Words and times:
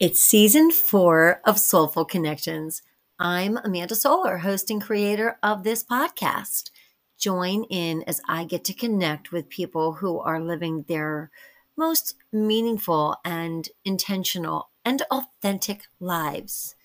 It's 0.00 0.18
season 0.18 0.70
four 0.70 1.42
of 1.44 1.56
SolFul 1.56 2.08
Connections. 2.08 2.80
I'm 3.18 3.58
Amanda 3.58 3.94
Solar, 3.94 4.38
host 4.38 4.70
and 4.70 4.80
creator 4.80 5.36
of 5.42 5.62
this 5.62 5.84
podcast. 5.84 6.70
Join 7.18 7.64
in 7.64 8.02
as 8.04 8.22
I 8.26 8.44
get 8.44 8.64
to 8.64 8.72
connect 8.72 9.30
with 9.30 9.50
people 9.50 9.92
who 9.92 10.18
are 10.18 10.40
living 10.40 10.86
their 10.88 11.30
most 11.76 12.14
meaningful 12.32 13.18
and 13.26 13.68
intentional 13.84 14.70
and 14.86 15.02
authentic 15.10 15.82
lives. 16.00 16.76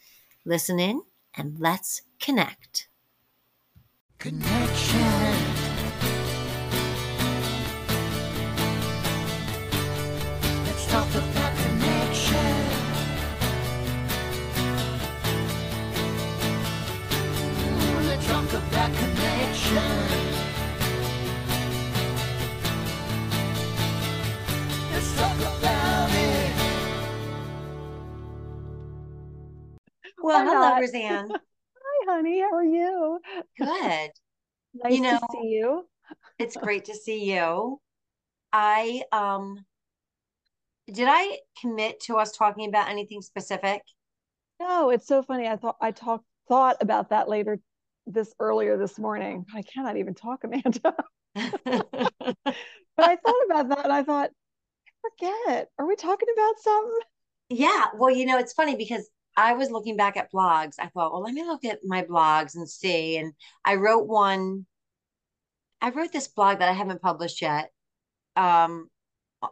Listen 0.44 0.78
in 0.78 1.04
and 1.34 1.58
let's 1.58 2.02
connect. 2.20 2.90
Connection. 4.20 5.00
Let's 10.66 10.92
talk 10.92 11.10
about 11.16 11.45
Ooh, 18.56 18.60
Let's 18.60 18.72
talk 18.72 18.88
about 18.88 18.98
connection. 18.98 19.76
Let's 24.92 25.16
talk 25.18 25.38
about 25.58 26.10
it. 26.12 26.52
Well, 30.22 30.38
Why 30.38 30.46
hello, 30.46 30.54
not? 30.54 30.80
Roseanne. 30.82 31.30
Hi, 31.32 32.14
honey. 32.14 32.40
How 32.40 32.56
are 32.56 32.64
you? 32.64 33.20
Good. 33.58 34.12
Nice 34.84 35.00
know- 35.00 35.12
to 35.20 35.28
see 35.32 35.48
you. 35.48 35.88
It's 36.38 36.58
great 36.58 36.84
to 36.86 36.94
see 36.96 37.34
you. 37.34 37.80
I 38.52 39.04
um 39.14 39.66
did 40.92 41.08
I 41.10 41.38
commit 41.62 42.02
to 42.02 42.18
us 42.18 42.34
talking 42.34 42.68
about 42.68 42.90
anything 42.90 43.22
specific? 43.22 43.82
No, 44.60 44.90
it's 44.90 45.08
so 45.08 45.24
funny. 45.24 45.48
I 45.48 45.56
thought 45.56 45.78
I 45.80 45.92
talked 45.92 46.26
thought 46.50 46.76
about 46.82 47.10
that 47.12 47.30
later 47.30 47.60
this 48.08 48.34
earlier 48.40 48.78
this 48.78 48.98
morning. 49.00 49.46
I 49.54 49.62
cannot 49.62 49.98
even 49.98 50.14
talk, 50.14 50.44
Amanda. 50.44 50.96
But 52.98 53.06
I 53.06 53.16
thought 53.18 53.46
about 53.46 53.70
that 53.70 53.84
and 53.86 53.94
I 53.94 54.04
thought, 54.04 54.32
I 54.88 55.10
forget. 55.10 55.70
Are 55.80 55.88
we 55.88 55.96
talking 55.96 56.28
about 56.34 56.60
something? 56.60 57.00
Yeah, 57.50 57.86
well, 57.96 58.12
you 58.12 58.26
know, 58.26 58.38
it's 58.38 58.54
funny 58.54 58.76
because 58.76 59.10
I 59.38 59.54
was 59.54 59.70
looking 59.72 59.98
back 59.98 60.18
at 60.18 60.32
blogs. 60.32 60.76
I 60.80 60.88
thought, 60.88 61.12
well, 61.12 61.22
let 61.22 61.34
me 61.34 61.44
look 61.44 61.66
at 61.66 61.80
my 61.84 62.04
blogs 62.04 62.56
and 62.56 62.70
see. 62.70 63.18
And 63.18 63.34
I 63.64 63.76
wrote 63.76 64.08
one, 64.08 64.66
I 65.82 65.90
wrote 65.90 66.12
this 66.12 66.28
blog 66.28 66.60
that 66.60 66.70
I 66.70 66.74
haven't 66.74 67.02
published 67.02 67.42
yet. 67.42 67.72
Um, 68.36 68.90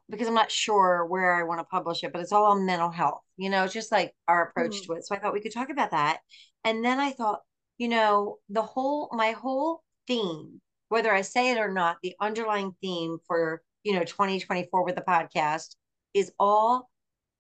because 0.10 0.28
I'm 0.28 0.34
not 0.36 0.52
sure 0.52 1.06
where 1.06 1.36
I 1.36 1.44
want 1.44 1.60
to 1.60 1.66
publish 1.66 2.04
it, 2.04 2.14
but 2.14 2.22
it's 2.22 2.32
all 2.34 2.46
on 2.52 2.66
mental 2.66 2.90
health. 2.92 3.22
You 3.38 3.50
know, 3.50 3.64
it's 3.66 3.74
just 3.74 3.92
like 3.92 4.16
our 4.28 4.48
approach 4.48 4.82
Mhm. 4.82 4.88
to 4.88 4.94
it. 4.94 5.06
So 5.06 5.16
I 5.16 5.20
thought 5.20 5.34
we 5.34 5.42
could 5.42 5.54
talk 5.54 5.70
about 5.70 5.92
that. 5.92 6.22
And 6.64 6.84
then 6.84 7.00
I 7.00 7.12
thought, 7.12 7.42
you 7.84 7.90
know, 7.90 8.38
the 8.48 8.62
whole 8.62 9.10
my 9.12 9.32
whole 9.32 9.84
theme, 10.08 10.62
whether 10.88 11.14
I 11.14 11.20
say 11.20 11.52
it 11.52 11.58
or 11.58 11.70
not, 11.70 11.98
the 12.02 12.16
underlying 12.22 12.74
theme 12.80 13.18
for, 13.28 13.62
you 13.84 13.92
know, 13.92 14.06
2024 14.06 14.86
with 14.86 14.96
the 14.96 15.02
podcast 15.02 15.76
is 16.14 16.32
all 16.40 16.90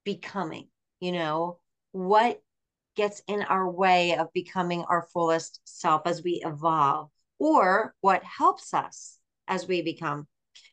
becoming, 0.03 0.67
you 0.99 1.13
know, 1.13 1.59
what 1.93 2.41
gets 2.97 3.21
in 3.29 3.43
our 3.43 3.71
way 3.71 4.17
of 4.17 4.33
becoming 4.33 4.83
our 4.89 5.07
fullest 5.13 5.61
self 5.63 6.01
as 6.05 6.25
we 6.25 6.43
evolve, 6.45 7.09
or 7.39 7.95
what 8.01 8.21
helps 8.25 8.73
us 8.73 9.19
as 9.47 9.65
we 9.65 9.81
become. 9.81 10.27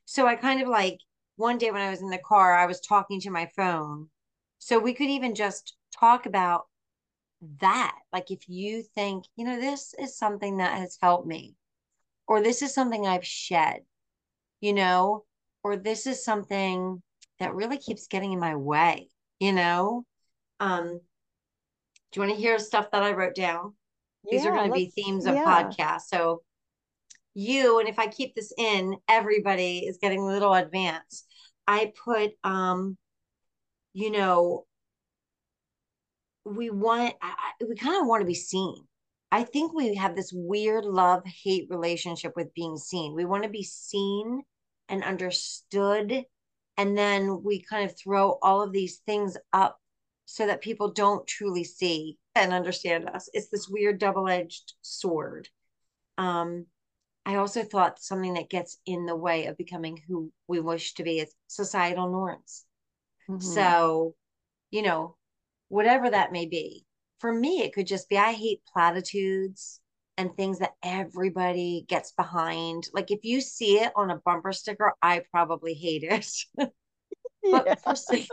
So 0.04 0.26
I 0.26 0.34
kind 0.34 0.60
of 0.60 0.66
like 0.66 0.98
one 1.36 1.58
day 1.58 1.70
when 1.70 1.80
I 1.80 1.90
was 1.90 2.02
in 2.02 2.10
the 2.10 2.18
car, 2.18 2.56
I 2.56 2.66
was 2.66 2.80
talking 2.80 3.20
to 3.20 3.30
my 3.30 3.48
phone. 3.54 4.08
So 4.58 4.80
we 4.80 4.94
could 4.94 5.10
even 5.10 5.36
just 5.36 5.76
talk 5.96 6.26
about 6.26 6.64
that. 7.60 7.96
Like 8.12 8.30
if 8.30 8.48
you 8.48 8.82
think, 8.94 9.24
you 9.36 9.44
know, 9.44 9.60
this 9.60 9.94
is 9.98 10.16
something 10.16 10.58
that 10.58 10.78
has 10.78 10.98
helped 11.00 11.26
me, 11.26 11.54
or 12.26 12.42
this 12.42 12.62
is 12.62 12.74
something 12.74 13.06
I've 13.06 13.26
shed, 13.26 13.80
you 14.60 14.72
know, 14.72 15.24
or 15.62 15.76
this 15.76 16.06
is 16.06 16.24
something 16.24 17.02
that 17.38 17.54
really 17.54 17.78
keeps 17.78 18.06
getting 18.06 18.32
in 18.32 18.40
my 18.40 18.54
way, 18.54 19.08
you 19.38 19.52
know? 19.52 20.04
Um, 20.60 21.00
do 22.12 22.20
you 22.20 22.26
want 22.26 22.34
to 22.34 22.40
hear 22.40 22.58
stuff 22.58 22.90
that 22.90 23.02
I 23.02 23.12
wrote 23.12 23.34
down? 23.34 23.74
These 24.30 24.44
are 24.44 24.52
going 24.52 24.68
to 24.68 24.74
be 24.74 24.92
themes 24.94 25.26
of 25.26 25.34
yeah. 25.34 25.44
podcasts. 25.44 26.08
So 26.08 26.42
you, 27.34 27.78
and 27.78 27.88
if 27.88 27.98
I 27.98 28.06
keep 28.06 28.34
this 28.34 28.52
in, 28.58 28.96
everybody 29.08 29.78
is 29.78 29.98
getting 30.00 30.20
a 30.20 30.26
little 30.26 30.52
advanced. 30.52 31.26
I 31.66 31.92
put, 32.04 32.32
um, 32.44 32.98
you 33.94 34.10
know, 34.10 34.66
we 36.56 36.70
want, 36.70 37.14
I, 37.22 37.34
we 37.66 37.76
kind 37.76 38.00
of 38.00 38.06
want 38.06 38.22
to 38.22 38.26
be 38.26 38.34
seen. 38.34 38.76
I 39.32 39.44
think 39.44 39.72
we 39.72 39.94
have 39.94 40.16
this 40.16 40.32
weird 40.34 40.84
love 40.84 41.22
hate 41.24 41.68
relationship 41.70 42.32
with 42.34 42.54
being 42.54 42.76
seen. 42.76 43.14
We 43.14 43.24
want 43.24 43.44
to 43.44 43.48
be 43.48 43.62
seen 43.62 44.42
and 44.88 45.04
understood. 45.04 46.24
And 46.76 46.98
then 46.98 47.42
we 47.44 47.62
kind 47.62 47.88
of 47.88 47.96
throw 47.96 48.38
all 48.42 48.62
of 48.62 48.72
these 48.72 48.98
things 49.06 49.36
up 49.52 49.78
so 50.24 50.46
that 50.46 50.62
people 50.62 50.92
don't 50.92 51.26
truly 51.26 51.64
see 51.64 52.18
and 52.34 52.52
understand 52.52 53.08
us. 53.08 53.28
It's 53.32 53.48
this 53.50 53.68
weird 53.68 53.98
double 53.98 54.28
edged 54.28 54.74
sword. 54.82 55.48
Um, 56.18 56.66
I 57.26 57.36
also 57.36 57.62
thought 57.62 58.00
something 58.00 58.34
that 58.34 58.50
gets 58.50 58.78
in 58.86 59.06
the 59.06 59.16
way 59.16 59.46
of 59.46 59.56
becoming 59.56 60.00
who 60.08 60.32
we 60.48 60.60
wish 60.60 60.94
to 60.94 61.02
be 61.02 61.20
is 61.20 61.34
societal 61.48 62.10
norms. 62.10 62.64
Mhm. 63.28 63.42
So, 63.42 64.14
you 64.70 64.82
know, 64.82 65.16
whatever 65.70 66.10
that 66.10 66.32
may 66.32 66.46
be. 66.46 66.86
For 67.20 67.32
me, 67.32 67.62
it 67.62 67.74
could 67.74 67.88
just 67.88 68.10
be 68.10 68.18
I 68.18 68.32
hate 68.34 68.62
platitudes 68.72 69.80
and 70.18 70.36
things 70.36 70.60
that 70.60 70.74
everybody 70.84 71.86
gets 71.88 72.12
behind. 72.12 72.88
Like 72.94 73.10
if 73.10 73.24
you 73.24 73.40
see 73.40 73.78
it 73.80 73.92
on 73.96 74.10
a 74.10 74.18
bumper 74.18 74.52
sticker, 74.52 74.94
I 75.02 75.22
probably 75.32 75.74
hate 75.74 76.04
it. 76.04 76.28
but 77.52 77.66
Yeah. 77.66 77.74
for 77.76 77.96
some- 77.96 78.26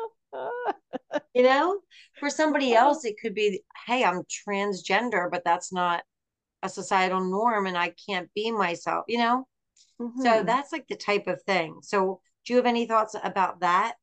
you 1.34 1.44
know, 1.44 1.80
for 2.20 2.30
somebody 2.30 2.74
else, 2.74 3.06
it 3.06 3.16
could 3.22 3.34
be, 3.36 3.64
hey, 3.86 4.04
I'm 4.04 4.24
transgender, 4.24 5.30
but 5.32 5.44
that's 5.46 5.72
not 5.72 6.04
a 6.64 6.70
societal 6.70 7.24
norm 7.24 7.68
and 7.68 7.78
I 7.78 7.94
can't 8.10 8.30
be 8.36 8.52
myself, 8.52 9.06
you 9.08 9.20
know? 9.20 9.48
So 10.24 10.44
Mhm. 10.44 10.46
that's 10.46 10.72
like 10.72 10.88
the 10.88 10.96
type 10.98 11.28
of 11.28 11.42
thing. 11.44 11.82
So 11.84 12.22
do 12.46 12.54
you 12.54 12.58
have 12.58 12.66
any 12.66 12.88
thoughts 12.88 13.16
about 13.24 13.62
that? 13.62 13.96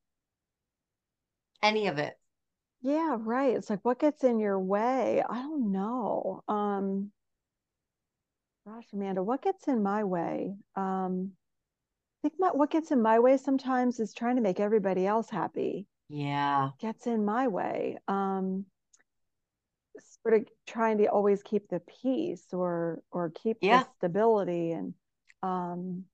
Any 1.62 1.88
of 1.88 1.98
it? 1.98 2.16
Yeah, 2.84 3.16
right. 3.18 3.56
It's 3.56 3.70
like 3.70 3.82
what 3.82 3.98
gets 3.98 4.22
in 4.24 4.38
your 4.38 4.60
way? 4.60 5.22
I 5.26 5.40
don't 5.40 5.72
know. 5.72 6.42
Um, 6.46 7.10
gosh, 8.66 8.84
Amanda, 8.92 9.22
what 9.22 9.40
gets 9.40 9.66
in 9.68 9.82
my 9.82 10.04
way? 10.04 10.54
Um, 10.76 11.30
I 12.22 12.28
think 12.28 12.34
my, 12.38 12.48
what 12.48 12.70
gets 12.70 12.90
in 12.90 13.00
my 13.00 13.20
way 13.20 13.38
sometimes 13.38 14.00
is 14.00 14.12
trying 14.12 14.36
to 14.36 14.42
make 14.42 14.60
everybody 14.60 15.06
else 15.06 15.30
happy. 15.30 15.86
Yeah. 16.10 16.70
Gets 16.78 17.06
in 17.06 17.24
my 17.24 17.48
way. 17.48 17.96
Um, 18.06 18.66
sort 20.22 20.34
of 20.34 20.46
trying 20.66 20.98
to 20.98 21.06
always 21.06 21.42
keep 21.42 21.68
the 21.68 21.80
peace 22.02 22.44
or 22.52 23.02
or 23.10 23.30
keep 23.30 23.56
Yeah. 23.62 23.84
the 23.84 23.88
stability 23.96 24.72
and 24.72 24.92
um, 25.42 26.04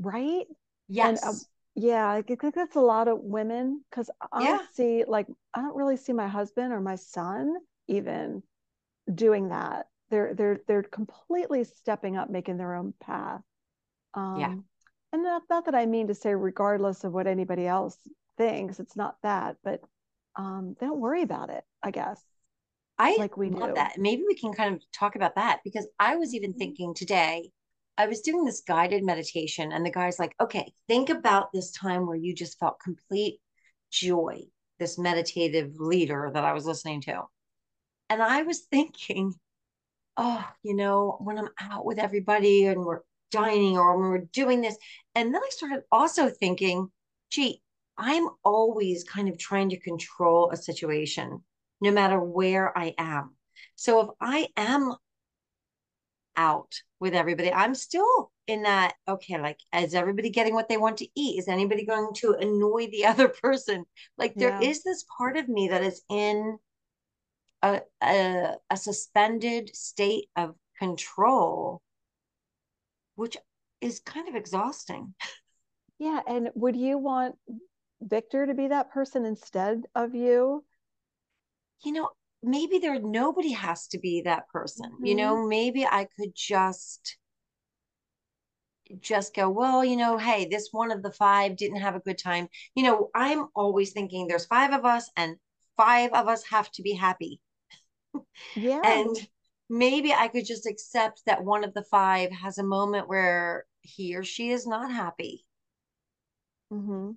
right? 0.00 0.46
Yes. 0.88 1.22
And 1.22 1.34
uh, 1.34 1.38
yeah, 1.76 2.10
I 2.10 2.22
think 2.22 2.42
that's 2.54 2.76
a 2.76 2.80
lot 2.80 3.08
of 3.08 3.20
women 3.20 3.84
because 3.90 4.10
I 4.32 4.38
Yeah. 4.38 4.58
don't 4.58 4.62
see 4.74 5.04
like 5.06 5.28
I 5.54 5.60
don't 5.62 5.76
really 5.76 5.96
see 5.98 6.12
my 6.14 6.28
husband 6.28 6.72
or 6.72 6.80
my 6.80 6.96
son 6.96 7.56
even 7.88 8.42
doing 9.14 9.50
that. 9.50 9.88
They're 10.10 10.34
they're 10.34 10.60
they're 10.68 10.84
completely 10.84 11.64
stepping 11.64 12.16
up, 12.16 12.30
making 12.30 12.58
their 12.58 12.74
own 12.74 12.94
path. 13.00 13.42
Um, 14.14 14.64
Yeah. 15.14 15.14
And 15.14 15.22
not 15.24 15.44
not 15.50 15.66
that 15.66 15.74
I 15.76 15.86
mean 15.86 16.08
to 16.08 16.14
say 16.16 16.34
regardless 16.34 17.04
of 17.04 17.12
what 17.14 17.26
anybody 17.28 17.66
else 17.66 17.98
thinks, 18.38 18.80
it's 18.80 18.96
not 18.96 19.18
that, 19.22 19.56
but 19.64 19.82
um, 20.36 20.76
they 20.80 20.86
don't 20.86 21.00
worry 21.00 21.22
about 21.22 21.50
it. 21.50 21.64
I 21.82 21.90
guess. 21.92 22.22
I 22.98 23.18
like 23.18 23.36
we 23.38 23.50
love 23.50 23.74
do. 23.74 23.74
that. 23.74 23.98
Maybe 23.98 24.22
we 24.26 24.34
can 24.34 24.52
kind 24.52 24.74
of 24.74 24.82
talk 24.92 25.16
about 25.16 25.34
that 25.36 25.60
because 25.64 25.86
I 25.98 26.16
was 26.16 26.34
even 26.34 26.54
Mhm. 26.54 26.54
thinking 26.54 26.94
today, 26.94 27.50
I 27.98 28.06
was 28.06 28.20
doing 28.20 28.44
this 28.44 28.62
guided 28.66 29.04
meditation, 29.04 29.72
and 29.72 29.84
the 29.84 29.90
guy's 29.90 30.18
like, 30.18 30.34
okay, 30.40 30.72
think 30.86 31.08
about 31.08 31.52
this 31.52 31.72
time 31.72 32.06
where 32.06 32.16
you 32.16 32.34
just 32.34 32.58
felt 32.58 32.80
complete 32.80 33.38
joy, 33.90 34.42
this 34.78 34.98
meditative 34.98 35.72
leader 35.78 36.30
that 36.34 36.44
I 36.44 36.52
was 36.52 36.66
listening 36.66 37.00
to. 37.02 37.22
And 38.10 38.22
I 38.22 38.42
was 38.42 38.60
thinking, 38.70 39.32
oh, 40.16 40.46
you 40.62 40.74
know, 40.74 41.16
when 41.20 41.38
I'm 41.38 41.48
out 41.60 41.84
with 41.84 41.98
everybody 41.98 42.66
and 42.66 42.84
we're 42.84 43.00
dining 43.30 43.76
or 43.76 43.98
when 43.98 44.10
we're 44.10 44.28
doing 44.32 44.60
this. 44.60 44.76
And 45.14 45.34
then 45.34 45.42
I 45.42 45.48
started 45.50 45.82
also 45.90 46.28
thinking, 46.28 46.90
gee, 47.30 47.62
I'm 47.98 48.28
always 48.44 49.04
kind 49.04 49.28
of 49.28 49.38
trying 49.38 49.70
to 49.70 49.80
control 49.80 50.50
a 50.50 50.56
situation, 50.56 51.42
no 51.80 51.90
matter 51.90 52.20
where 52.20 52.76
I 52.76 52.94
am. 52.98 53.34
So 53.74 54.00
if 54.00 54.08
I 54.20 54.48
am 54.56 54.94
out 56.36 56.72
with 57.00 57.14
everybody, 57.14 57.52
I'm 57.52 57.74
still 57.74 58.30
in 58.46 58.62
that, 58.62 58.94
okay, 59.08 59.40
like, 59.40 59.58
is 59.74 59.94
everybody 59.94 60.30
getting 60.30 60.54
what 60.54 60.68
they 60.68 60.76
want 60.76 60.98
to 60.98 61.08
eat? 61.14 61.38
Is 61.38 61.48
anybody 61.48 61.84
going 61.84 62.14
to 62.16 62.32
annoy 62.34 62.88
the 62.90 63.06
other 63.12 63.28
person? 63.28 63.84
Like, 64.18 64.34
there 64.36 64.56
is 64.60 64.82
Yeah. 64.84 64.92
this 64.92 65.04
part 65.18 65.36
of 65.36 65.48
me 65.48 65.68
that 65.68 65.82
is 65.82 66.02
in 66.08 66.58
a, 67.62 67.80
a, 68.02 68.54
a 68.70 68.76
suspended 68.76 69.74
state 69.74 70.28
of 70.36 70.54
control, 70.78 71.82
which 73.14 73.36
is 73.80 74.00
kind 74.00 74.28
of 74.28 74.34
exhausting. 74.34 75.14
Yeah. 75.98 76.20
And 76.26 76.50
would 76.54 76.76
you 76.76 76.98
want 76.98 77.36
Victor 78.00 78.46
to 78.46 78.54
be 78.54 78.68
that 78.68 78.90
person 78.90 79.24
instead 79.24 79.84
of 79.94 80.14
you? 80.14 80.64
You 81.84 81.92
know, 81.92 82.10
maybe 82.42 82.78
there 82.78 82.98
nobody 83.00 83.52
has 83.52 83.88
to 83.88 83.98
be 83.98 84.22
that 84.22 84.48
person. 84.48 84.98
You 85.02 85.14
Mhm. 85.14 85.16
know, 85.16 85.46
maybe 85.46 85.84
I 85.86 86.06
could 86.18 86.34
just 86.34 87.18
just 89.00 89.34
go, 89.34 89.48
well, 89.50 89.84
you 89.84 89.96
know, 89.96 90.16
hey, 90.18 90.46
this 90.46 90.68
one 90.72 90.90
of 90.92 91.02
the 91.02 91.12
five 91.12 91.56
didn't 91.56 91.80
have 91.80 91.96
a 91.96 92.00
good 92.00 92.18
time. 92.18 92.48
You 92.74 92.84
know, 92.84 93.10
I'm 93.14 93.48
always 93.54 93.92
thinking 93.92 94.26
there's 94.26 94.46
five 94.46 94.72
of 94.72 94.84
us 94.84 95.10
and 95.16 95.36
five 95.76 96.12
of 96.12 96.28
us 96.28 96.44
have 96.50 96.70
to 96.72 96.82
be 96.82 96.92
happy. 96.94 97.40
Yeah. 98.54 98.84
And 98.84 99.16
maybe 99.68 100.12
I 100.12 100.28
could 100.28 100.46
just 100.46 100.66
accept 100.66 101.22
that 101.26 101.44
one 101.44 101.64
of 101.64 101.74
the 101.74 101.84
five 101.84 102.30
has 102.32 102.58
a 102.58 102.64
moment 102.64 103.08
where 103.08 103.66
he 103.82 104.16
or 104.16 104.24
she 104.24 104.50
is 104.50 104.66
not 104.66 104.92
happy. 104.92 105.44
Mm 106.70 106.86
hmm 106.86 107.10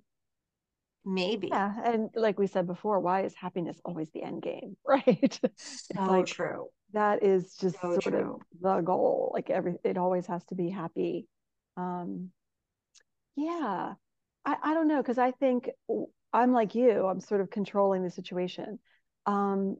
Maybe. 1.04 1.48
Yeah. 1.48 1.72
And 1.84 2.10
like 2.14 2.38
we 2.38 2.46
said 2.46 2.66
before, 2.66 3.00
why 3.00 3.22
is 3.22 3.34
happiness 3.34 3.80
always 3.84 4.10
the 4.10 4.22
end 4.22 4.42
game? 4.42 4.76
Right. 4.86 5.40
So 5.56 6.12
like 6.12 6.26
true. 6.26 6.68
that 6.92 7.22
is 7.22 7.56
just 7.56 7.80
So 7.80 7.92
sort 7.94 8.04
true. 8.04 8.34
of 8.34 8.60
the 8.60 8.80
goal. 8.82 9.30
Like 9.34 9.50
every 9.50 9.76
it 9.84 9.96
always 9.98 10.26
has 10.26 10.44
to 10.46 10.54
be 10.54 10.68
happy. 10.70 11.26
Um, 11.76 12.30
yeah. 13.36 13.94
I, 14.44 14.56
I 14.62 14.74
don't 14.74 14.88
know, 14.88 14.98
because 15.02 15.18
I 15.18 15.32
think 15.32 15.70
i'm 16.32 16.52
like 16.52 16.74
you, 16.74 17.06
I'm 17.06 17.20
sort 17.20 17.40
of 17.40 17.50
controlling 17.50 18.02
the 18.02 18.10
situation. 18.10 18.78
Um, 19.26 19.76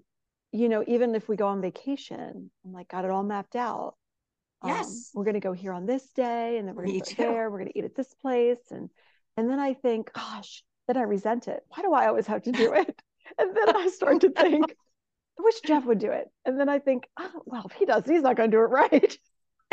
you 0.52 0.68
know, 0.68 0.84
even 0.86 1.14
if 1.14 1.28
we 1.28 1.36
go 1.36 1.46
on 1.46 1.60
vacation, 1.60 2.50
I'm 2.64 2.72
like, 2.72 2.88
got 2.88 3.04
it 3.04 3.10
all 3.10 3.22
mapped 3.22 3.56
out. 3.56 3.94
Um, 4.62 4.70
Yes. 4.70 5.10
we're 5.14 5.24
gonna 5.24 5.40
go 5.40 5.52
here 5.52 5.72
on 5.72 5.86
this 5.86 6.06
day, 6.12 6.58
and 6.58 6.66
then 6.68 6.74
we're 6.74 6.82
gonna 6.86 6.94
Me 6.94 7.00
go 7.00 7.04
too. 7.06 7.22
there, 7.22 7.50
we're 7.50 7.58
gonna 7.58 7.70
eat 7.74 7.84
at 7.84 7.94
this 7.94 8.12
place, 8.14 8.58
and 8.70 8.90
and 9.36 9.48
then 9.48 9.58
I 9.58 9.74
think, 9.74 10.12
gosh, 10.12 10.62
then 10.90 10.98
I 10.98 11.02
resent 11.02 11.48
it. 11.48 11.64
Why 11.70 11.82
do 11.82 11.94
I 11.94 12.08
always 12.08 12.28
have 12.28 12.42
to 12.44 12.52
do 12.52 12.72
it? 12.74 13.02
And 13.38 13.56
then 13.56 13.76
I 13.76 13.88
start 13.88 14.20
to 14.22 14.30
think, 14.40 14.76
I 15.38 15.42
wish 15.42 15.60
Jeff 15.62 15.86
would 15.86 16.00
do 16.00 16.12
it. 16.12 16.30
And 16.46 16.60
then 16.60 16.68
I 16.70 16.80
think, 16.80 17.08
oh, 17.18 17.42
well, 17.46 17.64
if 17.66 17.72
he 17.72 17.86
does, 17.86 18.04
he's 18.06 18.22
not 18.22 18.36
gonna 18.36 18.50
do 18.50 18.60
it 18.60 18.70
right. 18.70 19.18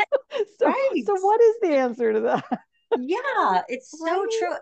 so 0.58 0.74
Right. 0.74 1.04
so 1.04 1.16
what 1.20 1.40
is 1.40 1.56
the 1.62 1.76
answer 1.76 2.12
to 2.12 2.20
that? 2.20 2.60
Yeah, 2.94 3.62
it's 3.68 4.02
so 4.02 4.26
Right? 4.26 4.30
true. 4.30 4.56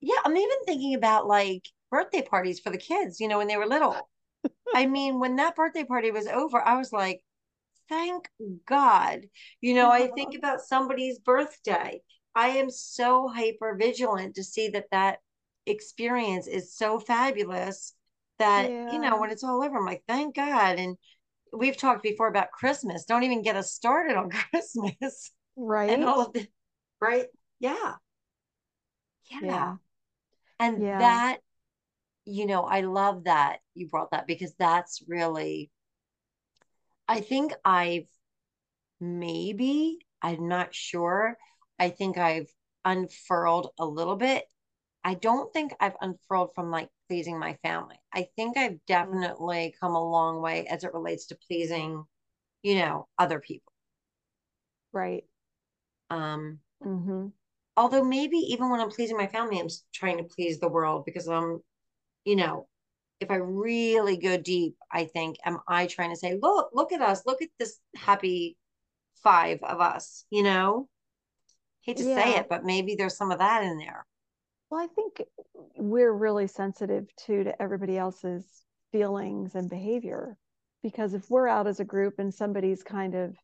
Yeah, 0.00 0.16
I'm 0.24 0.36
even 0.36 0.64
thinking 0.66 0.94
about 0.94 1.26
like 1.26 1.68
birthday 1.90 2.22
parties 2.22 2.60
for 2.60 2.70
the 2.70 2.78
kids, 2.78 3.20
you 3.20 3.28
know, 3.28 3.38
when 3.38 3.48
they 3.48 3.56
were 3.56 3.66
little. 3.66 4.10
I 4.74 4.86
mean, 4.86 5.20
when 5.20 5.36
that 5.36 5.56
birthday 5.56 5.84
party 5.84 6.10
was 6.12 6.26
over, 6.28 6.60
I 6.66 6.76
was 6.78 6.92
like, 6.92 7.22
thank 7.88 8.30
God. 8.66 9.26
You 9.60 9.74
know, 9.74 9.90
I 9.90 10.08
think 10.08 10.34
about 10.36 10.62
somebody's 10.62 11.18
birthday. 11.20 12.02
I 12.34 12.48
am 12.50 12.70
so 12.70 13.28
hyper 13.28 13.76
vigilant 13.76 14.36
to 14.36 14.44
see 14.44 14.68
that 14.70 14.90
that 14.92 15.18
experience 15.68 16.46
is 16.46 16.74
so 16.74 16.98
fabulous 16.98 17.94
that, 18.38 18.74
you 18.86 19.00
know, 19.00 19.18
when 19.18 19.30
it's 19.30 19.44
all 19.44 19.62
over, 19.64 19.78
I'm 19.78 19.86
like, 19.86 20.04
thank 20.08 20.36
God. 20.36 20.78
And 20.78 20.96
we've 21.52 21.76
talked 21.76 22.02
before 22.02 22.28
about 22.28 22.52
Christmas. 22.52 23.04
Don't 23.06 23.24
even 23.24 23.42
get 23.42 23.56
us 23.56 23.72
started 23.72 24.16
on 24.16 24.30
Christmas 24.50 25.32
right 25.56 25.96
and 25.96 26.04
right? 26.04 26.04
all 26.04 26.22
of 26.22 26.32
the, 26.34 26.48
right? 27.00 27.26
Yeah. 27.60 27.94
Yeah. 29.40 29.40
Yeah, 29.40 29.76
And 30.60 30.84
yeah, 30.84 30.98
that, 30.98 31.40
you 32.26 32.46
know, 32.46 32.64
I 32.64 32.82
love 32.82 33.24
that 33.24 33.60
you 33.74 33.88
brought 33.88 34.12
that 34.12 34.26
because 34.26 34.54
that's 34.58 35.02
really, 35.08 35.70
I 37.08 37.20
think 37.20 37.52
I've 37.64 38.06
maybe, 39.00 39.98
I'm 40.22 40.48
not 40.48 40.74
sure. 40.74 41.38
I 41.78 41.90
think 41.90 42.18
I've 42.18 42.52
unfurled 42.84 43.72
a 43.78 43.86
little 43.86 44.16
bit. 44.16 44.44
I 45.08 45.14
don't 45.14 45.52
think 45.52 45.74
I've 45.80 45.96
unfurled 46.02 46.54
from 46.54 46.70
like 46.70 46.90
pleasing 47.08 47.38
my 47.38 47.54
family. 47.62 48.00
I 48.12 48.28
think 48.36 48.58
I've 48.58 48.84
Mm, 49.02 49.28
definitely 49.28 49.74
come 49.80 49.96
a 49.96 50.10
long 50.10 50.42
way 50.42 50.66
as 50.68 50.84
it 50.84 50.94
relates 50.94 51.26
to 51.28 51.36
pleasing, 51.48 52.06
you 52.62 52.76
know, 52.76 53.08
other 53.18 53.40
people. 53.40 53.72
right. 54.92 55.24
Um, 56.10 56.60
mm-hmm. 56.84 57.28
although 57.76 58.04
maybe 58.04 58.38
even 58.38 58.70
when 58.70 58.80
I'm 58.80 58.90
pleasing 58.90 59.16
my 59.16 59.26
family, 59.26 59.60
I'm 59.60 59.68
trying 59.94 60.18
to 60.18 60.24
please 60.24 60.60
the 60.60 60.68
world 60.68 61.04
because 61.06 61.28
I'm, 61.28 61.62
you 62.24 62.36
know, 62.36 62.68
if 63.20 63.30
I 63.30 63.36
really 63.36 64.16
go 64.18 64.36
deep, 64.38 64.76
I 64.92 65.06
think, 65.06 65.38
am 65.44 65.60
I 65.68 65.86
trying 65.86 66.10
to 66.10 66.16
say, 66.16 66.38
look, 66.40 66.70
look 66.74 66.92
at 66.92 67.02
us, 67.02 67.26
look 67.26 67.42
at 67.42 67.50
this 67.58 67.80
happy 67.96 68.56
five 69.22 69.62
of 69.62 69.80
us, 69.80 70.26
you 70.30 70.42
know? 70.42 70.88
Hate 71.82 71.98
to 71.98 72.04
say 72.04 72.36
it, 72.36 72.48
but 72.48 72.64
maybe 72.64 72.94
there's 72.96 73.16
some 73.16 73.32
of 73.32 73.38
that 73.40 73.64
in 73.64 73.78
there. 73.78 74.06
Well, 74.70 74.80
I 74.82 74.86
think 74.88 75.22
we're 75.76 76.12
really 76.12 76.46
sensitive 76.46 77.06
too 77.16 77.44
to 77.44 77.62
everybody 77.62 77.96
else's 77.96 78.64
feelings 78.92 79.54
and 79.54 79.68
behavior 79.68 80.36
because 80.82 81.14
if 81.14 81.28
we're 81.30 81.48
out 81.48 81.66
as 81.66 81.80
a 81.80 81.84
group 81.84 82.18
and 82.18 82.32
somebody's 82.32 82.82
kind 82.82 83.14
of 83.14 83.36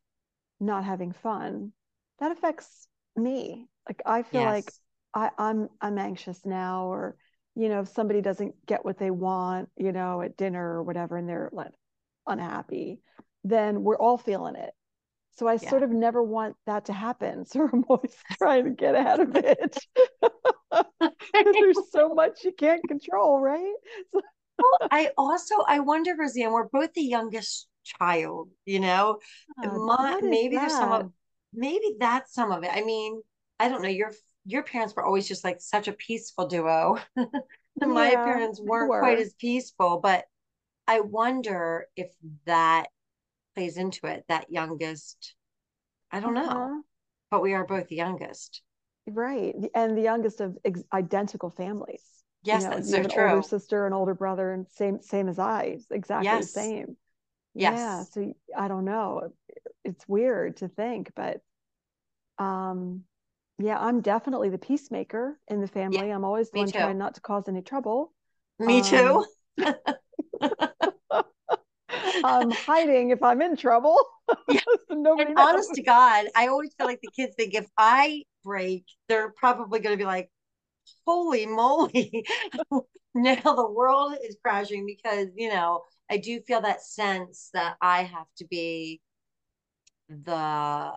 not 0.59 0.83
having 0.85 1.11
fun, 1.11 1.73
that 2.19 2.31
affects 2.31 2.87
me. 3.15 3.67
Like 3.89 4.01
I 4.05 4.23
feel 4.23 4.43
like 4.43 4.73
I, 5.13 5.31
I'm 5.37 5.69
I'm 5.81 5.97
anxious 5.97 6.45
now, 6.45 6.87
or 6.87 7.17
you 7.55 7.69
know, 7.69 7.81
if 7.81 7.89
somebody 7.89 8.21
doesn't 8.21 8.55
get 8.65 8.85
what 8.85 8.97
they 8.97 9.11
want, 9.11 9.69
you 9.77 9.91
know, 9.91 10.21
at 10.21 10.37
dinner 10.37 10.75
or 10.75 10.83
whatever, 10.83 11.17
and 11.17 11.27
they're 11.29 11.49
like 11.53 11.73
unhappy, 12.27 12.99
then 13.43 13.83
we're 13.83 13.97
all 13.97 14.17
feeling 14.17 14.55
it. 14.55 14.73
So 15.31 15.47
I 15.47 15.57
Yeah. 15.59 15.69
sort 15.69 15.83
of 15.83 15.91
never 15.91 16.23
want 16.23 16.55
that 16.65 16.85
to 16.85 16.93
happen. 16.93 17.45
So 17.47 17.69
I'm 17.71 17.85
always 17.89 18.15
trying 18.33 18.65
to 18.65 18.71
get 18.71 18.95
out 18.95 19.19
of 19.19 19.35
it. 19.35 19.77
Because 21.37 21.57
there's 21.59 21.91
so 21.91 22.13
much 22.13 22.43
you 22.43 22.51
can't 22.53 22.87
control, 22.87 23.39
right? 23.39 23.73
So, 24.13 24.21
I 24.91 25.11
also 25.17 25.55
I 25.67 25.79
wonder, 25.79 26.15
Roseanne, 26.17 26.51
we're 26.51 26.67
both 26.69 26.93
the 26.93 27.01
youngest 27.03 27.67
child, 27.83 28.49
you 28.65 28.79
know. 28.79 29.19
uh, 29.63 29.67
My 29.77 30.19
maybe 30.23 30.57
there's 30.57 30.77
some 30.77 30.91
of 30.91 31.11
maybe 31.53 31.95
that's 31.99 32.33
some 32.33 32.51
of 32.51 32.63
it. 32.63 32.71
I 32.73 32.83
mean, 32.83 33.21
I 33.59 33.69
don't 33.69 33.81
know. 33.81 33.89
Your 33.89 34.11
your 34.45 34.63
parents 34.63 34.95
were 34.95 35.05
always 35.05 35.27
just 35.27 35.43
like 35.43 35.61
such 35.61 35.87
a 35.87 35.93
peaceful 35.93 36.47
duo. 36.47 36.99
My 37.81 38.11
Yeah, 38.11 38.21
parents 38.23 38.61
weren't 38.61 38.93
quite 38.99 39.19
as 39.19 39.33
peaceful, 39.33 39.99
but 39.99 40.25
I 40.87 41.01
wonder 41.01 41.87
if 41.95 42.13
that 42.45 42.87
plays 43.55 43.77
into 43.77 44.07
it, 44.07 44.25
that 44.29 44.51
youngest. 44.51 45.35
I 46.11 46.19
don't 46.21 46.33
know, 46.35 46.49
Uh-huh. 46.51 46.81
but 47.31 47.41
we 47.41 47.53
are 47.53 47.65
both 47.65 47.87
the 47.89 47.97
youngest. 47.97 48.61
Right. 49.07 49.55
And 49.75 49.97
the 49.97 50.01
youngest 50.01 50.41
of 50.41 50.57
ex- 50.65 50.83
identical 50.91 51.49
families. 51.49 52.01
You 52.51 52.59
Yes, 52.59 52.63
know, 52.63 52.75
that's 52.75 52.87
you 52.87 52.93
so 52.93 52.99
an 52.99 53.11
older 53.11 53.41
sister, 53.41 53.85
an 53.87 53.93
older 53.93 54.13
brother, 54.13 54.51
and 54.51 54.67
same 54.69 55.01
same 55.01 55.27
as 55.27 55.39
I, 55.39 55.79
exactly 55.91 56.39
the 56.39 56.47
same. 56.47 56.97
Yes. 57.53 57.71
Yeah. 57.71 58.03
So 58.03 58.33
I 58.55 58.67
don't 58.67 58.85
know. 58.85 59.33
It's 59.83 60.07
weird 60.07 60.57
to 60.57 60.67
think, 60.67 61.11
but 61.15 61.41
um, 62.37 63.03
yeah, 63.59 63.79
I'm 63.79 64.01
definitely 64.01 64.49
the 64.49 64.57
peacemaker 64.57 65.39
in 65.47 65.61
the 65.61 65.67
yeah, 65.67 65.71
family. 65.71 66.09
I'm 66.11 66.25
always 66.25 66.51
the 66.51 66.59
one 66.59 66.67
too. 66.71 66.77
trying 66.77 66.97
not 66.97 67.15
to 67.15 67.21
cause 67.21 67.47
any 67.47 67.61
trouble. 67.61 68.11
Me 68.59 68.81
too. 68.81 69.25
Um, 72.23 72.23
I'm 72.23 72.51
hiding 72.51 73.09
if 73.11 73.21
I'm 73.23 73.41
in 73.41 73.55
trouble, 73.55 73.97
Yeah. 74.47 74.59
so 74.89 75.19
And 75.19 75.29
honest 75.37 75.73
to 75.75 75.83
God, 75.83 76.25
I 76.35 76.47
always 76.47 76.73
feel 76.77 76.87
like 76.87 77.01
the 77.01 77.09
kids 77.09 77.35
think 77.35 77.53
if 77.53 77.67
I 77.77 78.23
break, 78.43 78.85
they're 79.07 79.31
probably 79.31 79.79
going 79.79 79.97
to 79.97 80.01
be 80.01 80.05
like, 80.05 80.29
holy 81.07 81.45
moly, 81.45 82.25
now 83.15 83.41
the 83.55 83.69
world 83.69 84.15
is 84.23 84.37
crashing 84.43 84.85
because, 84.85 85.27
you 85.35 85.49
know, 85.49 85.83
I 86.09 86.17
do 86.17 86.41
feel 86.41 86.61
that 86.61 86.81
sense 86.81 87.49
that 87.53 87.77
I 87.81 88.03
have 88.03 88.27
to 88.37 88.45
be 88.45 89.01
the 90.09 90.91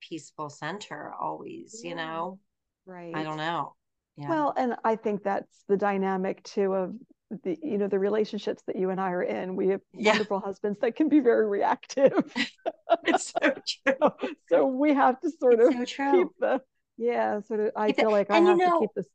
peaceful 0.00 0.50
center 0.50 1.12
always, 1.20 1.80
you 1.82 1.94
know? 1.94 2.38
Right. 2.86 3.14
I 3.14 3.22
don't 3.22 3.38
know. 3.38 3.74
Yeah. 4.16 4.28
Well, 4.28 4.54
and 4.56 4.76
I 4.84 4.96
think 4.96 5.22
that's 5.22 5.64
the 5.68 5.76
dynamic 5.76 6.42
too 6.44 6.74
of 6.74 6.94
the, 7.30 7.58
you 7.62 7.78
know, 7.78 7.88
the 7.88 7.98
relationships 7.98 8.62
that 8.66 8.76
you 8.76 8.90
and 8.90 9.00
I 9.00 9.10
are 9.10 9.22
in. 9.22 9.56
We 9.56 9.68
have 9.68 9.80
Yeah, 9.96 10.18
wonderful 10.18 10.40
husbands 10.40 10.78
that 10.80 10.96
can 10.96 11.08
be 11.08 11.20
very 11.20 11.46
reactive. 11.46 12.32
it's 13.06 13.32
so 13.42 13.54
true. 13.86 14.10
So, 14.48 14.66
we 14.66 14.94
have 14.94 15.20
to 15.20 15.30
sort 15.30 15.58
It's 15.58 15.68
of 15.68 15.74
so 15.74 15.86
keep 16.10 16.28
the, 16.38 16.62
yeah, 16.96 17.40
sort 17.40 17.60
of, 17.60 17.72
I 17.76 17.92
feel 17.92 18.10
like 18.10 18.30
I 18.30 18.38
And 18.38 18.46
you 18.48 18.58
have 18.58 18.62
to 18.64 18.70
keep 18.70 18.90
this 18.94 19.08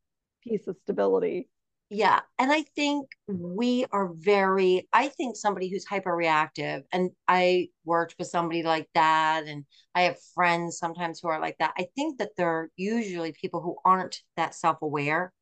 piece 0.44 0.68
of 0.68 0.78
stability. 0.84 1.50
Yeah. 1.90 2.22
And 2.38 2.52
I 2.52 2.64
think 2.76 3.08
we 3.28 3.86
are 3.92 4.10
very, 4.14 4.88
I 4.94 5.08
think 5.08 5.36
somebody 5.36 5.70
who's 5.70 5.86
hyper 5.86 6.16
reactive, 6.16 6.84
and 6.92 7.10
I 7.28 7.70
worked 7.84 8.16
with 8.20 8.28
somebody 8.28 8.62
like 8.62 8.88
that, 8.94 9.46
and 9.48 9.66
I 9.96 10.04
have 10.04 10.18
friends 10.36 10.78
sometimes 10.78 11.20
who 11.20 11.30
are 11.30 11.40
like 11.42 11.58
that. 11.58 11.74
I 11.80 11.88
think 11.96 12.20
that 12.20 12.32
they're 12.38 12.70
usually 12.76 13.32
people 13.34 13.62
who 13.62 13.78
aren't 13.84 14.22
that 14.38 14.54
self 14.54 14.82
aware. 14.84 15.34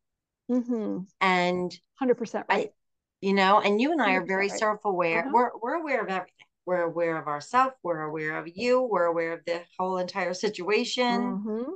Mm-hmm. 0.49 0.99
And 1.21 1.79
100% 2.01 2.45
I, 2.49 2.55
right. 2.55 2.71
you 3.21 3.33
know, 3.33 3.59
and 3.59 3.81
you 3.81 3.91
and 3.91 4.01
I 4.01 4.13
are 4.13 4.25
very 4.25 4.47
right. 4.49 4.59
self 4.59 4.79
aware. 4.85 5.21
Uh-huh. 5.21 5.29
We're, 5.33 5.49
we're 5.61 5.75
aware 5.75 6.01
of 6.01 6.09
everything. 6.09 6.33
We're 6.65 6.81
aware 6.83 7.17
of 7.17 7.27
ourselves. 7.27 7.75
We're 7.83 8.01
aware 8.01 8.37
of 8.37 8.47
you. 8.53 8.81
We're 8.81 9.05
aware 9.05 9.33
of 9.33 9.45
the 9.45 9.61
whole 9.77 9.97
entire 9.97 10.33
situation. 10.33 11.21
Mm-hmm. 11.45 11.71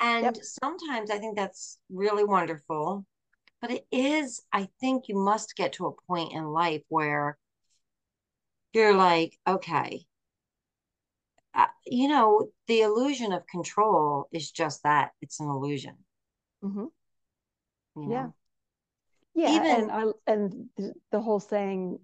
And 0.00 0.24
Yep. 0.24 0.36
sometimes 0.42 1.10
I 1.10 1.18
think 1.18 1.36
that's 1.36 1.78
really 1.90 2.24
wonderful. 2.24 3.06
But 3.60 3.70
it 3.70 3.86
is, 3.92 4.42
I 4.52 4.68
think 4.80 5.08
you 5.08 5.14
must 5.16 5.54
get 5.54 5.74
to 5.74 5.86
a 5.86 5.92
point 6.08 6.32
in 6.32 6.44
life 6.46 6.82
where 6.88 7.38
you're 8.72 8.94
like, 8.94 9.38
okay, 9.46 10.04
uh, 11.54 11.66
you 11.86 12.08
know, 12.08 12.48
the 12.66 12.80
illusion 12.80 13.32
of 13.32 13.46
control 13.46 14.26
is 14.32 14.50
just 14.50 14.82
that. 14.82 15.12
It's 15.20 15.38
an 15.38 15.48
illusion, 15.48 15.96
Mm-hmm. 16.64 16.86
You 17.96 18.10
Yeah. 18.10 18.22
know? 18.22 18.34
Yeah. 19.34 19.50
Even- 19.56 19.66
and 19.66 19.90
I 19.92 20.04
and 20.26 20.70
the 21.10 21.20
whole 21.20 21.40
saying, 21.40 21.98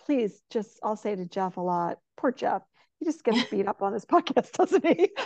please 0.00 0.42
just 0.50 0.78
I'll 0.82 0.96
say 0.96 1.14
to 1.14 1.24
Jeff 1.24 1.56
a 1.56 1.60
lot, 1.60 1.98
poor 2.16 2.32
Jeff. 2.32 2.62
He 2.98 3.04
just 3.04 3.22
gets 3.22 3.48
beat 3.48 3.68
up 3.68 3.80
on 3.80 3.92
this 3.92 4.04
podcast, 4.12 4.52
doesn't 4.52 4.84
he? 4.84 5.10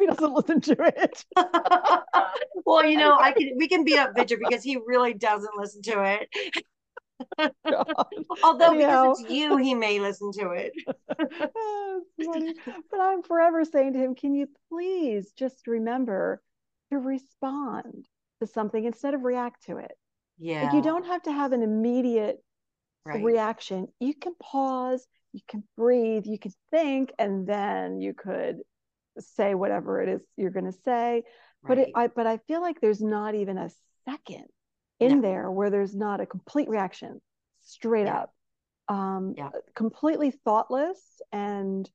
He 0.00 0.06
doesn't 0.06 0.32
listen 0.32 0.60
to 0.62 0.76
it. 0.96 1.24
well, 2.64 2.86
you 2.86 2.96
know, 2.96 3.18
I 3.18 3.32
can 3.32 3.50
we 3.58 3.68
can 3.68 3.84
beat 3.84 3.98
up 3.98 4.12
Victor 4.16 4.38
because 4.38 4.62
he 4.64 4.78
really 4.86 5.12
doesn't 5.12 5.56
listen 5.58 5.82
to 5.82 6.02
it. 6.02 7.48
Although 8.42 8.74
because 8.74 9.20
it's 9.20 9.30
you, 9.30 9.58
he 9.58 9.74
may 9.74 10.00
listen 10.00 10.32
to 10.32 10.52
it. 10.52 10.72
But 12.16 13.00
I'm 13.00 13.22
forever 13.22 13.64
saying 13.66 13.92
to 13.92 13.98
him, 13.98 14.14
can 14.14 14.34
you 14.34 14.48
please 14.70 15.32
just 15.32 15.66
remember 15.66 16.40
to 16.90 16.98
respond 16.98 18.06
to 18.40 18.46
something 18.46 18.84
instead 18.84 19.14
of 19.14 19.22
react 19.22 19.64
to 19.66 19.78
it? 19.78 19.92
Yeah. 20.38 20.64
Like 20.64 20.72
you 20.74 20.82
don't 20.82 21.06
have 21.06 21.22
to 21.22 21.32
have 21.32 21.52
an 21.52 21.62
immediate 21.62 22.42
right. 23.04 23.22
reaction. 23.22 23.88
You 24.00 24.14
can 24.14 24.34
pause, 24.42 25.06
you 25.32 25.40
can 25.48 25.62
breathe, 25.76 26.26
you 26.26 26.38
can 26.38 26.52
think, 26.70 27.12
and 27.18 27.46
then 27.46 28.00
you 28.00 28.14
could 28.14 28.58
say 29.18 29.54
whatever 29.54 30.00
it 30.02 30.08
is 30.08 30.20
you're 30.36 30.50
going 30.50 30.64
to 30.70 30.78
say. 30.84 31.22
But 31.62 31.78
it. 31.78 31.90
I 31.94 32.06
but 32.06 32.26
I 32.26 32.38
feel 32.38 32.62
like 32.62 32.80
there's 32.80 33.02
not 33.02 33.34
even 33.34 33.58
a 33.58 33.70
second 34.08 34.46
in 34.98 35.16
No. 35.16 35.20
there 35.20 35.50
where 35.50 35.68
there's 35.68 35.94
not 35.94 36.20
a 36.20 36.26
complete 36.26 36.68
reaction, 36.68 37.20
straight 37.60 38.06
Yeah. 38.06 38.20
up, 38.22 38.34
um, 38.88 39.34
Yeah. 39.36 39.50
completely 39.74 40.30
thoughtless, 40.30 41.20
and 41.32 41.88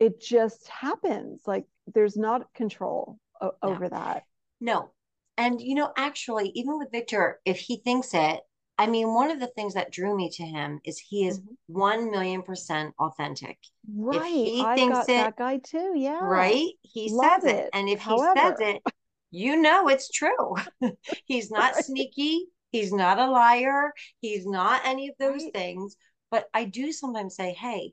it 0.00 0.20
just 0.20 0.66
happens. 0.68 1.42
Like 1.46 1.66
there's 1.86 2.16
not 2.16 2.52
control 2.52 3.18
o- 3.40 3.52
No. 3.62 3.68
over 3.70 3.88
that. 3.88 4.24
No. 4.60 4.90
And 5.38 5.60
you 5.60 5.74
know, 5.74 5.92
actually, 5.96 6.50
even 6.54 6.78
with 6.78 6.90
Victor, 6.92 7.40
if 7.44 7.58
he 7.58 7.76
thinks 7.78 8.14
it, 8.14 8.40
I 8.78 8.86
mean, 8.86 9.14
one 9.14 9.30
of 9.30 9.40
the 9.40 9.46
things 9.48 9.74
that 9.74 9.90
drew 9.90 10.14
me 10.16 10.30
to 10.30 10.42
him 10.42 10.80
is 10.84 10.98
he 10.98 11.26
is 11.26 11.40
Mhm. 11.40 11.56
one 11.66 12.10
million 12.10 12.42
percent 12.42 12.94
authentic, 12.98 13.58
Right. 13.88 14.22
he 14.30 14.62
I've 14.62 14.76
thinks 14.76 14.98
got 14.98 15.08
it- 15.08 15.14
that 15.14 15.36
guy 15.36 15.58
too. 15.58 15.92
Yeah. 15.96 16.20
right? 16.22 16.68
He 16.82 17.10
Love 17.10 17.42
says 17.42 17.52
it. 17.52 17.56
it. 17.64 17.70
And 17.72 17.88
if 17.88 18.02
he 18.02 18.18
says 18.36 18.60
it, 18.60 18.82
you 19.30 19.56
know 19.56 19.88
it's 19.88 20.10
true. 20.10 20.56
He's 21.26 21.50
not 21.50 21.74
Right. 21.74 21.84
sneaky. 21.84 22.46
He's 22.70 22.92
not 22.92 23.18
a 23.18 23.30
liar. 23.30 23.92
He's 24.20 24.46
not 24.46 24.82
any 24.84 25.08
of 25.08 25.14
those 25.18 25.42
Right. 25.44 25.54
things. 25.54 25.96
But 26.30 26.48
I 26.52 26.64
do 26.64 26.92
sometimes 26.92 27.36
say, 27.36 27.52
hey, 27.54 27.92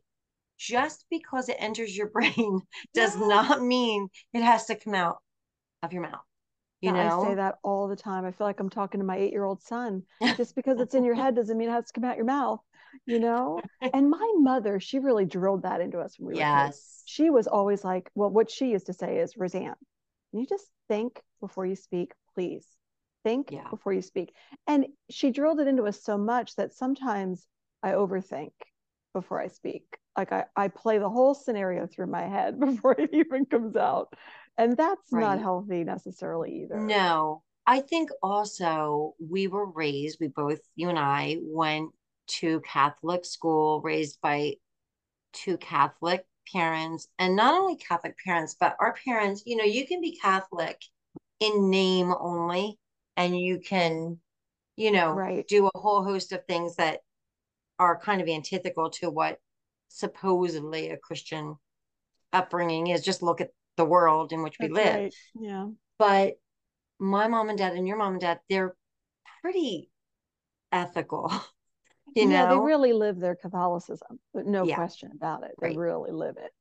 just 0.57 1.05
because 1.09 1.47
it 1.49 1.57
enters 1.59 1.95
your 1.95 2.07
brain 2.13 2.61
does 2.93 3.17
Yeah. 3.19 3.27
not 3.27 3.61
mean 3.61 4.09
it 4.33 4.41
has 4.43 4.65
to 4.65 4.75
come 4.75 4.95
out 4.95 5.17
of 5.81 5.93
your 5.93 6.01
mouth. 6.03 6.23
You 6.83 6.91
Yeah, 6.91 7.01
know? 7.05 7.21
I 7.21 7.23
say 7.23 7.35
that 7.35 7.55
all 7.63 7.87
the 7.87 7.95
time. 7.95 8.25
I 8.25 8.31
feel 8.31 8.45
like 8.45 8.59
I'm 8.59 8.69
talking 8.69 8.99
to 8.99 9.05
my 9.05 9.17
eight 9.17 9.31
year 9.31 9.45
old 9.45 9.61
son. 9.61 10.03
Just 10.37 10.55
because 10.55 10.79
it's 10.81 10.95
in 10.95 11.03
your 11.05 11.15
head 11.15 11.35
doesn't 11.35 11.57
mean 11.57 11.69
it 11.69 11.71
has 11.71 11.87
to 11.87 11.93
come 11.93 12.03
out 12.03 12.17
your 12.17 12.25
mouth, 12.25 12.59
you 13.05 13.19
know? 13.19 13.63
And 13.93 14.09
my 14.09 14.33
mother, 14.37 14.79
she 14.79 14.99
really 14.99 15.25
drilled 15.25 15.63
that 15.63 15.79
into 15.81 15.99
us 15.99 16.19
when 16.19 16.27
we 16.27 16.35
were 16.35 16.43
kids. 16.45 16.77
yes. 16.79 17.03
She 17.05 17.29
was 17.29 17.47
always 17.47 17.83
like, 17.83 18.09
well, 18.15 18.29
what 18.29 18.51
she 18.51 18.71
used 18.71 18.87
to 18.87 18.93
say 18.93 19.19
is, 19.19 19.37
Roseanne, 19.37 19.75
can 20.31 20.39
you 20.39 20.45
just 20.47 20.67
think 20.89 21.21
before 21.39 21.65
you 21.65 21.75
speak, 21.75 22.13
please? 22.35 22.67
Think 23.23 23.53
Yeah. 23.53 23.69
before 23.69 23.93
you 23.93 24.01
speak. 24.01 24.33
And 24.67 24.87
she 25.09 25.31
drilled 25.31 25.59
it 25.61 25.67
into 25.67 25.83
us 25.83 26.03
so 26.03 26.17
much 26.17 26.55
that 26.55 26.73
sometimes 26.73 27.47
I 27.81 27.91
overthink 27.91 28.51
before 29.13 29.39
I 29.39 29.47
speak. 29.47 29.85
Like 30.17 30.31
I, 30.31 30.45
I 30.55 30.67
play 30.67 30.97
the 30.97 31.09
whole 31.09 31.33
scenario 31.33 31.87
through 31.87 32.07
my 32.07 32.23
head 32.27 32.59
before 32.59 32.93
it 32.99 33.11
even 33.13 33.45
comes 33.45 33.75
out. 33.75 34.13
And 34.57 34.77
that's 34.77 35.11
not 35.11 35.39
healthy 35.39 35.83
necessarily 35.83 36.63
either. 36.63 36.79
No, 36.79 37.43
I 37.65 37.81
think 37.81 38.09
also 38.21 39.15
we 39.19 39.47
were 39.47 39.65
raised, 39.65 40.19
we 40.19 40.27
both, 40.27 40.59
you 40.75 40.89
and 40.89 40.99
I 40.99 41.37
went 41.41 41.91
to 42.39 42.61
Catholic 42.61 43.25
school, 43.25 43.81
raised 43.81 44.21
by 44.21 44.55
two 45.33 45.57
Catholic 45.57 46.25
parents, 46.51 47.07
and 47.17 47.35
not 47.35 47.53
only 47.53 47.77
Catholic 47.77 48.15
parents, 48.23 48.55
but 48.59 48.75
our 48.79 48.95
parents, 49.05 49.43
you 49.45 49.55
know, 49.55 49.63
you 49.63 49.87
can 49.87 50.01
be 50.01 50.19
Catholic 50.21 50.81
in 51.39 51.69
name 51.69 52.13
only, 52.19 52.77
and 53.17 53.37
you 53.37 53.59
can, 53.59 54.19
you 54.75 54.91
know, 54.91 55.13
Right. 55.13 55.47
do 55.47 55.67
a 55.67 55.77
whole 55.77 56.03
host 56.03 56.31
of 56.31 56.45
things 56.45 56.75
that 56.75 57.01
are 57.79 57.99
kind 57.99 58.21
of 58.21 58.27
antithetical 58.27 58.89
to 58.91 59.09
what 59.09 59.39
supposedly 59.87 60.89
a 60.89 60.97
Christian 60.97 61.57
upbringing 62.31 62.87
is. 62.87 63.03
Just 63.03 63.23
look 63.23 63.41
at 63.41 63.51
the 63.77 63.85
world 63.85 64.31
in 64.33 64.43
which 64.43 64.59
we 64.59 64.67
That's 64.67 64.77
live 64.77 64.95
right. 64.95 65.15
Yeah. 65.39 65.67
but 65.99 66.33
my 66.99 67.27
mom 67.27 67.49
and 67.49 67.57
dad 67.57 67.73
and 67.73 67.87
your 67.87 67.97
mom 67.97 68.13
and 68.13 68.21
dad 68.21 68.39
they're 68.49 68.75
pretty 69.41 69.89
ethical 70.71 71.31
you 72.15 72.29
yeah, 72.29 72.45
they 72.45 72.57
really 72.59 72.93
live 72.93 73.19
their 73.19 73.35
Catholicism, 73.35 74.19
but 74.33 74.45
no 74.45 74.65
Yeah. 74.65 74.75
question 74.75 75.11
about 75.13 75.43
it. 75.43 75.51
They 75.61 75.69
Right. 75.69 75.77
really 75.77 76.11
live 76.11 76.37
it. 76.37 76.51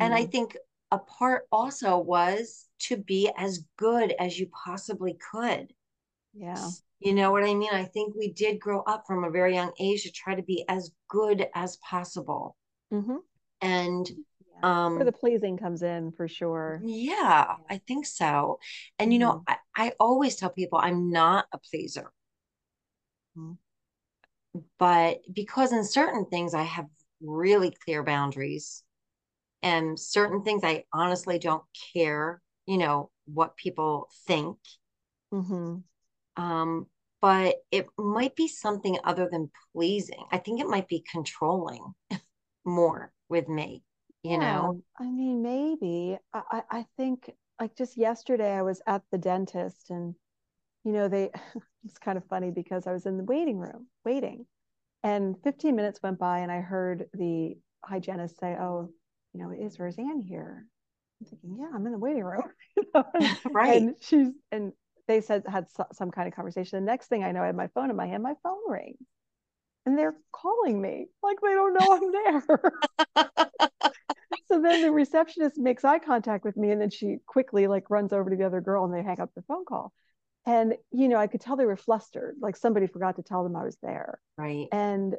and 0.00 0.14
i 0.14 0.24
Mhm. 0.24 0.30
think 0.30 0.56
a 0.90 0.98
part 0.98 1.46
also 1.52 1.98
was 1.98 2.66
to 2.78 2.96
be 2.96 3.30
as 3.36 3.64
good 3.76 4.14
as 4.18 4.38
you 4.38 4.46
possibly 4.64 5.14
could 5.32 5.72
yeah. 6.34 6.70
you 7.00 7.12
know 7.14 7.30
what 7.32 7.44
i 7.44 7.54
mean 7.54 7.70
i 7.72 7.84
think 7.84 8.14
we 8.14 8.32
did 8.32 8.60
grow 8.60 8.80
up 8.82 9.04
from 9.06 9.24
a 9.24 9.30
very 9.30 9.54
young 9.54 9.72
age 9.80 10.02
to 10.02 10.10
try 10.12 10.34
to 10.34 10.42
be 10.42 10.64
as 10.68 10.90
good 11.08 11.46
as 11.54 11.76
possible 11.78 12.56
Mhm. 12.90 13.18
and. 13.60 14.10
Um 14.62 14.94
Where 14.96 15.04
the 15.04 15.12
pleasing 15.12 15.56
comes 15.56 15.82
in 15.82 16.12
for 16.12 16.28
sure. 16.28 16.84
yeah 16.84 17.56
i 17.68 17.78
think 17.88 18.06
so 18.06 18.58
and 18.98 19.12
you 19.12 19.18
know 19.18 19.40
Mhm. 19.40 19.46
I, 19.46 19.56
I 19.76 19.92
always 19.98 20.36
tell 20.36 20.50
people 20.50 20.78
i'm 20.82 21.10
not 21.10 21.46
a 21.52 21.58
pleaser 21.58 22.12
Mhm. 23.34 23.58
but 24.78 25.18
because 25.32 25.72
in 25.72 25.84
certain 25.84 26.26
things 26.26 26.54
I 26.54 26.62
have 26.62 26.86
really 27.20 27.74
clear 27.84 28.02
boundaries 28.02 28.82
and 29.62 29.98
certain 29.98 30.42
things 30.44 30.62
I 30.64 30.84
honestly 30.92 31.38
don't 31.38 31.64
care, 31.94 32.42
you 32.66 32.78
know, 32.78 33.10
what 33.26 33.56
people 33.56 34.10
think. 34.26 34.58
Mhm. 35.32 35.84
Um, 36.36 36.86
but 37.20 37.56
it 37.70 37.86
might 37.98 38.36
be 38.36 38.48
something 38.48 38.98
other 39.04 39.28
than 39.30 39.50
pleasing. 39.72 40.24
I 40.30 40.38
think 40.38 40.60
it 40.60 40.68
might 40.68 40.88
be 40.88 41.04
controlling 41.10 41.94
more 42.64 43.12
with 43.28 43.48
me, 43.48 43.82
you 44.28 44.38
know? 44.38 44.76
I 44.98 45.04
mean, 45.04 45.42
maybe. 45.42 46.18
I, 46.34 46.42
I 46.52 46.62
I 46.80 46.86
think 46.96 47.30
like 47.60 47.76
just 47.76 47.96
yesterday 47.96 48.52
I 48.52 48.62
was 48.62 48.82
at 48.86 49.02
the 49.12 49.18
dentist 49.18 49.90
and 49.90 50.14
you 50.84 50.92
know, 50.92 51.08
they 51.08 51.30
it's 51.84 51.98
kind 51.98 52.18
of 52.18 52.24
funny 52.26 52.50
because 52.50 52.86
I 52.86 52.92
was 52.92 53.06
in 53.06 53.18
the 53.18 53.24
waiting 53.24 53.58
room 53.58 53.86
waiting 54.04 54.46
and 55.04 55.36
15 55.44 55.76
minutes 55.76 56.00
went 56.02 56.18
by 56.18 56.40
and 56.40 56.52
I 56.52 56.60
heard 56.60 57.06
the 57.14 57.56
hygienist 57.84 58.38
say, 58.38 58.56
Oh, 58.60 58.90
you 59.34 59.42
know, 59.42 59.52
is 59.52 59.78
Roseanne 59.78 60.22
here? 60.22 60.66
I'm 61.20 61.26
thinking, 61.28 61.56
yeah, 61.60 61.68
I'm 61.74 61.86
in 61.86 61.92
the 61.92 61.98
waiting 61.98 62.24
room. 62.24 62.42
You 62.76 62.84
know, 62.94 63.04
Right. 63.54 63.72
and 63.72 63.96
she's 64.00 64.28
and 64.52 64.72
they 65.08 65.20
said 65.20 65.44
had 65.48 65.66
some 65.92 66.10
kind 66.10 66.28
of 66.28 66.34
conversation. 66.34 66.80
The 66.80 66.86
next 66.86 67.08
thing 67.08 67.24
I 67.24 67.32
know, 67.32 67.42
I 67.42 67.46
had 67.46 67.56
my 67.56 67.68
phone 67.68 67.90
in 67.90 67.96
my 67.96 68.06
hand, 68.06 68.22
my 68.22 68.34
phone 68.42 68.60
rings. 68.68 68.98
And 69.86 69.98
they're 69.98 70.16
calling 70.32 70.80
me 70.80 71.08
like 71.22 71.38
they 71.42 71.54
don't 71.54 71.74
know 71.74 71.92
I'm 71.92 72.12
there. 72.12 72.72
So 74.50 74.60
then 74.60 74.82
the 74.82 74.90
receptionist 74.90 75.58
makes 75.58 75.84
eye 75.84 75.98
contact 75.98 76.44
with 76.44 76.56
me 76.56 76.70
and 76.70 76.80
then 76.80 76.90
she 76.90 77.18
quickly 77.26 77.66
like 77.66 77.90
runs 77.90 78.12
over 78.12 78.30
to 78.30 78.36
the 78.36 78.44
other 78.44 78.60
girl 78.60 78.84
and 78.84 78.94
they 78.94 79.02
hang 79.02 79.20
up 79.20 79.30
the 79.34 79.42
phone 79.42 79.64
call. 79.64 79.92
And 80.46 80.74
you 80.90 81.08
know 81.08 81.16
i 81.16 81.26
could 81.26 81.40
tell 81.40 81.56
they 81.56 81.66
were 81.66 81.76
flustered 81.76 82.36
like 82.40 82.56
somebody 82.56 82.86
forgot 82.86 83.16
to 83.16 83.22
tell 83.22 83.44
them 83.44 83.56
i 83.56 83.64
was 83.64 83.76
there. 83.82 84.20
Right. 84.36 84.68
and 84.72 85.14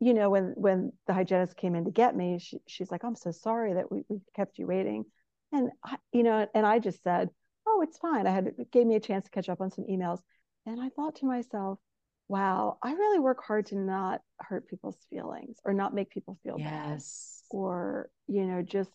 you 0.00 0.14
know 0.14 0.30
when 0.30 0.54
when 0.56 0.92
the 1.06 1.14
hygienist 1.14 1.56
came 1.56 1.74
in 1.74 1.84
to 1.84 1.90
get 1.90 2.16
me 2.16 2.38
she, 2.38 2.58
she's 2.66 2.90
like 2.90 3.04
i'm 3.04 3.14
so 3.14 3.30
sorry 3.30 3.74
that 3.74 3.92
we, 3.92 4.02
we 4.08 4.20
kept 4.34 4.58
you 4.58 4.66
waiting. 4.66 5.04
And 5.52 5.70
I, 5.84 5.96
you 6.12 6.22
know 6.22 6.46
and 6.54 6.64
i 6.66 6.78
just 6.78 7.02
said 7.02 7.28
oh 7.66 7.82
it's 7.82 7.98
fine. 7.98 8.26
I 8.26 8.30
had 8.30 8.46
it 8.58 8.70
gave 8.72 8.86
me 8.86 8.96
a 8.96 9.00
chance 9.00 9.24
to 9.24 9.30
catch 9.30 9.48
up 9.48 9.60
on 9.60 9.70
some 9.70 9.84
emails. 9.84 10.20
And 10.66 10.80
I 10.80 10.90
thought 10.90 11.16
to 11.16 11.26
myself, 11.26 11.78
wow, 12.28 12.78
I 12.82 12.92
really 12.92 13.18
work 13.18 13.42
hard 13.44 13.66
to 13.66 13.76
not 13.76 14.20
hurt 14.38 14.68
people's 14.68 14.98
feelings 15.10 15.58
or 15.64 15.74
not 15.74 15.94
make 15.94 16.10
people 16.10 16.38
feel 16.42 16.56
bad. 16.56 16.90
Yes. 16.92 17.41
Or, 17.52 18.10
you 18.28 18.44
know, 18.46 18.62
just 18.62 18.90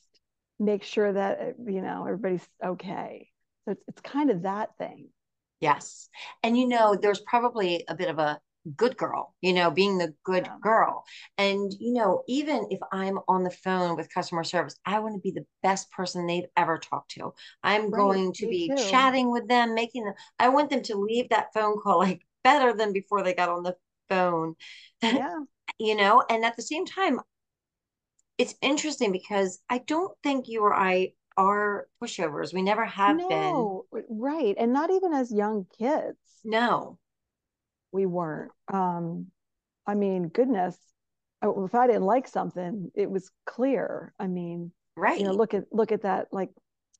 make 0.59 0.83
sure 0.83 1.13
that, 1.13 1.39
uh, 1.41 1.71
you 1.71 1.81
know, 1.81 2.05
everybody's 2.05 2.47
okay. 2.63 3.29
So 3.65 3.71
it's, 3.71 3.83
it's 3.87 4.01
kind 4.01 4.31
of 4.31 4.43
that 4.43 4.77
thing. 4.77 5.09
Yes. 5.59 6.09
And 6.43 6.57
you 6.57 6.67
know, 6.67 6.95
there's 6.95 7.19
probably 7.21 7.83
a 7.87 7.95
bit 7.95 8.09
of 8.09 8.19
a 8.19 8.39
good 8.75 8.97
girl, 8.97 9.33
you 9.41 9.53
know, 9.53 9.71
being 9.71 9.97
the 9.97 10.13
good 10.23 10.49
Yeah. 10.49 10.57
girl. 10.61 11.05
And, 11.37 11.71
you 11.79 11.93
know, 11.93 12.23
even 12.27 12.67
if 12.69 12.79
I'm 12.91 13.19
on 13.27 13.43
the 13.43 13.49
phone 13.49 13.95
with 13.95 14.13
customer 14.13 14.43
service, 14.43 14.77
I 14.85 14.99
want 14.99 15.15
to 15.15 15.21
be 15.21 15.31
the 15.31 15.45
best 15.63 15.89
person 15.91 16.27
they've 16.27 16.49
ever 16.57 16.77
talked 16.77 17.11
to. 17.11 17.33
I'm 17.63 17.91
Right, 17.91 18.21
going 18.21 18.33
to 18.33 18.45
me 18.45 18.55
be 18.55 18.73
too. 18.75 18.75
chatting 18.75 19.31
with 19.31 19.47
them, 19.47 19.73
making 19.73 20.03
them, 20.03 20.13
I 20.37 20.49
want 20.49 20.69
them 20.69 20.83
to 20.83 20.95
leave 20.95 21.29
that 21.29 21.53
phone 21.53 21.79
call 21.81 21.99
like 21.99 22.21
better 22.43 22.73
than 22.73 22.91
before 22.93 23.23
they 23.23 23.33
got 23.33 23.49
on 23.49 23.63
the 23.63 23.75
phone, 24.09 24.55
Yeah. 25.09 25.39
you 25.79 25.95
know, 25.95 26.23
and 26.29 26.43
at 26.45 26.55
the 26.55 26.61
same 26.61 26.85
time, 26.85 27.19
it's 28.37 28.55
interesting 28.61 29.11
because 29.11 29.59
I 29.69 29.79
don't 29.79 30.15
think 30.23 30.47
you 30.47 30.61
or 30.61 30.73
I 30.73 31.13
are 31.37 31.87
pushovers. 32.01 32.53
We 32.53 32.61
never 32.61 32.85
have 32.85 33.17
been. 33.17 33.27
No, 33.29 33.85
right. 34.09 34.55
And 34.57 34.73
not 34.73 34.89
even 34.91 35.13
as 35.13 35.31
young 35.31 35.65
kids, 35.77 36.17
No. 36.43 36.97
we 37.91 38.05
weren't. 38.05 38.51
Um, 38.71 39.27
I 39.85 39.93
mean, 39.95 40.27
goodness, 40.29 40.77
oh, 41.41 41.65
if 41.65 41.75
I 41.75 41.87
didn't 41.87 42.03
like 42.03 42.27
something, 42.27 42.91
it 42.95 43.09
was 43.09 43.29
clear. 43.45 44.13
I 44.19 44.27
mean, 44.27 44.71
Right. 44.95 45.19
you 45.19 45.25
know, 45.25 45.33
look 45.33 45.53
at 45.53 45.65
look 45.71 45.91
at 45.91 46.01
that 46.01 46.27
like 46.31 46.49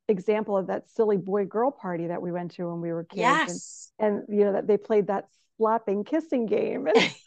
example 0.07 0.55
of 0.55 0.67
that 0.67 0.89
silly 0.91 1.17
boy 1.17 1.45
girl 1.45 1.71
party 1.71 2.07
that 2.07 2.21
we 2.21 2.31
went 2.31 2.51
to 2.51 2.67
when 2.69 2.79
we 2.81 2.91
were 2.93 3.03
kids. 3.03 3.19
and- 3.19 3.47
Yes. 3.49 3.91
And, 3.99 4.23
you 4.29 4.45
know, 4.45 4.53
that 4.53 4.67
they 4.67 4.77
played 4.77 5.07
that 5.07 5.27
slapping 5.57 6.03
kissing 6.03 6.45
game. 6.45 6.87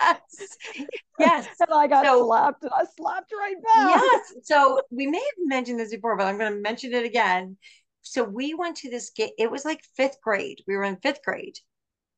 And, 0.00 0.18
Yes. 0.30 0.56
Yes. 1.18 1.46
and 1.60 1.68
I 1.72 1.86
got 1.88 2.04
So- 2.04 2.24
slapped 2.26 2.62
and 2.62 2.72
I 2.74 2.84
slapped 2.96 3.32
right 3.32 3.56
back. 3.62 4.02
Yes. 4.02 4.34
So 4.44 4.80
we 4.90 5.06
may 5.06 5.18
have 5.18 5.46
mentioned 5.46 5.80
this 5.80 5.90
before, 5.94 6.16
but 6.16 6.26
I'm 6.26 6.38
going 6.38 6.52
to 6.52 6.60
mention 6.60 6.92
it 6.92 7.04
again. 7.04 7.56
So 8.02 8.22
we 8.24 8.54
went 8.54 8.76
to 8.78 8.90
this 8.90 9.10
game. 9.10 9.30
It 9.38 9.50
was 9.50 9.64
like 9.64 9.82
fifth 9.96 10.20
grade. 10.22 10.62
We 10.66 10.76
were 10.76 10.84
in 10.84 10.96
fifth 10.96 11.22
grade. 11.24 11.58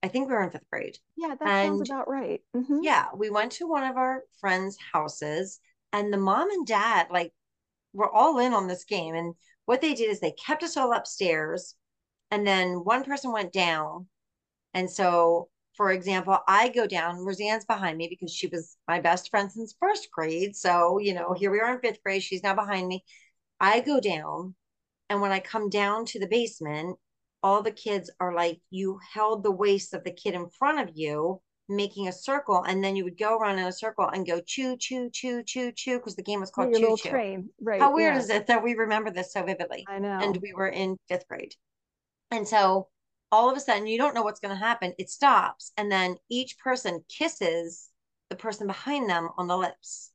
I 0.02 0.08
think 0.08 0.28
we 0.28 0.34
were 0.34 0.42
in 0.42 0.50
fifth 0.50 0.68
grade. 0.70 0.96
Yeah, 1.16 1.34
that 1.38 1.46
sounds 1.66 1.90
about 1.90 2.08
right. 2.08 2.40
Mhm. 2.56 2.78
Yeah. 2.82 3.06
We 3.14 3.28
went 3.30 3.52
to 3.52 3.66
one 3.66 3.84
of 3.84 3.96
our 3.96 4.22
friends' 4.40 4.78
houses, 4.92 5.60
and 5.92 6.10
the 6.12 6.16
mom 6.16 6.50
and 6.50 6.66
dad, 6.66 7.08
like, 7.10 7.32
were 7.92 8.08
all 8.10 8.38
in 8.38 8.54
on 8.54 8.66
this 8.66 8.84
game. 8.84 9.14
And 9.14 9.34
what 9.66 9.80
they 9.82 9.92
did 9.94 10.08
is 10.08 10.20
they 10.20 10.32
kept 10.32 10.62
us 10.62 10.76
all 10.78 10.92
upstairs, 10.94 11.74
and 12.30 12.46
then 12.46 12.84
one 12.84 13.04
person 13.04 13.30
went 13.32 13.52
down. 13.52 14.08
And 14.72 14.88
so, 14.90 15.49
for 15.80 15.92
example, 15.92 16.36
I 16.46 16.68
go 16.68 16.86
down, 16.86 17.24
Roseanne's 17.24 17.64
behind 17.64 17.96
me 17.96 18.06
because 18.06 18.30
she 18.30 18.48
was 18.48 18.76
my 18.86 19.00
best 19.00 19.30
friend 19.30 19.50
since 19.50 19.74
first 19.80 20.10
grade. 20.12 20.54
So, 20.54 20.98
you 20.98 21.14
know, 21.14 21.32
here 21.32 21.50
we 21.50 21.58
are 21.58 21.72
in 21.72 21.80
fifth 21.80 22.02
grade. 22.02 22.22
She's 22.22 22.42
now 22.42 22.54
behind 22.54 22.86
me. 22.86 23.02
I 23.60 23.80
go 23.80 23.98
down, 23.98 24.54
and 25.08 25.22
when 25.22 25.32
I 25.32 25.40
come 25.40 25.70
down 25.70 26.04
to 26.04 26.20
the 26.20 26.26
basement, 26.26 26.98
all 27.42 27.62
the 27.62 27.70
kids 27.70 28.10
are 28.20 28.34
like, 28.34 28.60
you 28.68 29.00
held 29.14 29.42
the 29.42 29.50
waist 29.50 29.94
of 29.94 30.04
the 30.04 30.10
kid 30.10 30.34
in 30.34 30.50
front 30.50 30.86
of 30.86 30.94
you, 30.98 31.40
making 31.66 32.08
a 32.08 32.12
circle, 32.12 32.62
and 32.62 32.84
then 32.84 32.94
you 32.94 33.04
would 33.04 33.18
go 33.18 33.38
around 33.38 33.58
in 33.58 33.64
a 33.64 33.72
circle 33.72 34.06
and 34.06 34.26
go 34.26 34.42
choo, 34.46 34.76
choo, 34.76 35.08
choo, 35.10 35.42
choo, 35.42 35.72
choo, 35.72 35.96
because 35.96 36.14
the 36.14 36.22
game 36.22 36.40
was 36.40 36.50
called 36.50 36.76
Your 36.76 36.90
Choo 36.90 36.96
Choo. 37.04 37.08
train. 37.08 37.48
Right. 37.58 37.80
How 37.80 37.94
weird 37.94 38.16
yeah. 38.16 38.20
is 38.20 38.28
it 38.28 38.48
that 38.48 38.62
we 38.62 38.74
remember 38.74 39.10
this 39.10 39.32
so 39.32 39.42
vividly? 39.44 39.86
I 39.88 39.98
know. 39.98 40.18
and 40.20 40.36
we 40.42 40.52
were 40.52 40.68
in 40.68 40.98
fifth 41.08 41.26
grade. 41.26 41.54
And 42.30 42.46
so 42.46 42.88
all 43.32 43.50
of 43.50 43.56
a 43.56 43.60
sudden, 43.60 43.86
you 43.86 43.98
don't 43.98 44.14
know 44.14 44.22
what's 44.22 44.40
going 44.40 44.54
to 44.54 44.64
happen. 44.64 44.94
It 44.98 45.10
stops, 45.10 45.72
and 45.76 45.90
then 45.90 46.16
each 46.28 46.58
person 46.58 47.04
kisses 47.08 47.88
the 48.28 48.36
person 48.36 48.66
behind 48.66 49.08
them 49.08 49.28
on 49.36 49.48
the 49.48 49.56
lips. 49.56 50.12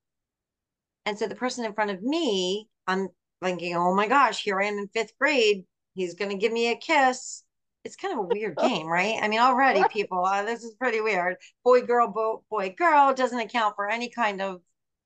And 1.06 1.18
so 1.18 1.28
the 1.28 1.36
person 1.36 1.66
in 1.66 1.74
front 1.74 1.92
of 1.92 2.02
me, 2.02 2.68
I'm 2.88 3.10
thinking, 3.44 3.76
oh 3.76 3.94
my 3.96 4.08
gosh, 4.08 4.44
here 4.44 4.60
I 4.60 4.66
am 4.66 4.78
in 4.78 4.88
fifth 4.90 5.18
grade. 5.20 5.66
He's 5.94 6.16
going 6.16 6.32
to 6.32 6.38
give 6.38 6.52
me 6.52 6.72
a 6.72 6.76
kiss. 6.76 7.44
It's 7.84 7.96
kind 7.96 8.14
of 8.14 8.20
a 8.20 8.24
weird 8.28 8.58
game, 8.62 8.88
right? 8.88 9.18
I 9.22 9.28
mean, 9.28 9.40
already 9.40 9.84
people, 9.84 10.26
uh, 10.26 10.44
this 10.44 10.64
is 10.64 10.74
pretty 10.76 11.02
weird. 11.02 11.38
Boy, 11.64 11.82
girl, 11.82 12.08
bo- 12.08 12.44
boy, 12.50 12.74
girl 12.78 13.14
doesn't 13.14 13.40
account 13.40 13.76
for 13.76 13.90
any 13.90 14.10
kind 14.10 14.42
of 14.42 14.62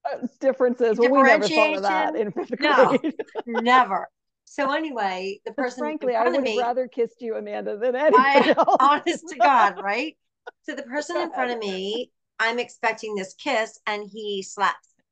Uh, 0.06 0.26
differences. 0.40 0.98
Well, 0.98 1.10
we 1.12 1.24
never 1.24 1.48
thought 1.48 1.74
of 1.76 1.84
that 1.84 2.16
in 2.16 2.32
fifth 2.32 2.60
No. 2.60 2.98
grade. 2.98 3.14
never. 3.46 4.10
So 4.52 4.72
anyway, 4.72 5.42
the 5.46 5.54
person 5.54 5.84
frankly, 5.84 6.16
in 6.16 6.22
I 6.22 6.28
would 6.30 6.44
me, 6.44 6.58
rather 6.58 6.88
kissed 6.88 7.22
you, 7.22 7.36
Amanda, 7.36 7.78
than 7.78 7.96
anybody 7.96 8.50
else. 8.50 8.78
honest 8.80 9.30
to 9.30 9.36
God, 9.36 9.76
right? 9.80 10.18
So 10.64 10.74
the 10.74 10.82
person 10.82 11.18
in 11.18 11.32
front 11.32 11.52
of 11.52 11.60
me, 11.60 12.12
I'm 12.40 12.58
expecting 12.58 13.14
this 13.14 13.36
kiss, 13.36 13.80
and 13.86 14.10
he 14.12 14.42
slaps 14.42 14.90
me. 14.98 15.04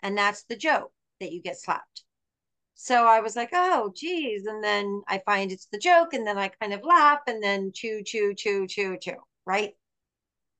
And 0.00 0.16
that's 0.16 0.44
the 0.44 0.54
joke 0.54 0.92
that 1.18 1.32
you 1.32 1.42
get 1.42 1.60
slapped. 1.60 2.04
So 2.76 3.04
I 3.04 3.20
was 3.20 3.34
like, 3.34 3.50
oh, 3.52 3.92
geez. 3.96 4.46
And 4.46 4.62
then 4.62 5.02
I 5.08 5.20
find 5.26 5.50
it's 5.50 5.66
the 5.66 5.78
joke, 5.78 6.14
and 6.14 6.24
then 6.24 6.38
I 6.38 6.46
kind 6.46 6.72
of 6.72 6.84
laugh, 6.84 7.22
and 7.26 7.42
then 7.42 7.72
choo, 7.74 8.02
choo, 8.06 8.32
choo, 8.32 8.68
choo, 8.68 8.96
choo, 8.96 9.16
right? 9.44 9.74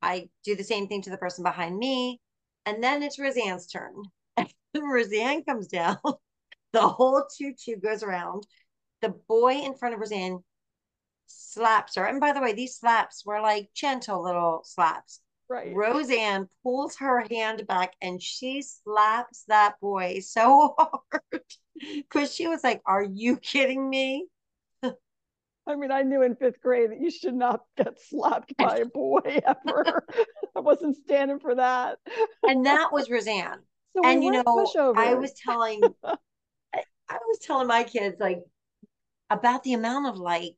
I 0.03 0.29
do 0.45 0.57
the 0.57 0.65
same 0.65 0.89
thing 0.89 1.03
to 1.03 1.11
the 1.11 1.19
person 1.19 1.45
behind 1.45 1.79
me. 1.79 2.21
And 2.65 2.83
then 2.83 3.05
it's 3.05 3.21
Roseanne's 3.21 3.69
turn. 3.69 3.95
Roseanne 4.75 5.45
comes 5.45 5.69
down. 5.69 5.99
The 6.77 6.87
whole 6.87 7.25
choo 7.35 7.77
goes 7.77 8.03
around. 8.03 8.47
The 9.01 9.09
boy 9.09 9.53
in 9.53 9.73
front 9.73 9.95
of 9.95 10.01
Roseanne 10.01 10.45
slaps 11.25 11.95
her. 11.95 12.05
And 12.05 12.21
by 12.21 12.33
the 12.33 12.41
way, 12.43 12.53
these 12.53 12.77
slaps 12.77 13.25
were 13.25 13.41
like 13.41 13.71
gentle 13.75 14.23
little 14.23 14.61
slaps. 14.63 15.21
Right. 15.49 15.75
Roseanne 15.75 16.51
pulls 16.63 16.97
her 16.97 17.25
hand 17.31 17.67
back 17.67 17.95
and 18.03 18.23
she 18.23 18.61
slaps 18.61 19.45
that 19.49 19.81
boy 19.81 20.19
so 20.21 20.75
hard 20.77 21.43
because 21.81 22.35
she 22.35 22.47
was 22.47 22.63
like, 22.63 22.83
Are 22.85 23.05
you 23.05 23.39
kidding 23.39 23.89
me? 23.89 24.27
I 24.83 25.77
mean, 25.77 25.91
I 25.91 26.03
knew 26.03 26.21
in 26.23 26.37
fifth 26.37 26.61
grade 26.61 26.91
that 26.91 27.01
you 27.01 27.11
should 27.11 27.35
not 27.35 27.63
get 27.79 27.99
slapped 28.11 28.55
by 28.59 28.81
a 28.81 28.85
boy 28.85 29.21
ever. 29.47 30.07
I 30.55 30.61
wasn't 30.61 30.97
standing 30.97 31.41
for 31.41 31.55
that. 31.55 31.99
And 32.43 32.67
that 32.67 32.93
was 32.93 33.09
Roseanne. 33.09 33.61
So 33.97 34.03
and 34.05 34.23
you 34.23 34.31
know, 34.31 34.43
I 34.95 35.15
was 35.15 35.33
telling 35.43 35.81
I, 37.09 37.19
was 37.29 37.39
telling 37.41 37.67
my 37.67 37.85
kids 37.85 38.17
like 38.21 38.43
about 39.31 39.63
the 39.63 39.75
amount 39.75 40.07
of 40.07 40.19
like 40.19 40.57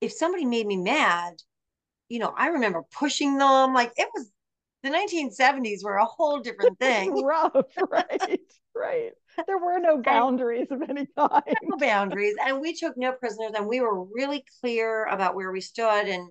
if 0.00 0.12
somebody 0.12 0.44
made 0.44 0.66
me 0.66 0.76
mad, 0.76 1.34
you 2.08 2.18
know, 2.18 2.32
I 2.36 2.48
remember 2.48 2.84
pushing 2.92 3.38
them 3.38 3.74
like 3.74 3.92
it 3.96 4.08
was 4.14 4.30
the 4.82 4.90
1970s 4.90 5.82
were 5.82 5.96
a 5.96 6.04
whole 6.04 6.40
different 6.40 6.78
thing. 6.80 7.22
rough, 7.22 7.52
right? 7.90 8.40
Right. 8.74 9.12
There 9.46 9.58
were 9.58 9.78
no 9.78 9.98
boundaries 9.98 10.68
of 10.70 10.82
any 10.82 11.06
kind. 11.16 11.42
no 11.62 11.76
boundaries 11.78 12.34
and 12.44 12.60
we 12.60 12.74
took 12.74 12.96
no 12.96 13.12
prisoners 13.12 13.52
and 13.56 13.66
we 13.66 13.80
were 13.80 14.04
really 14.04 14.44
clear 14.60 15.04
about 15.06 15.34
where 15.34 15.52
we 15.52 15.60
stood 15.60 16.06
and 16.08 16.30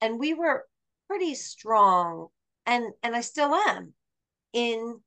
and 0.00 0.18
we 0.18 0.34
were 0.34 0.64
pretty 1.08 1.34
strong 1.34 2.28
and 2.64 2.92
and 3.02 3.16
I 3.16 3.20
still 3.20 3.54
am 3.54 3.94
in 4.52 5.00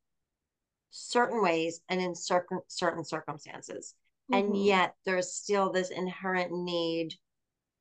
certain 0.91 1.41
ways 1.41 1.81
and 1.89 2.01
in 2.01 2.15
certain 2.15 2.59
certain 2.67 3.03
circumstances 3.03 3.95
and 4.31 4.55
Mhm. 4.55 4.57
yet 4.57 4.95
there's 5.05 5.33
still 5.33 5.71
this 5.71 5.89
inherent 5.89 6.51
need 6.51 7.13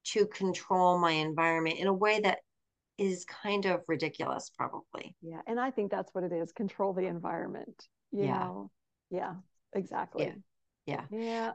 to 0.04 0.26
control 0.26 0.98
my 0.98 1.12
environment 1.12 1.78
in 1.78 1.86
a 1.86 1.92
way 1.92 2.20
that 2.20 2.38
is 2.98 3.24
kind 3.26 3.66
of 3.66 3.82
ridiculous 3.88 4.50
probably 4.56 5.16
Yeah, 5.22 5.40
and 5.46 5.58
I 5.58 5.70
think 5.70 5.90
that's 5.90 6.14
what 6.14 6.24
it 6.24 6.32
is. 6.32 6.52
Control 6.52 6.92
the 6.92 7.06
environment. 7.06 7.88
You 8.12 8.26
Yeah. 8.26 8.28
know? 8.28 8.70
Yeah, 9.10 9.34
exactly. 9.72 10.34
Yeah. 10.86 11.06
Yeah. 11.10 11.52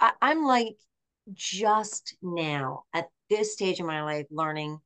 I, 0.00 0.12
I'm 0.22 0.44
like 0.44 0.76
just 1.32 2.16
now 2.22 2.84
at 2.94 3.08
this 3.30 3.52
stage 3.52 3.80
in 3.80 3.86
my 3.86 4.02
life 4.02 4.26
learning. 4.30 4.80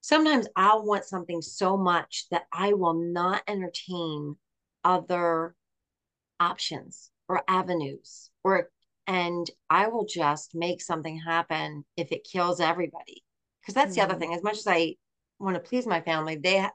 Sometimes 0.00 0.48
I'll 0.56 0.84
want 0.84 1.04
something 1.04 1.42
so 1.42 1.76
much 1.76 2.26
that 2.30 2.46
I 2.52 2.74
will 2.74 2.94
not 2.94 3.42
entertain 3.48 4.36
other 4.86 5.56
options 6.40 7.10
or 7.28 7.42
avenues 7.48 8.30
or 8.44 8.70
and 9.08 9.50
I 9.70 9.88
will 9.88 10.06
just 10.06 10.54
make 10.54 10.82
something 10.82 11.18
happen 11.20 11.84
if 11.96 12.12
it 12.12 12.24
kills 12.30 12.60
everybody. 12.60 13.24
Because 13.60 13.74
that's 13.74 13.94
the 13.94 14.02
other 14.02 14.14
Mhm. 14.14 14.20
thing. 14.20 14.34
As 14.34 14.42
much 14.44 14.58
as 14.58 14.66
I 14.68 14.96
want 15.38 15.56
to 15.56 15.60
please 15.60 15.86
my 15.86 16.00
family, 16.02 16.36
they 16.36 16.66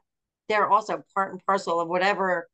they're 0.48 0.70
also 0.70 1.04
part 1.14 1.32
and 1.32 1.44
parcel 1.46 1.80
of 1.80 1.88
whatever 1.88 2.48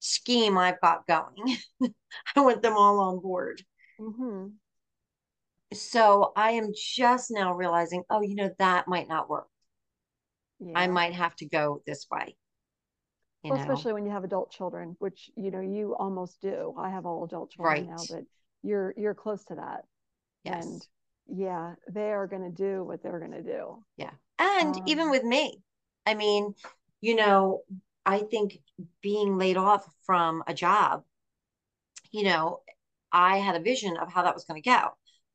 scheme 0.00 0.58
I've 0.58 0.80
got 0.80 1.06
going. 1.06 1.58
I 2.36 2.40
want 2.40 2.62
them 2.62 2.76
all 2.76 3.00
on 3.00 3.20
board 3.20 3.64
hmm 3.98 4.58
so 5.72 6.32
I 6.36 6.52
am 6.52 6.72
just 6.76 7.30
now 7.30 7.54
realizing, 7.54 8.04
oh, 8.10 8.22
you 8.22 8.34
know, 8.36 8.50
that 8.58 8.88
might 8.88 9.08
not 9.08 9.28
work. 9.28 9.48
I 10.74 10.86
might 10.86 11.14
have 11.14 11.34
to 11.36 11.46
go 11.46 11.82
this 11.86 12.06
way. 12.10 12.36
You 13.46 13.52
Well, 13.52 13.56
know, 13.56 13.60
especially 13.60 13.92
when 13.92 14.04
you 14.04 14.12
have 14.12 14.24
adult 14.24 14.50
children, 14.50 14.96
which 14.98 15.30
you 15.36 15.50
know 15.50 15.60
you 15.60 15.94
almost 15.96 16.40
do. 16.40 16.74
I 16.78 16.90
have 16.90 17.06
all 17.06 17.24
adult 17.24 17.50
children 17.50 17.86
now, 17.86 18.04
but 18.04 18.24
you're 18.62 18.94
you're 18.96 19.14
close 19.14 19.44
to 19.46 19.54
that. 19.56 19.84
yes, 20.44 20.66
And 20.66 20.86
yeah, 21.28 21.76
they 21.88 22.12
are 22.12 22.26
going 22.26 22.42
to 22.42 22.50
do 22.50 22.84
what 22.84 23.02
they're 23.02 23.18
going 23.20 23.32
to 23.32 23.42
do. 23.42 23.84
Yeah. 23.96 24.10
And 24.38 24.80
even 24.86 25.10
Um, 25.10 25.10
with 25.10 25.24
me, 25.24 25.60
I 26.04 26.14
mean, 26.14 26.54
you 27.00 27.14
know, 27.14 27.62
I 28.04 28.18
think 28.20 28.58
being 29.02 29.38
laid 29.38 29.56
off 29.56 29.84
from 30.04 30.42
a 30.46 30.54
job, 30.54 31.04
you 32.12 32.24
know, 32.24 32.60
I 33.12 33.38
had 33.38 33.56
a 33.56 33.60
vision 33.60 33.96
of 33.96 34.12
how 34.12 34.22
that 34.22 34.34
was 34.34 34.44
going 34.44 34.62
to 34.62 34.68
go. 34.68 34.88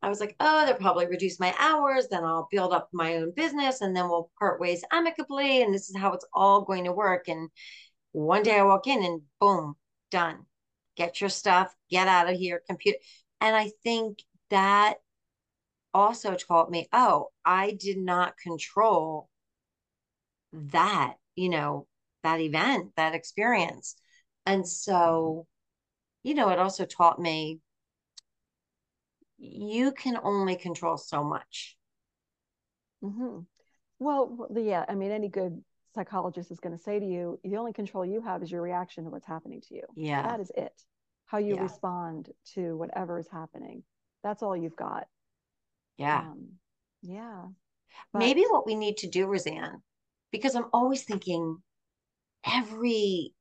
I 0.03 0.09
was 0.09 0.19
like, 0.19 0.35
oh, 0.39 0.65
they'll 0.65 0.75
probably 0.75 1.05
reduce 1.07 1.39
my 1.39 1.53
hours, 1.59 2.07
then 2.09 2.23
I'll 2.23 2.47
build 2.51 2.73
up 2.73 2.89
my 2.91 3.17
own 3.17 3.31
business, 3.35 3.81
and 3.81 3.95
then 3.95 4.09
we'll 4.09 4.31
part 4.39 4.59
ways 4.59 4.83
amicably. 4.91 5.61
And 5.61 5.73
this 5.73 5.89
is 5.89 5.95
how 5.97 6.13
it's 6.13 6.25
all 6.33 6.61
going 6.61 6.85
to 6.85 6.91
work. 6.91 7.27
And 7.27 7.49
one 8.13 8.43
day 8.43 8.57
I 8.59 8.63
walk 8.63 8.87
in 8.87 9.03
and 9.03 9.21
boom, 9.39 9.75
done. 10.11 10.45
Get 10.95 11.21
your 11.21 11.29
stuff, 11.29 11.73
get 11.89 12.07
out 12.07 12.29
of 12.29 12.37
here, 12.37 12.61
compute. 12.67 12.97
And 13.41 13.55
I 13.55 13.71
think 13.83 14.19
that 14.49 14.95
also 15.93 16.35
taught 16.35 16.69
me, 16.71 16.87
oh, 16.93 17.29
I 17.45 17.71
did 17.71 17.97
not 17.97 18.37
control 18.37 19.29
that, 20.53 21.15
you 21.35 21.49
know, 21.49 21.87
that 22.23 22.39
event, 22.39 22.91
that 22.95 23.15
experience. 23.15 23.95
And 24.45 24.67
so, 24.67 25.47
you 26.23 26.33
know, 26.35 26.49
it 26.49 26.59
also 26.59 26.85
taught 26.85 27.19
me 27.19 27.59
you 29.39 29.91
can 29.91 30.17
only 30.23 30.55
control 30.55 30.95
so 30.97 31.21
much. 31.21 31.77
mhm. 33.03 33.45
Well, 33.99 34.47
yeah, 34.55 34.85
I 34.89 34.95
mean, 34.95 35.11
any 35.11 35.29
good 35.29 35.63
psychologist 35.93 36.51
is 36.51 36.59
going 36.59 36.75
to 36.75 36.81
say 36.81 36.99
to 36.99 37.05
you, 37.05 37.39
the 37.43 37.57
only 37.57 37.73
control 37.73 38.05
you 38.05 38.21
have 38.21 38.41
is 38.41 38.51
your 38.51 38.61
reaction 38.61 39.03
to 39.03 39.09
what's 39.09 39.25
happening 39.25 39.61
to 39.67 39.75
you. 39.75 39.83
Yeah. 39.95 40.21
That 40.23 40.39
is 40.39 40.51
it. 40.55 40.73
How 41.25 41.37
you 41.37 41.55
Yeah. 41.55 41.63
respond 41.63 42.29
to 42.53 42.77
whatever 42.77 43.19
is 43.19 43.27
happening. 43.29 43.83
That's 44.23 44.43
all 44.43 44.55
you've 44.55 44.75
got. 44.75 45.07
Yeah. 45.97 46.19
Um, 46.19 46.59
yeah. 47.01 47.45
But 48.13 48.19
Maybe 48.19 48.43
what 48.49 48.65
we 48.65 48.75
need 48.75 48.97
to 48.97 49.07
do, 49.07 49.25
Roseanne, 49.27 49.81
because 50.31 50.55
I'm 50.55 50.69
always 50.71 51.03
thinking 51.03 51.61
every, 52.45 53.33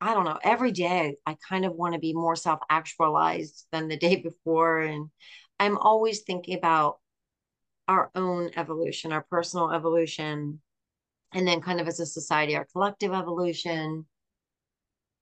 I 0.00 0.14
don't 0.14 0.24
know, 0.24 0.38
every 0.42 0.72
day 0.72 1.16
I 1.26 1.36
kind 1.48 1.64
of 1.64 1.74
want 1.74 1.94
to 1.94 2.00
be 2.00 2.12
more 2.14 2.36
self-actualized 2.36 3.66
than 3.70 3.88
the 3.88 3.96
day 3.96 4.16
before. 4.16 4.80
And 4.80 5.10
I'm 5.60 5.76
always 5.78 6.22
thinking 6.22 6.56
about 6.56 7.00
our 7.86 8.10
own 8.14 8.50
evolution, 8.56 9.12
our 9.12 9.26
personal 9.30 9.70
evolution, 9.70 10.60
and 11.34 11.46
then 11.46 11.60
kind 11.60 11.80
of 11.80 11.88
as 11.88 12.00
a 12.00 12.06
society, 12.06 12.56
our 12.56 12.66
collective 12.72 13.12
evolution. 13.12 14.06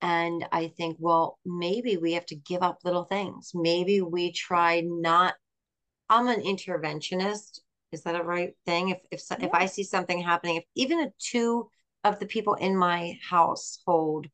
And 0.01 0.46
I 0.51 0.68
think, 0.68 0.96
well, 0.98 1.38
maybe 1.44 1.96
we 1.96 2.12
have 2.14 2.27
to 2.27 2.37
give 2.37 2.62
up 2.62 2.81
little 2.85 3.05
things. 3.05 3.53
Maybe 3.55 4.01
we 4.01 4.33
try 4.33 4.81
not. 4.85 5.35
I'm 6.11 6.29
an 6.29 6.42
interventionist. 6.42 7.61
Is 7.92 8.03
that 8.05 8.20
a 8.20 8.25
right 8.25 8.55
thing? 8.66 8.90
If 8.90 9.01
if 9.11 9.20
so- 9.20 9.37
if 9.40 9.55
I 9.55 9.66
see 9.66 9.85
something 9.85 10.20
happening, 10.22 10.57
if 10.57 10.64
even 10.75 11.01
a 11.01 11.12
two 11.18 11.70
of 12.05 12.18
the 12.20 12.27
people 12.27 12.55
in 12.55 12.77
my 12.77 13.18
household 13.29 14.29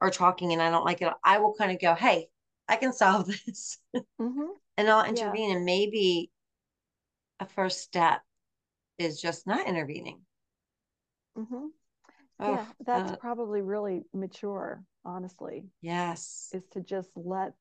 are 0.00 0.10
talking 0.10 0.52
and 0.52 0.62
I 0.62 0.70
don't 0.70 0.84
like 0.86 1.02
it, 1.02 1.12
I 1.24 1.38
will 1.38 1.54
kind 1.54 1.72
of 1.72 1.80
go, 1.80 1.94
"Hey, 1.94 2.28
I 2.68 2.76
can 2.76 2.92
solve 2.92 3.26
this," 3.46 3.78
mhm, 4.18 4.48
and 4.78 4.90
I'll 4.90 5.04
yeah. 5.04 5.08
intervene. 5.08 5.56
And 5.56 5.64
maybe 5.64 6.30
a 7.40 7.46
first 7.46 7.80
step 7.80 8.22
is 8.98 9.20
just 9.20 9.46
not 9.46 9.66
intervening. 9.66 10.24
Mhm. 11.36 11.70
Oh, 12.40 12.52
Yeah, 12.52 12.66
that's 12.86 13.12
uh, 13.12 13.16
probably 13.18 13.62
really 13.62 14.04
mature, 14.14 14.84
honestly, 15.04 15.64
yes, 15.80 16.54
is 16.54 16.66
to 16.72 16.80
just 16.82 17.10
let 17.16 17.54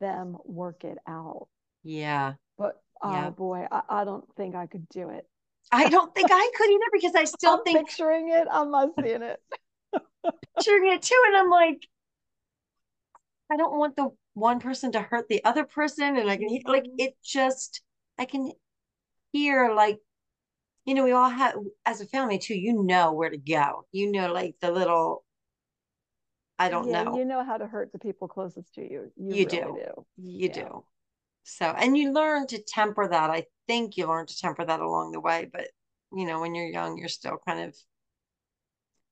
them 0.00 0.38
work 0.44 0.84
it 0.84 0.98
out. 1.08 1.48
yeah, 1.84 2.34
But 2.56 2.80
oh 3.02 3.30
yeah. 3.30 3.30
boy, 3.30 3.66
I, 3.70 3.82
I 3.90 4.04
don't 4.04 4.24
think 4.36 4.54
I 4.54 4.66
could 4.66 4.88
do 4.88 5.10
it. 5.10 5.28
I 5.72 5.88
don't 5.88 6.14
think 6.14 6.30
I 6.30 6.50
could 6.56 6.70
either 6.70 6.84
because 6.92 7.14
I 7.16 7.24
still 7.24 7.58
I'm 7.58 7.64
think 7.64 7.88
picturing 7.88 8.30
it. 8.30 8.46
I'm 8.50 8.70
not 8.70 8.90
seeing 9.00 9.22
it. 9.22 9.40
picturing 10.56 10.92
it 10.92 11.02
too, 11.02 11.22
and 11.26 11.36
I'm 11.36 11.50
like, 11.50 11.86
I 13.50 13.56
don't 13.56 13.78
want 13.78 13.96
the 13.96 14.10
one 14.34 14.58
person 14.60 14.92
to 14.92 15.00
hurt 15.00 15.28
the 15.28 15.44
other 15.44 15.64
person, 15.64 16.16
and 16.16 16.30
I 16.30 16.36
can 16.36 16.48
like 16.66 16.86
Mhm. 16.86 16.98
it 16.98 17.16
just 17.22 17.82
I 18.18 18.24
can 18.24 18.52
hear 19.32 19.74
like 19.74 20.00
you 20.84 20.94
know 20.94 21.04
we 21.04 21.12
all 21.12 21.30
have 21.30 21.56
as 21.86 22.00
a 22.00 22.06
family 22.06 22.38
too. 22.38 22.54
You 22.54 22.82
know 22.82 23.12
where 23.12 23.30
to 23.30 23.38
go. 23.38 23.86
You 23.92 24.10
know 24.12 24.32
like 24.32 24.56
the 24.60 24.70
little 24.70 25.24
I 26.58 26.68
don't 26.68 26.90
Yeah, 26.90 27.04
know. 27.04 27.18
you 27.18 27.24
know 27.24 27.44
how 27.44 27.56
to 27.58 27.66
hurt 27.66 27.92
the 27.92 27.98
people 27.98 28.28
closest 28.28 28.74
to 28.74 28.82
you. 28.82 29.12
You 29.16 29.36
You 29.36 29.44
really 29.44 29.62
do. 29.62 29.72
do. 29.72 30.06
You 30.16 30.48
Yeah. 30.48 30.62
do. 30.64 30.84
So, 31.44 31.66
and 31.66 31.96
you 31.96 32.12
learn 32.12 32.46
to 32.48 32.62
temper 32.62 33.08
that. 33.08 33.30
I 33.30 33.46
think 33.68 33.96
you 33.96 34.06
learn 34.08 34.26
to 34.26 34.38
temper 34.38 34.64
that 34.64 34.80
along 34.80 35.12
the 35.12 35.20
way, 35.20 35.50
but 35.52 35.68
you 36.12 36.26
know, 36.26 36.40
when 36.40 36.54
you're 36.54 36.68
young, 36.68 36.98
you're 36.98 37.08
still 37.08 37.38
kind 37.46 37.60
of 37.60 37.76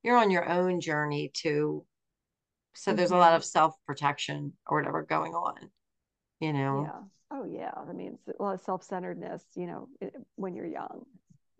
you're 0.03 0.17
on 0.17 0.31
your 0.31 0.49
own 0.49 0.81
journey 0.81 1.31
to 1.35 1.85
so 2.75 2.93
there's 2.95 3.11
a 3.13 3.17
lot 3.17 3.35
of 3.35 3.43
mm-hmm. 3.43 3.47
self-protection 3.47 4.53
or 4.67 4.79
whatever 4.79 5.03
going 5.03 5.35
on, 5.35 5.71
you 6.41 6.53
know. 6.53 6.93
Yeah. 6.93 7.03
Oh, 7.31 7.45
yeah. 7.45 7.73
I 7.77 7.93
mean, 7.93 8.19
it's 8.27 8.39
a 8.39 8.43
lot 8.43 8.55
of 8.55 8.61
self-centeredness, 8.61 9.45
you 9.55 9.67
know, 9.67 9.89
it, 10.01 10.15
when 10.37 10.55
you're 10.55 10.67
young. 10.67 11.05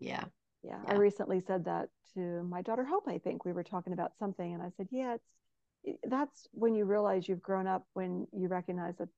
Yeah. 0.01 0.25
Yeah. 0.63 0.79
I 0.87 0.95
recently 0.95 1.41
said 1.41 1.65
that 1.65 1.89
to 2.15 2.43
my 2.43 2.61
daughter 2.61 2.83
Hope, 2.83 3.07
I 3.07 3.17
think. 3.17 3.45
We 3.45 3.53
were 3.53 3.63
talking 3.63 3.93
about 3.93 4.11
something 4.19 4.53
and 4.53 4.61
I 4.61 4.71
said, 4.77 4.87
yeah, 4.91 5.15
it's 5.15 5.99
that's 6.07 6.47
when 6.51 6.75
you 6.75 6.85
realize 6.85 7.27
you've 7.27 7.41
grown 7.41 7.67
up 7.67 7.85
when 7.93 8.27
you 8.33 8.47
recognize 8.47 8.97
that 8.97 9.09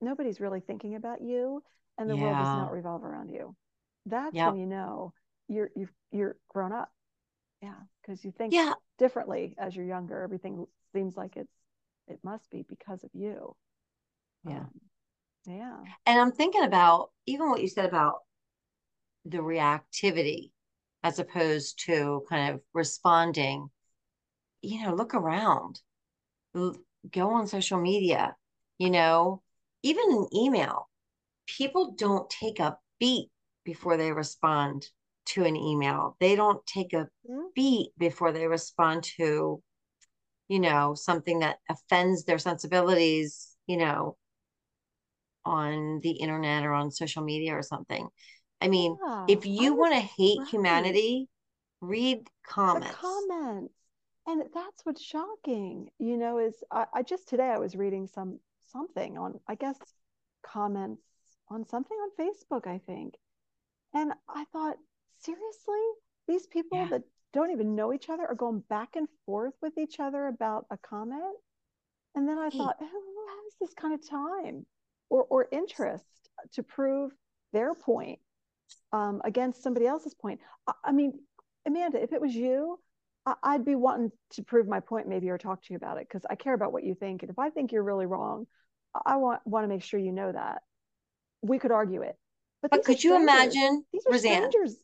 nobody's 0.00 0.40
really 0.40 0.60
thinking 0.60 0.94
about 0.94 1.20
you 1.22 1.62
and 1.98 2.08
the 2.10 2.16
world 2.16 2.38
does 2.38 2.54
not 2.54 2.70
revolve 2.72 3.04
around 3.04 3.30
you. 3.30 3.56
That's 4.04 4.36
Yep. 4.36 4.46
when 4.46 4.56
you 4.56 4.66
know 4.66 5.12
you're 5.48 5.70
you've 5.74 5.92
you're 6.12 6.36
grown 6.48 6.72
up. 6.72 6.90
Yeah, 7.62 7.74
because 8.02 8.24
you 8.24 8.30
think 8.30 8.52
Yeah. 8.52 8.74
differently 8.98 9.54
as 9.58 9.74
you're 9.74 9.86
younger. 9.86 10.22
Everything 10.22 10.66
seems 10.92 11.16
like 11.16 11.36
it's 11.36 11.52
it 12.06 12.20
must 12.22 12.48
be 12.50 12.64
because 12.68 13.02
of 13.02 13.10
you. 13.14 13.56
Yeah. 14.44 14.58
Um, 14.58 14.70
yeah. 15.46 15.76
And 16.04 16.20
I'm 16.20 16.32
thinking 16.32 16.62
about 16.62 17.10
even 17.26 17.48
what 17.50 17.62
you 17.62 17.68
said 17.68 17.86
about 17.86 18.22
the 19.26 19.38
reactivity 19.38 20.50
as 21.02 21.18
opposed 21.18 21.82
to 21.86 22.24
kind 22.28 22.54
of 22.54 22.60
responding. 22.72 23.70
You 24.62 24.82
know, 24.82 24.94
look 24.94 25.14
around, 25.14 25.80
go 26.54 27.30
on 27.30 27.46
social 27.46 27.80
media, 27.80 28.36
you 28.78 28.90
know, 28.90 29.42
even 29.82 30.10
an 30.10 30.26
email. 30.34 30.88
People 31.46 31.92
don't 31.92 32.28
take 32.30 32.58
a 32.58 32.78
beat 32.98 33.30
before 33.64 33.96
they 33.96 34.12
respond 34.12 34.86
to 35.26 35.44
an 35.44 35.56
email. 35.56 36.16
They 36.20 36.36
don't 36.36 36.64
take 36.66 36.92
a 36.92 37.08
Mhm. 37.28 37.54
beat 37.54 37.92
before 37.98 38.32
they 38.32 38.46
respond 38.46 39.04
to, 39.16 39.62
you 40.48 40.60
know, 40.60 40.94
something 40.94 41.40
that 41.40 41.58
offends 41.68 42.24
their 42.24 42.38
sensibilities, 42.38 43.56
you 43.66 43.76
know, 43.76 44.16
on 45.44 46.00
the 46.00 46.10
internet 46.10 46.64
or 46.64 46.72
on 46.72 46.90
social 46.90 47.22
media 47.22 47.56
or 47.56 47.62
something. 47.62 48.08
I 48.60 48.68
mean, 48.68 49.00
Yeah. 49.00 49.28
if 49.28 49.46
you 49.46 49.74
want 49.74 49.94
to 49.94 50.00
hate 50.00 50.44
right. 50.46 50.48
humanity, 50.48 51.28
read 51.80 52.28
The 52.72 52.80
comments. 52.80 52.82
comments. 52.82 53.74
And 54.24 54.44
that's 54.54 54.84
what's 54.84 55.02
shocking, 55.02 55.90
you 55.98 56.16
know, 56.16 56.38
is 56.38 56.62
I, 56.70 56.86
I 56.94 57.02
just 57.02 57.28
today 57.28 57.48
I 57.50 57.58
was 57.58 57.74
reading 57.74 58.06
some 58.06 58.38
something 58.62 59.18
on, 59.18 59.40
I 59.48 59.56
guess, 59.56 59.80
comments 60.42 61.02
on 61.48 61.66
something 61.66 61.96
on 61.96 62.10
Facebook, 62.16 62.68
I 62.68 62.78
think. 62.78 63.14
And 63.94 64.14
I 64.28 64.44
thought, 64.46 64.78
seriously, 65.18 65.82
these 66.28 66.46
people 66.46 66.86
Yeah. 66.86 66.88
that 66.88 67.04
don't 67.32 67.50
even 67.52 67.74
know 67.76 67.92
each 67.92 68.10
other 68.10 68.26
are 68.26 68.34
going 68.36 68.60
back 68.60 68.96
and 68.96 69.08
forth 69.26 69.54
with 69.62 69.78
each 69.78 70.00
other 70.00 70.28
about 70.28 70.66
a 70.70 70.78
comment. 70.78 71.36
And 72.16 72.28
then 72.28 72.38
I 72.38 72.50
Right. 72.52 72.72
thought, 72.72 72.76
who 72.80 72.86
has 72.86 73.54
this 73.60 73.74
kind 73.74 73.94
of 73.94 74.08
time 74.08 74.66
or, 75.10 75.24
or 75.24 75.48
interest 75.52 76.30
to 76.52 76.62
prove 76.62 77.12
their 77.52 77.74
point 77.74 78.20
um, 78.92 79.20
against 79.24 79.62
somebody 79.62 79.86
else's 79.86 80.14
point? 80.14 80.40
I, 80.66 80.72
I 80.86 80.92
mean, 80.92 81.14
Amanda, 81.66 82.02
if 82.02 82.12
it 82.12 82.20
was 82.20 82.34
you, 82.34 82.78
I, 83.24 83.34
I'd 83.42 83.64
be 83.64 83.74
wanting 83.74 84.12
to 84.32 84.42
prove 84.42 84.66
my 84.68 84.80
point 84.80 85.08
maybe 85.08 85.30
or 85.30 85.38
talk 85.38 85.62
to 85.62 85.72
you 85.72 85.76
about 85.76 85.98
it 85.98 86.06
because 86.08 86.24
I 86.28 86.34
care 86.34 86.54
about 86.54 86.72
what 86.72 86.84
you 86.84 86.94
think. 86.94 87.22
And 87.22 87.30
if 87.30 87.38
I 87.38 87.50
think 87.50 87.72
you're 87.72 87.82
really 87.82 88.06
wrong, 88.06 88.46
I 89.04 89.16
want 89.16 89.40
want 89.44 89.64
to 89.64 89.68
make 89.68 89.82
sure 89.82 90.00
you 90.00 90.12
know 90.12 90.32
that. 90.32 90.62
We 91.42 91.58
could 91.58 91.70
argue 91.70 92.02
it. 92.02 92.16
But, 92.62 92.70
But 92.70 92.84
could 92.84 93.04
you 93.04 93.16
imagine, 93.16 93.84
These 93.92 94.06
are 94.06 94.12
Roseanne? 94.12 94.50
strangers 94.50 94.76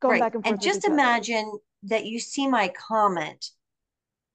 going 0.00 0.12
Right. 0.14 0.20
back 0.20 0.34
and 0.34 0.44
forth 0.44 0.58
And 0.58 0.62
just 0.62 0.84
imagine 0.84 1.58
that 1.84 2.04
you 2.04 2.18
see 2.18 2.46
my 2.46 2.68
comment 2.68 3.46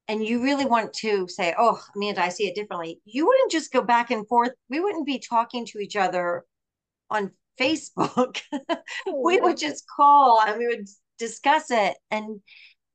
and 0.08 0.24
you 0.24 0.42
really 0.42 0.66
want 0.66 0.92
to 0.94 1.28
say, 1.28 1.54
Oh, 1.56 1.80
Amanda, 1.94 2.22
I 2.22 2.28
see 2.28 2.48
it 2.48 2.54
differently. 2.54 3.00
You 3.04 3.26
wouldn't 3.26 3.52
just 3.52 3.72
go 3.72 3.82
back 3.82 4.10
and 4.10 4.26
forth. 4.26 4.52
We 4.68 4.80
wouldn't 4.80 5.06
be 5.06 5.18
talking 5.18 5.64
to 5.66 5.78
each 5.78 5.96
other 5.96 6.44
on 7.10 7.30
Facebook. 7.58 8.40
Oh, 9.06 9.22
we 9.24 9.38
Oh, 9.40 9.44
would 9.44 9.56
just 9.56 9.84
call 9.94 10.40
and 10.42 10.58
we 10.58 10.66
would 10.66 10.88
discuss 11.18 11.70
it. 11.70 11.96
And, 12.10 12.40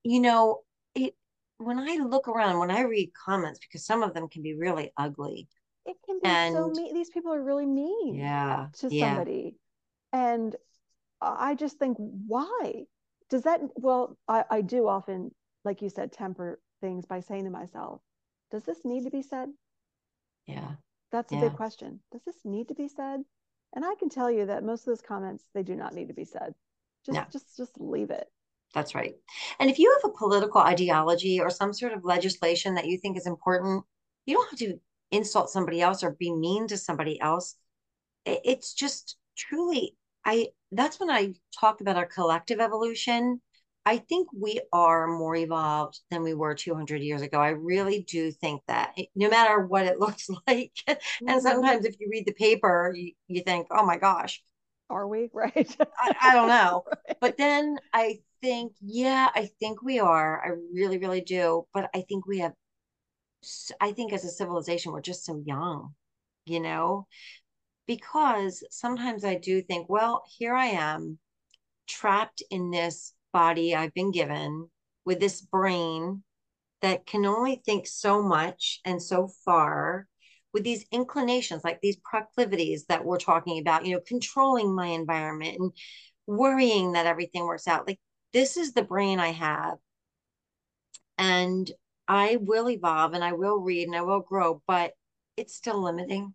you 0.04 0.20
know, 0.20 0.60
it, 0.96 1.16
when 1.58 1.80
I 1.80 1.98
look 1.98 2.28
around, 2.28 2.60
when 2.60 2.72
I 2.72 2.82
read 2.82 3.12
comments, 3.26 3.60
because 3.60 3.86
some 3.86 4.04
of 4.04 4.14
them 4.14 4.28
can 4.30 4.44
be 4.44 4.56
really 4.56 4.92
ugly. 4.98 5.48
it 5.86 5.98
can 6.06 6.20
be 6.20 6.36
so 6.52 6.70
mean. 6.70 6.94
These 6.94 7.10
people 7.10 7.34
are 7.34 7.42
really 7.42 7.66
mean 7.66 8.18
yeah, 8.18 8.68
to 8.74 8.90
yeah, 8.90 9.16
somebody. 9.16 9.56
And 10.14 10.56
I 11.22 11.56
just 11.56 11.80
think, 11.80 11.98
why? 12.00 12.86
Does 13.30 13.44
that, 13.44 13.62
well, 13.76 14.18
I, 14.28 14.46
I 14.50 14.62
do 14.62 14.88
often, 14.88 15.32
like 15.66 15.82
you 15.82 15.90
said, 15.90 16.12
temper 16.12 16.60
things 16.82 17.06
by 17.06 17.22
saying 17.22 17.46
to 17.46 17.50
myself, 17.50 18.02
does 18.52 18.64
this 18.64 18.86
need 18.86 19.04
to 19.06 19.10
be 19.12 19.22
said? 19.22 19.50
Yeah. 20.48 20.76
That's 21.12 21.34
a 21.34 21.36
Yeah. 21.36 21.42
big 21.50 21.54
question. 21.58 22.02
Does 22.14 22.24
this 22.24 22.46
need 22.46 22.70
to 22.70 22.74
be 22.74 22.88
said? 22.88 23.26
And 23.74 23.86
I 23.86 23.96
can 24.00 24.10
tell 24.10 24.32
you 24.32 24.46
that 24.46 24.64
most 24.64 24.82
of 24.82 24.86
those 24.86 25.02
comments, 25.02 25.44
they 25.54 25.64
do 25.64 25.76
not 25.76 25.94
need 25.94 26.08
to 26.08 26.14
be 26.14 26.26
said. 26.26 26.56
Just, 27.06 27.16
No. 27.16 27.26
just, 27.32 27.58
just 27.58 27.80
leave 27.80 28.10
it. 28.10 28.28
That's 28.74 28.96
right. 28.96 29.16
And 29.60 29.70
if 29.70 29.80
you 29.80 29.92
have 30.02 30.12
a 30.12 30.18
political 30.18 30.62
ideology 30.62 31.40
or 31.40 31.50
some 31.50 31.74
sort 31.74 31.94
of 31.94 32.04
legislation 32.04 32.76
that 32.76 32.86
you 32.86 32.98
think 32.98 33.18
is 33.18 33.28
important, 33.28 33.84
you 34.26 34.36
don't 34.36 34.50
have 34.50 34.60
to 34.60 34.80
insult 35.12 35.50
somebody 35.50 35.82
else 35.82 36.04
or 36.04 36.12
be 36.12 36.34
mean 36.34 36.68
to 36.68 36.78
somebody 36.78 37.20
else. 37.22 37.56
It's 38.26 38.74
just 38.74 39.16
truly, 39.38 39.96
I 40.26 40.50
that's 40.72 41.00
when 41.00 41.10
I 41.10 41.34
talk 41.58 41.80
about 41.80 41.96
our 41.96 42.06
collective 42.06 42.60
evolution. 42.60 43.42
I 43.88 44.00
think 44.00 44.28
we 44.34 44.60
are 44.74 45.08
more 45.08 45.36
evolved 45.36 46.02
than 46.12 46.22
we 46.22 46.34
were 46.34 46.56
200 46.56 47.02
years 47.02 47.22
ago. 47.22 47.40
I 47.40 47.50
really 47.52 48.04
do 48.04 48.32
think 48.32 48.62
that, 48.68 48.96
no 49.16 49.30
matter 49.30 49.66
what 49.66 49.86
it 49.86 50.00
looks 50.00 50.30
like. 50.48 50.74
And 51.28 51.42
Mhm. 51.42 51.42
sometimes 51.42 51.86
if 51.86 51.96
you 52.00 52.10
read 52.12 52.26
the 52.26 52.34
paper, 52.34 52.94
you, 52.96 53.14
you 53.28 53.42
think, 53.44 53.68
oh 53.72 53.86
my 53.86 53.98
gosh, 53.98 54.42
Are 54.90 55.08
we? 55.08 55.30
Right. 55.34 55.78
I, 56.00 56.12
I 56.22 56.34
don't 56.34 56.50
know. 56.50 56.86
Right. 57.08 57.18
But 57.22 57.38
then 57.38 57.80
I 57.94 58.20
think, 58.42 58.74
yeah, 58.82 59.30
I 59.36 59.50
think 59.60 59.82
we 59.82 60.00
are. 60.00 60.44
I 60.46 60.50
really, 60.74 60.98
really 60.98 61.22
do. 61.22 61.66
But 61.74 61.90
I 61.96 62.02
think 62.02 62.28
we 62.28 62.40
have, 62.40 62.54
I 63.82 63.92
think 63.92 64.14
as 64.14 64.24
a 64.26 64.30
civilization, 64.30 64.92
we're 64.92 65.02
just 65.02 65.26
so 65.26 65.42
young, 65.46 65.96
you 66.46 66.60
know, 66.60 67.08
because 67.88 68.64
sometimes 68.72 69.26
I 69.26 69.36
do 69.36 69.62
think, 69.62 69.90
well, 69.90 70.24
here 70.38 70.56
I 70.56 70.68
am 70.68 71.20
trapped 71.88 72.44
in 72.52 72.72
this 72.72 73.14
body 73.34 73.76
I've 73.76 73.94
been 73.94 74.12
given 74.12 74.70
with 75.06 75.20
this 75.20 75.42
brain 75.42 76.24
that 76.82 77.06
can 77.06 77.26
only 77.26 77.62
think 77.66 77.88
so 77.88 78.22
much 78.22 78.82
and 78.86 79.02
so 79.02 79.30
far 79.46 80.08
with 80.54 80.64
these 80.64 80.86
inclinations, 80.92 81.64
like 81.64 81.80
these 81.82 81.98
proclivities 82.04 82.86
that 82.86 83.04
we're 83.04 83.18
talking 83.18 83.60
about, 83.60 83.86
you 83.86 83.94
know, 83.94 84.02
controlling 84.08 84.76
my 84.76 84.88
environment 84.88 85.58
and 85.60 85.72
worrying 86.26 86.94
that 86.94 87.06
everything 87.06 87.46
works 87.46 87.68
out. 87.68 87.88
Like, 87.88 88.00
this 88.34 88.58
is 88.58 88.74
the 88.74 88.84
brain 88.84 89.20
I 89.20 89.30
have. 89.30 89.78
And 91.18 91.70
I 92.08 92.38
will 92.40 92.70
evolve 92.70 93.14
and 93.14 93.24
I 93.24 93.34
will 93.34 93.60
read 93.60 93.88
and 93.88 93.96
I 93.96 94.02
will 94.02 94.22
grow, 94.22 94.62
but 94.68 94.94
it's 95.36 95.56
still 95.56 95.84
limiting. 95.84 96.34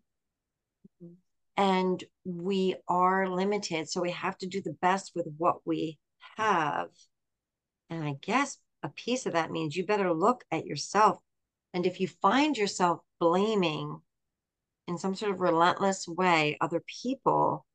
Mm-hmm. 1.03 1.15
And 1.57 2.05
we 2.25 2.77
are 2.89 3.29
limited. 3.29 3.89
So 3.89 4.01
we 4.01 4.11
have 4.11 4.37
to 4.39 4.47
do 4.47 4.61
the 4.61 4.77
best 4.83 5.13
with 5.15 5.27
what 5.39 5.57
we 5.65 5.99
have. 6.37 6.89
And 7.91 8.05
I 8.05 8.15
guess 8.21 8.59
a 8.83 8.89
piece 8.89 9.27
of 9.27 9.35
that 9.35 9.51
means 9.53 9.77
you 9.77 9.87
better 9.87 10.13
look 10.13 10.45
at 10.51 10.67
yourself. 10.67 11.19
And 11.75 11.87
if 11.87 12.01
you 12.01 12.09
find 12.09 12.57
yourself 12.57 13.01
blaming 13.21 14.03
in 14.89 14.99
some 14.99 15.15
sort 15.15 15.33
of 15.33 15.41
relentless 15.41 16.09
way 16.09 16.57
other 16.61 16.81
people, 17.03 17.67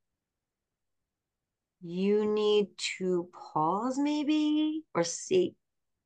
you 1.81 2.25
need 2.25 2.67
to 2.97 3.29
pause 3.53 3.97
maybe 3.97 4.83
or 4.93 5.03
seek 5.03 5.55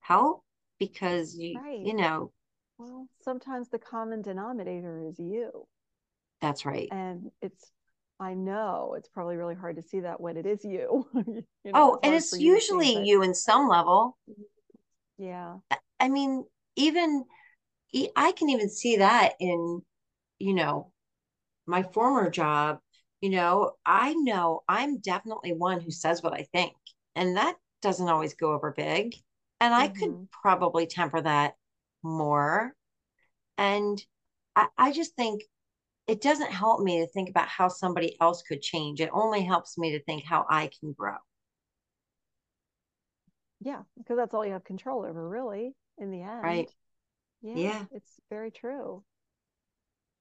help 0.02 0.44
because 0.80 1.36
you 1.36 1.60
Right. 1.64 1.80
you 1.82 1.94
know 1.94 2.32
Well, 2.78 3.08
sometimes 3.22 3.70
the 3.70 3.80
common 3.80 4.22
denominator 4.22 5.00
is 5.08 5.20
you. 5.20 5.68
that's 6.42 6.66
right. 6.66 6.90
And 6.92 7.32
it's, 7.42 7.72
I 8.22 8.36
know 8.36 8.94
it's 8.98 9.10
probably 9.10 9.36
really 9.36 9.56
hard 9.56 9.76
to 9.76 9.82
see 9.82 10.00
that 10.02 10.22
when 10.22 10.38
it 10.38 10.46
is 10.46 10.64
you. 10.64 11.08
You 11.64 11.74
know, 11.74 11.82
Oh, 11.82 12.00
and 12.02 12.16
it's 12.16 12.40
you 12.40 12.54
to 12.54 12.60
see, 12.70 12.82
usually 12.82 12.94
but 12.94 13.10
you 13.10 13.22
in 13.24 13.36
some 13.36 13.68
level. 13.68 14.18
Yeah. 15.18 15.60
I 16.00 16.10
mean, 16.10 16.46
even 16.76 17.26
I 18.16 18.32
can 18.34 18.50
even 18.50 18.70
see 18.70 18.98
that 18.98 19.34
in, 19.40 19.84
you 20.40 20.54
know, 20.54 20.92
my 21.68 21.84
former 21.84 22.30
job. 22.32 22.80
You 23.22 23.32
know, 23.32 23.74
I 23.86 24.14
know 24.16 24.64
I'm 24.70 25.00
definitely 25.00 25.54
one 25.54 25.82
who 25.82 25.92
says 25.92 26.24
what 26.24 26.34
I 26.34 26.44
think, 26.54 26.76
and 27.16 27.38
that 27.38 27.56
doesn't 27.82 28.10
always 28.10 28.36
go 28.36 28.54
over 28.54 28.72
big. 28.72 29.16
And 29.62 29.74
I 29.74 29.90
could 29.90 30.16
Mhm. 30.16 30.28
probably 30.44 30.88
temper 30.88 31.22
that 31.22 31.56
more. 32.04 32.76
And 33.58 34.04
I, 34.56 34.68
I 34.78 34.92
just 34.92 35.16
think 35.16 35.44
it 36.12 36.22
doesn't 36.22 36.52
help 36.52 36.82
me 36.82 37.00
to 37.00 37.08
think 37.08 37.30
about 37.30 37.48
how 37.48 37.70
somebody 37.70 38.18
else 38.20 38.42
could 38.42 38.62
change. 38.62 39.00
It 39.00 39.10
only 39.14 39.44
helps 39.44 39.78
me 39.78 39.92
to 39.94 40.04
think 40.04 40.26
how 40.26 40.46
I 40.50 40.70
can 40.80 40.92
grow. 40.92 41.16
Yeah. 43.62 43.84
Because 43.98 44.18
that's 44.18 44.34
all 44.34 44.46
you 44.46 44.52
have 44.52 44.66
control 44.66 45.06
over, 45.06 45.28
really, 45.28 45.74
in 45.98 46.12
the 46.12 46.22
end. 46.22 46.44
Right. 46.44 46.70
Yeah. 47.42 47.56
Yeah. 47.56 47.86
It's 47.94 48.20
very 48.30 48.52
true. 48.52 49.04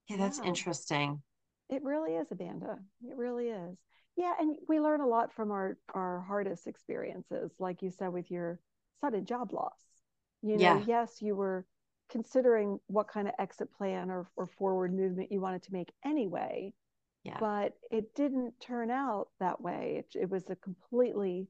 Yeah, 0.07 0.15
that's 0.15 0.39
interesting. 0.39 1.21
It 1.69 1.83
really 1.83 2.13
is, 2.15 2.31
Amanda. 2.31 2.79
It 3.03 3.17
really 3.17 3.49
is. 3.49 3.77
Yeah, 4.15 4.33
and 4.39 4.55
we 4.67 4.79
learn 4.79 5.01
a 5.01 5.07
lot 5.07 5.33
from 5.33 5.51
our 5.51 5.77
our 5.93 6.21
hardest 6.21 6.67
experiences, 6.67 7.51
like 7.59 7.81
you 7.81 7.91
said 7.91 8.13
with 8.13 8.31
your 8.31 8.59
sudden 9.01 9.25
job 9.25 9.53
loss. 9.53 9.79
You 10.41 10.57
know, 10.57 10.61
Yeah. 10.63 10.83
yes, 10.85 11.21
you 11.21 11.35
were 11.35 11.65
considering 12.11 12.79
what 12.87 13.07
kind 13.07 13.27
of 13.27 13.33
exit 13.39 13.69
plan 13.73 14.11
or, 14.11 14.27
or 14.35 14.47
forward 14.47 14.93
movement 14.93 15.31
you 15.31 15.39
wanted 15.39 15.63
to 15.63 15.73
make 15.73 15.91
anyway, 16.05 16.73
Yeah. 17.23 17.37
but 17.39 17.73
it 17.89 18.13
didn't 18.15 18.59
turn 18.59 18.91
out 18.91 19.29
that 19.39 19.61
way. 19.61 19.97
It, 19.99 20.19
it 20.23 20.29
was 20.29 20.49
a 20.49 20.55
completely 20.55 21.47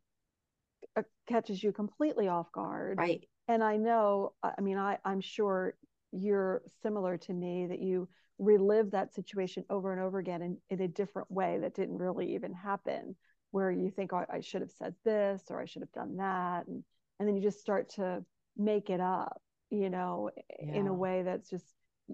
uh, 0.96 1.04
catches 1.28 1.64
you 1.64 1.72
completely 1.72 2.28
off 2.28 2.52
guard. 2.52 2.98
Right. 2.98 3.28
And 3.48 3.64
I 3.64 3.78
know, 3.78 4.34
I 4.44 4.52
I 4.58 4.62
mean, 4.62 4.78
I, 4.78 4.98
I'm 5.04 5.22
sure 5.22 5.76
you're 6.12 6.62
similar 6.84 7.18
to 7.18 7.34
me 7.34 7.68
that 7.68 7.80
you 7.80 8.08
relive 8.38 8.92
that 8.92 9.14
situation 9.14 9.64
over 9.70 9.94
and 9.94 10.02
over 10.02 10.20
again 10.20 10.42
in, 10.42 10.58
in 10.70 10.82
a 10.82 10.88
different 10.88 11.32
way 11.32 11.60
that 11.62 11.76
didn't 11.76 11.98
really 11.98 12.36
even 12.36 12.54
happen, 12.54 13.16
where 13.52 13.72
you 13.72 13.90
think, 13.90 14.12
oh, 14.14 14.26
I 14.30 14.42
should 14.42 14.62
have 14.62 14.72
said 14.72 14.96
this 15.06 15.44
or 15.50 15.62
I 15.62 15.66
should 15.66 15.82
have 15.82 15.92
done 15.92 16.18
that. 16.18 16.68
And, 16.68 16.84
and 17.20 17.28
then 17.28 17.36
you 17.36 17.42
just 17.42 17.60
start 17.62 17.90
to 17.96 18.24
make 18.58 18.90
it 18.90 19.00
up, 19.00 19.42
you 19.72 19.90
know, 19.90 20.30
in 20.60 20.88
a 20.88 20.94
way 20.94 21.24
that's 21.24 21.50
just, 21.50 21.66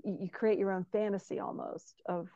you, 0.05 0.29
create 0.31 0.59
your 0.59 0.71
own 0.71 0.85
fantasy 0.91 1.39
almost 1.39 2.01
of 2.07 2.27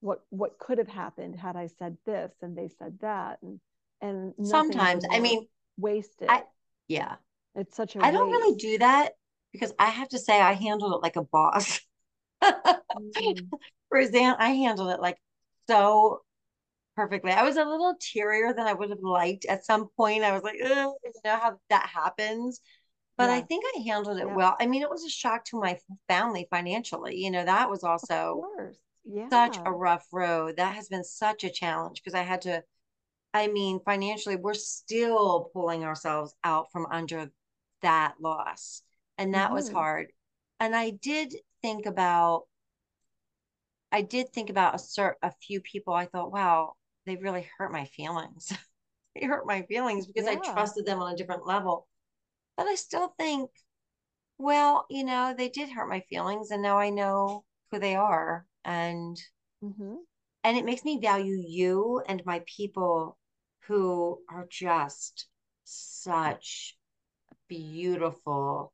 what, 0.00 0.22
what 0.30 0.58
could 0.58 0.78
have 0.78 0.88
happened 0.88 1.36
had 1.36 1.54
I 1.54 1.68
said 1.68 1.96
this 2.06 2.32
and 2.42 2.56
they 2.56 2.68
said 2.68 2.98
that. 3.02 3.38
And, 3.42 3.60
and 4.00 4.34
Sometimes, 4.42 5.04
I 5.12 5.20
mean, 5.20 5.46
wasted. 5.76 6.28
I 6.28 6.44
yeah. 6.88 7.16
it's 7.54 7.76
such 7.76 7.96
a 7.96 8.04
I 8.04 8.10
don't 8.10 8.30
really 8.30 8.56
do 8.56 8.78
that 8.78 9.12
because 9.52 9.72
I 9.78 9.86
have 9.86 10.08
to 10.10 10.18
say 10.18 10.40
I 10.40 10.54
handled 10.54 10.94
it 10.94 11.02
like 11.02 11.16
a 11.16 11.22
boss. 11.22 11.80
Mhm. 12.42 13.50
For 13.90 13.98
example, 13.98 14.36
I 14.44 14.50
handled 14.50 14.90
it 14.90 15.00
like 15.00 15.18
so 15.68 16.22
perfectly. 16.96 17.32
I 17.32 17.42
was 17.42 17.56
a 17.56 17.64
little 17.64 17.94
tearier 17.96 18.54
than 18.54 18.66
I 18.66 18.72
would 18.72 18.90
have 18.90 19.02
liked 19.02 19.44
at 19.46 19.64
some 19.64 19.88
point. 19.96 20.24
I 20.24 20.32
was 20.32 20.42
like, 20.42 20.56
you 20.58 20.68
know 20.68 20.96
how 21.24 21.58
that 21.70 21.86
happens. 21.86 22.60
But 23.20 23.30
I 23.30 23.42
think 23.42 23.64
I 23.76 23.80
handled 23.80 24.18
it 24.18 24.26
Yep. 24.26 24.36
well. 24.36 24.56
I 24.60 24.66
mean, 24.66 24.82
it 24.82 24.90
was 24.90 25.04
a 25.04 25.10
shock 25.10 25.44
to 25.46 25.60
my 25.60 25.78
family 26.08 26.46
financially. 26.50 27.16
You 27.16 27.30
know, 27.30 27.44
that 27.44 27.70
was 27.70 27.84
also. 27.84 28.46
Yeah. 29.04 29.28
such 29.30 29.58
a 29.64 29.72
rough 29.72 30.06
road. 30.12 30.56
That 30.56 30.74
has 30.74 30.88
been 30.88 31.04
such 31.04 31.44
a 31.44 31.50
challenge 31.50 32.02
because 32.02 32.14
I 32.14 32.22
had 32.22 32.42
to, 32.42 32.64
I 33.34 33.48
mean, 33.48 33.80
financially, 33.84 34.36
we're 34.36 34.54
still 34.54 35.50
pulling 35.52 35.84
ourselves 35.84 36.34
out 36.44 36.72
from 36.72 36.86
under 36.90 37.30
that 37.82 38.16
loss. 38.20 38.82
And 39.18 39.34
that 39.34 39.52
was 39.52 39.68
Mhm. 39.68 39.74
hard. 39.74 40.12
And 40.60 40.76
I 40.76 40.90
did 40.90 41.34
think 41.62 41.86
about, 41.86 42.46
I 43.92 44.02
did 44.02 44.32
think 44.32 44.50
about 44.50 44.74
a 44.74 44.78
cert, 44.78 45.14
a 45.22 45.30
few 45.30 45.60
people. 45.60 45.94
I 45.94 46.06
thought, 46.06 46.32
wow, 46.32 46.74
they 47.06 47.16
really 47.16 47.48
hurt 47.58 47.72
my 47.72 47.84
feelings. 47.86 48.52
they 49.14 49.26
hurt 49.26 49.46
my 49.46 49.62
feelings 49.62 50.06
because 50.06 50.26
I 50.26 50.36
trusted 50.36 50.86
them 50.86 51.00
on 51.00 51.12
a 51.12 51.16
different 51.16 51.46
level. 51.46 51.86
But 52.56 52.66
I 52.68 52.74
still 52.76 53.08
think, 53.18 53.50
well, 54.38 54.86
you 54.90 55.04
know, 55.04 55.34
they 55.36 55.48
did 55.48 55.70
hurt 55.70 55.88
my 55.88 56.00
feelings, 56.00 56.50
and 56.50 56.62
now 56.62 56.78
I 56.78 56.90
know 56.90 57.44
who 57.70 57.78
they 57.78 57.96
are. 57.96 58.46
And 58.64 59.20
hmm 59.62 59.96
and 60.44 60.56
it 60.56 60.64
makes 60.64 60.84
me 60.84 60.98
value 61.00 61.36
you 61.46 62.02
and 62.08 62.24
my 62.24 62.42
people 62.46 63.18
who 63.66 64.22
are 64.30 64.46
just 64.50 65.28
such 65.64 66.76
beautiful 67.48 68.72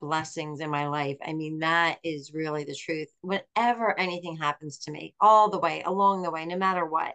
blessings 0.00 0.60
in 0.60 0.70
my 0.70 0.86
life. 0.88 1.16
I 1.24 1.32
mean, 1.32 1.58
that 1.60 1.98
is 2.04 2.32
really 2.32 2.64
the 2.64 2.74
truth. 2.74 3.08
Whenever 3.20 3.98
anything 3.98 4.36
happens 4.36 4.78
to 4.80 4.90
me, 4.90 5.14
all 5.20 5.50
the 5.50 5.58
way, 5.58 5.82
along 5.84 6.22
the 6.22 6.30
way, 6.30 6.46
no 6.46 6.56
matter 6.56 6.84
what, 6.84 7.14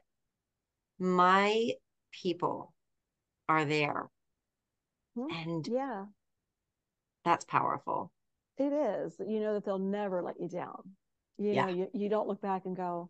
my 1.00 1.72
people 2.12 2.74
are 3.50 3.66
there. 3.66 4.10
And 5.30 5.70
Yeah, 5.70 6.06
that's 7.26 7.44
powerful. 7.46 8.12
it 8.58 8.72
is. 8.74 9.16
You 9.20 9.40
know 9.40 9.54
that 9.54 9.66
they'll 9.66 9.80
never 9.80 10.22
let 10.22 10.40
you 10.40 10.48
down. 10.48 10.92
You 11.38 11.54
Yeah. 11.54 11.66
know, 11.66 11.68
you, 11.68 11.88
you 11.94 12.10
don't 12.10 12.28
look 12.28 12.42
back 12.42 12.66
and 12.66 12.76
go, 12.76 13.10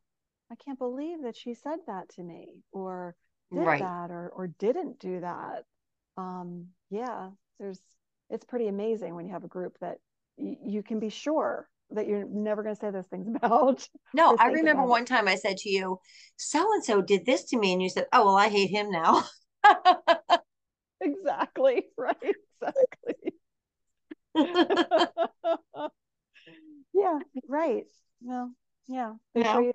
I 0.52 0.56
can't 0.56 0.78
believe 0.80 1.24
that 1.24 1.36
she 1.36 1.54
said 1.54 1.80
that 1.88 2.10
to 2.16 2.24
me 2.24 2.64
or 2.72 3.16
did 3.52 3.70
Right. 3.70 3.80
that 3.80 4.10
or 4.12 4.30
or 4.30 4.48
didn't 4.48 5.00
do 5.00 5.20
that. 5.22 5.66
Um, 6.18 6.68
yeah, 6.90 7.30
there's 7.60 7.80
it's 8.30 8.46
pretty 8.46 8.68
amazing 8.68 9.16
when 9.16 9.26
you 9.26 9.34
have 9.34 9.44
a 9.44 9.48
group 9.50 9.78
that 9.82 9.98
y- 10.38 10.58
you 10.64 10.84
can 10.84 11.00
be 11.00 11.10
sure 11.10 11.68
that 11.92 12.08
you're 12.08 12.26
never 12.26 12.64
going 12.64 12.76
to 12.76 12.80
say 12.80 12.90
those 12.92 13.08
things 13.08 13.28
about. 13.36 13.88
No, 14.14 14.36
I 14.38 14.48
remember 14.48 14.86
one 14.86 15.06
time 15.06 15.28
I 15.28 15.36
said 15.36 15.58
to 15.58 15.70
you, 15.70 16.00
so 16.38 16.72
and 16.74 16.84
so 16.84 17.02
did 17.02 17.26
this 17.26 17.46
to 17.46 17.58
me. 17.58 17.74
And 17.74 17.82
you 17.82 17.90
said, 17.90 18.08
oh, 18.14 18.26
well, 18.26 18.38
I 18.38 18.50
hate 18.50 18.70
him 18.70 18.92
now. 18.92 19.24
Exactly, 21.04 21.84
right? 21.98 22.16
Exactly. 22.62 23.34
yeah, 26.94 27.20
right. 27.48 27.86
Well, 28.22 28.52
yeah, 28.88 29.14
they 29.34 29.42
Yeah. 29.42 29.60
you 29.60 29.74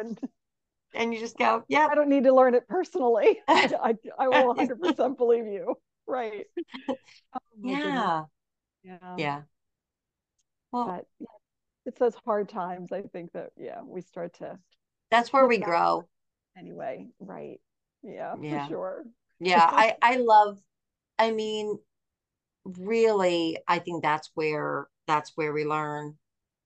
and 0.00 0.18
and 0.94 1.12
you 1.14 1.20
just 1.20 1.38
go, 1.38 1.64
yeah, 1.68 1.88
I 1.90 1.94
don't 1.94 2.08
need 2.08 2.24
to 2.24 2.34
learn 2.34 2.54
it 2.54 2.68
personally. 2.68 3.40
I, 3.48 3.94
I, 4.18 4.28
will 4.28 4.54
100% 4.54 5.16
believe 5.16 5.46
you. 5.46 5.76
Right. 6.06 6.46
Oh, 6.88 6.98
yeah, 7.62 8.24
Yeah. 8.84 8.96
yeah. 9.16 9.42
Well, 10.72 10.86
But 10.86 11.06
yeah, 11.18 11.26
it's 11.86 11.98
those 11.98 12.14
hard 12.24 12.48
times, 12.48 12.92
I 12.92 13.02
think 13.02 13.32
that, 13.32 13.50
yeah, 13.56 13.80
we 13.84 14.00
start 14.00 14.34
to, 14.34 14.58
that's 15.10 15.32
where 15.32 15.46
we 15.46 15.58
grow. 15.58 16.06
anyway. 16.56 17.06
Right. 17.18 17.60
Yeah, 18.02 18.36
Yeah. 18.42 18.64
for 18.64 18.70
sure. 18.70 19.04
Yeah, 19.40 19.64
I 19.70 19.96
I 20.02 20.16
love, 20.16 20.58
I 21.18 21.30
mean, 21.32 21.78
really, 22.64 23.58
I 23.68 23.78
think 23.80 24.02
that's 24.02 24.30
where 24.34 24.88
that's 25.06 25.32
where 25.36 25.52
we 25.52 25.64
learn 25.64 26.18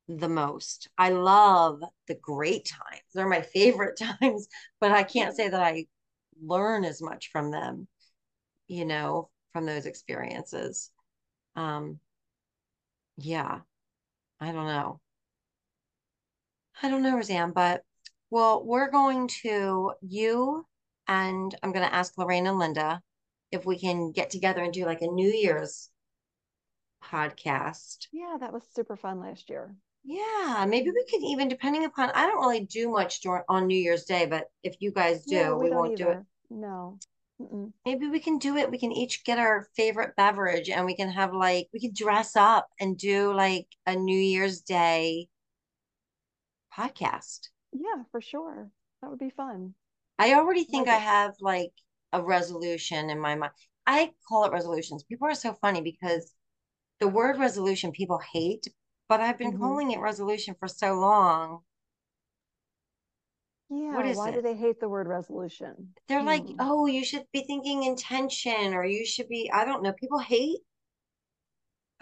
the 0.09 0.29
most. 0.29 0.89
I 0.99 1.11
love 1.11 1.83
the 2.09 2.17
great 2.17 2.67
times. 2.67 3.03
They're 3.15 3.29
my 3.29 3.43
favorite 3.55 3.99
times, 3.99 4.49
but 4.81 4.93
I 4.93 5.03
can't 5.05 5.37
say 5.37 5.49
that 5.49 5.63
I 5.63 5.87
learn 6.43 6.85
as 6.85 7.03
much 7.03 7.31
from 7.33 7.51
them, 7.53 7.89
you 8.69 8.85
know, 8.87 9.31
from 9.53 9.67
those 9.67 9.87
experiences. 9.87 10.91
Um, 11.57 12.01
yeah, 13.17 13.61
I 14.41 14.53
don't 14.53 14.67
know. 14.67 15.01
I 16.83 16.91
don't 16.91 17.03
know, 17.03 17.17
Roseanne, 17.17 17.53
but 17.53 17.83
well, 18.31 18.63
we're 18.65 18.91
going 18.91 19.29
to 19.43 19.95
you 20.03 20.67
and 21.09 21.55
I'm 21.62 21.73
going 21.73 21.87
to 21.87 21.95
ask 21.95 22.17
Lorraine 22.17 22.47
and 22.47 22.59
Linda 22.59 23.03
if 23.51 23.67
we 23.67 23.79
can 23.79 24.12
get 24.12 24.31
together 24.31 24.62
and 24.62 24.73
do 24.73 24.87
like 24.87 25.03
a 25.03 25.07
New 25.07 25.31
Year's 25.31 25.91
podcast. 27.05 28.07
Yeah, 28.12 28.37
that 28.41 28.53
was 28.53 28.62
super 28.75 28.97
fun 28.97 29.21
last 29.21 29.51
year. 29.51 29.75
Yeah, 30.05 30.65
maybe 30.69 30.91
we 30.91 31.05
could 31.09 31.23
even, 31.23 31.49
depending 31.49 31.85
upon, 31.85 32.11
I 32.11 32.27
don't 32.27 32.41
really 32.41 32.65
do 32.65 32.91
much 32.91 33.21
during 33.21 33.45
on 33.49 33.67
New 33.67 33.79
Year's 33.79 34.05
Day, 34.05 34.27
but 34.27 34.47
if 34.62 34.77
you 34.81 34.91
guys 34.91 35.25
do, 35.25 35.57
we 35.57 35.71
we 35.71 35.77
won't 35.77 35.97
do 35.97 36.09
it. 36.09 36.19
No. 36.51 36.99
Mm-mm. 37.41 37.73
Maybe 37.87 38.09
we 38.09 38.19
can 38.19 38.38
do 38.38 38.57
it. 38.57 38.71
We 38.71 38.79
can 38.79 38.93
each 38.93 39.25
get 39.25 39.38
our 39.38 39.69
favorite 39.77 40.17
beverage 40.17 40.71
and 40.71 40.87
we 40.87 40.97
can 40.97 41.09
have 41.11 41.33
like, 41.33 41.69
we 41.73 41.81
could 41.81 41.95
dress 41.95 42.37
up 42.37 42.69
and 42.81 42.97
do 42.97 43.33
like 43.33 43.67
a 43.87 43.95
New 43.95 44.19
Year's 44.19 44.61
Day 44.61 45.29
podcast. 46.77 47.49
Yeah, 47.73 48.03
for 48.11 48.21
sure. 48.21 48.71
That 49.01 49.11
would 49.11 49.19
be 49.19 49.31
fun. 49.31 49.75
I 50.23 50.33
already 50.33 50.65
think 50.65 50.89
Like 50.89 50.89
I 50.89 50.97
have 50.97 51.35
like 51.43 51.75
a 52.15 52.23
resolution 52.23 53.11
in 53.11 53.21
my 53.21 53.35
mind. 53.35 53.53
I 53.87 54.15
call 54.27 54.45
it 54.47 54.53
resolutions. 54.53 55.05
People 55.05 55.29
are 55.29 55.35
so 55.35 55.53
funny 55.53 55.83
because 55.83 56.33
the 57.01 57.09
word 57.09 57.39
resolution 57.39 57.93
people 57.93 58.19
hate, 58.33 58.69
but 59.09 59.21
I've 59.21 59.39
been 59.39 59.53
Mhm. 59.53 59.59
calling 59.59 59.91
it 59.93 60.01
resolution 60.01 60.57
for 60.59 60.69
so 60.69 60.95
long. 60.95 61.65
Yeah, 63.71 64.07
is 64.07 64.13
why 64.13 64.31
do 64.31 64.41
they 64.41 64.55
hate 64.55 64.79
the 64.79 64.89
word 64.89 65.09
resolution? 65.09 65.95
They're 66.07 66.23
like, 66.23 66.47
Hmm. 66.47 66.61
oh, 66.61 66.87
you 66.87 67.05
should 67.05 67.27
be 67.33 67.43
thinking 67.43 67.83
intention, 67.83 68.73
or 68.73 68.85
you 68.85 69.05
should 69.05 69.29
be, 69.29 69.51
I 69.53 69.65
don't 69.65 69.83
know. 69.83 69.93
People 69.93 70.21
hate. 70.21 70.61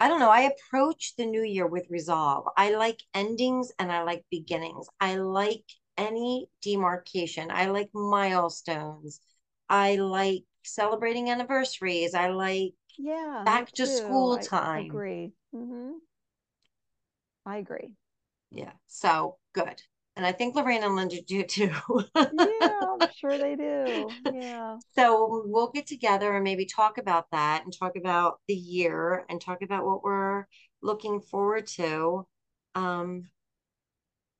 I 0.01 0.09
don't 0.09 0.19
know. 0.19 0.29
I 0.29 0.41
approach 0.41 1.15
the 1.15 1.25
new 1.25 1.43
year 1.43 1.65
with 1.65 1.89
resolve. 1.89 2.45
I 2.57 2.71
like 2.75 2.99
endings 3.13 3.71
and 3.79 3.89
I 3.89 4.03
like 4.03 4.25
beginnings. 4.29 4.87
I 4.99 5.15
like 5.15 5.63
any 5.97 6.49
demarcation. 6.61 7.51
I 7.51 7.67
like 7.67 7.89
milestones. 7.93 9.21
I 9.69 9.95
like 9.95 10.45
celebrating 10.63 11.29
anniversaries. 11.29 12.13
I 12.15 12.29
like 12.29 12.73
Yeah, 12.97 13.47
back 13.47 13.71
to 13.73 13.85
too. 13.85 13.87
school 13.87 14.39
time. 14.39 14.63
I 14.75 14.79
agree. 14.81 15.33
hmm 15.51 15.91
I 17.45 17.57
agree. 17.57 17.93
Yeah. 18.51 18.73
So 18.87 19.37
good. 19.53 19.81
And 20.15 20.25
I 20.25 20.31
think 20.33 20.55
Lorraine 20.55 20.83
and 20.83 20.95
Linda 20.95 21.21
do 21.21 21.43
too. 21.43 21.71
Yeah, 22.31 22.93
I'm 22.93 23.07
sure 23.07 23.37
they 23.37 23.55
do. 23.55 24.17
Yeah. 24.23 24.79
So 24.95 25.43
we'll 25.45 25.71
get 25.71 25.87
together 25.87 26.35
and 26.35 26.43
maybe 26.43 26.65
talk 26.65 26.97
about 26.97 27.31
that 27.31 27.63
and 27.63 27.73
talk 27.77 27.95
about 27.95 28.41
the 28.47 28.53
year 28.55 29.25
and 29.29 29.39
talk 29.41 29.61
about 29.61 29.85
what 29.85 30.03
we're 30.03 30.45
looking 30.81 31.21
forward 31.21 31.67
to 31.67 32.27
um 32.75 33.29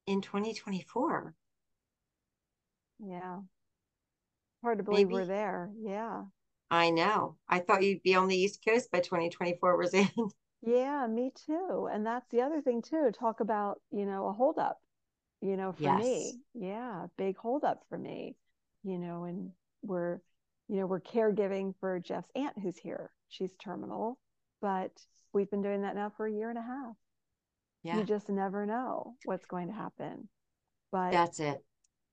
in 0.06 0.22
2024. 0.22 1.34
Yeah. 3.06 3.40
Hard 4.64 4.78
to 4.78 4.84
believe 4.84 5.10
we're 5.10 5.26
there. 5.26 5.72
Yeah. 5.82 6.24
I 6.70 6.90
know. 6.90 7.36
I 7.50 7.60
thought 7.60 7.84
you'd 7.84 8.04
be 8.04 8.16
on 8.16 8.28
the 8.28 8.38
East 8.38 8.64
Coast 8.66 8.92
by 8.92 9.00
2024, 9.00 9.78
Roseanne. 9.78 10.10
Yeah, 10.62 11.08
me 11.08 11.32
too. 11.48 11.90
And 11.92 12.06
that's 12.06 12.28
the 12.30 12.42
other 12.42 12.62
thing 12.62 12.82
too. 12.82 13.12
Talk 13.18 13.40
about, 13.40 13.82
you 13.92 14.06
know, 14.06 14.28
a 14.28 14.34
holdup, 14.34 14.80
you 15.42 15.58
know, 15.58 15.72
for 15.74 15.84
Yes. 15.84 16.04
me. 16.04 16.40
Yeah, 16.54 17.08
big 17.18 17.38
holdup 17.38 17.82
for 17.90 17.98
me, 17.98 18.36
you 18.84 19.00
know, 19.00 19.24
and 19.24 19.52
we're, 19.82 20.20
you 20.70 20.78
know, 20.78 20.86
we're 20.86 21.02
caregiving 21.02 21.74
for 21.80 22.00
Jeff's 22.00 22.30
aunt 22.36 22.58
who's 22.62 22.78
here. 22.78 23.12
She's 23.30 23.54
terminal, 23.56 24.20
but 24.62 24.92
we've 25.34 25.50
been 25.50 25.64
doing 25.64 25.82
that 25.82 25.96
now 25.96 26.12
for 26.16 26.28
a 26.28 26.32
year 26.32 26.50
and 26.50 26.60
a 26.60 26.62
half. 26.62 26.96
Yeah, 27.84 27.98
You 27.98 28.04
just 28.04 28.30
never 28.30 28.66
know 28.68 29.16
what's 29.26 29.48
going 29.48 29.68
to 29.68 29.74
happen. 29.74 30.30
But 30.92 31.12
that's 31.12 31.40
it. 31.40 31.64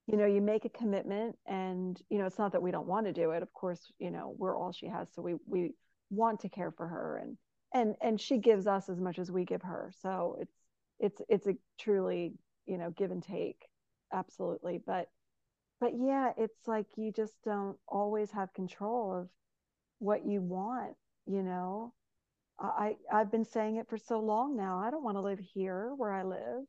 You 0.09 0.17
know, 0.17 0.25
you 0.25 0.41
make 0.41 0.65
a 0.65 0.69
commitment 0.69 1.37
and, 1.47 2.01
you 2.09 2.17
know, 2.17 2.25
it's 2.25 2.39
not 2.39 2.53
that 2.53 2.63
we 2.63 2.71
don't 2.71 2.87
want 2.87 3.05
to 3.05 3.13
do 3.13 3.31
it. 3.31 3.43
Of 3.43 3.53
course, 3.53 3.91
you 3.99 4.09
know, 4.09 4.33
we're 4.37 4.57
all 4.57 4.71
she 4.71 4.87
has. 4.87 5.07
So 5.13 5.21
we 5.21 5.35
we 5.47 5.73
want 6.09 6.39
to 6.41 6.49
care 6.49 6.71
for 6.71 6.87
her 6.87 7.19
and 7.19 7.37
and 7.73 7.95
and 8.01 8.19
she 8.19 8.39
gives 8.39 8.65
us 8.65 8.89
as 8.89 8.99
much 8.99 9.19
as 9.19 9.31
we 9.31 9.45
give 9.45 9.61
her. 9.61 9.91
So 10.01 10.37
it's 10.41 10.55
it's 10.99 11.21
it's 11.29 11.47
a 11.47 11.55
truly, 11.79 12.33
you 12.65 12.77
know, 12.79 12.89
give 12.91 13.11
and 13.11 13.23
take. 13.23 13.61
Absolutely. 14.11 14.81
But 14.85 15.09
but 15.79 15.93
yeah, 15.97 16.33
it's 16.37 16.67
like 16.67 16.87
you 16.97 17.11
just 17.11 17.35
don't 17.45 17.77
always 17.87 18.31
have 18.31 18.53
control 18.53 19.13
of 19.13 19.29
what 19.99 20.25
you 20.25 20.41
want, 20.41 20.95
you 21.27 21.43
know. 21.43 21.93
I 22.59 22.97
I've 23.13 23.31
been 23.31 23.45
saying 23.45 23.77
it 23.77 23.89
for 23.89 23.97
so 23.97 24.19
long 24.19 24.57
now. 24.57 24.79
I 24.79 24.91
don't 24.91 25.03
want 25.03 25.17
to 25.17 25.21
live 25.21 25.39
here 25.53 25.93
where 25.95 26.11
I 26.13 26.23
live, 26.23 26.65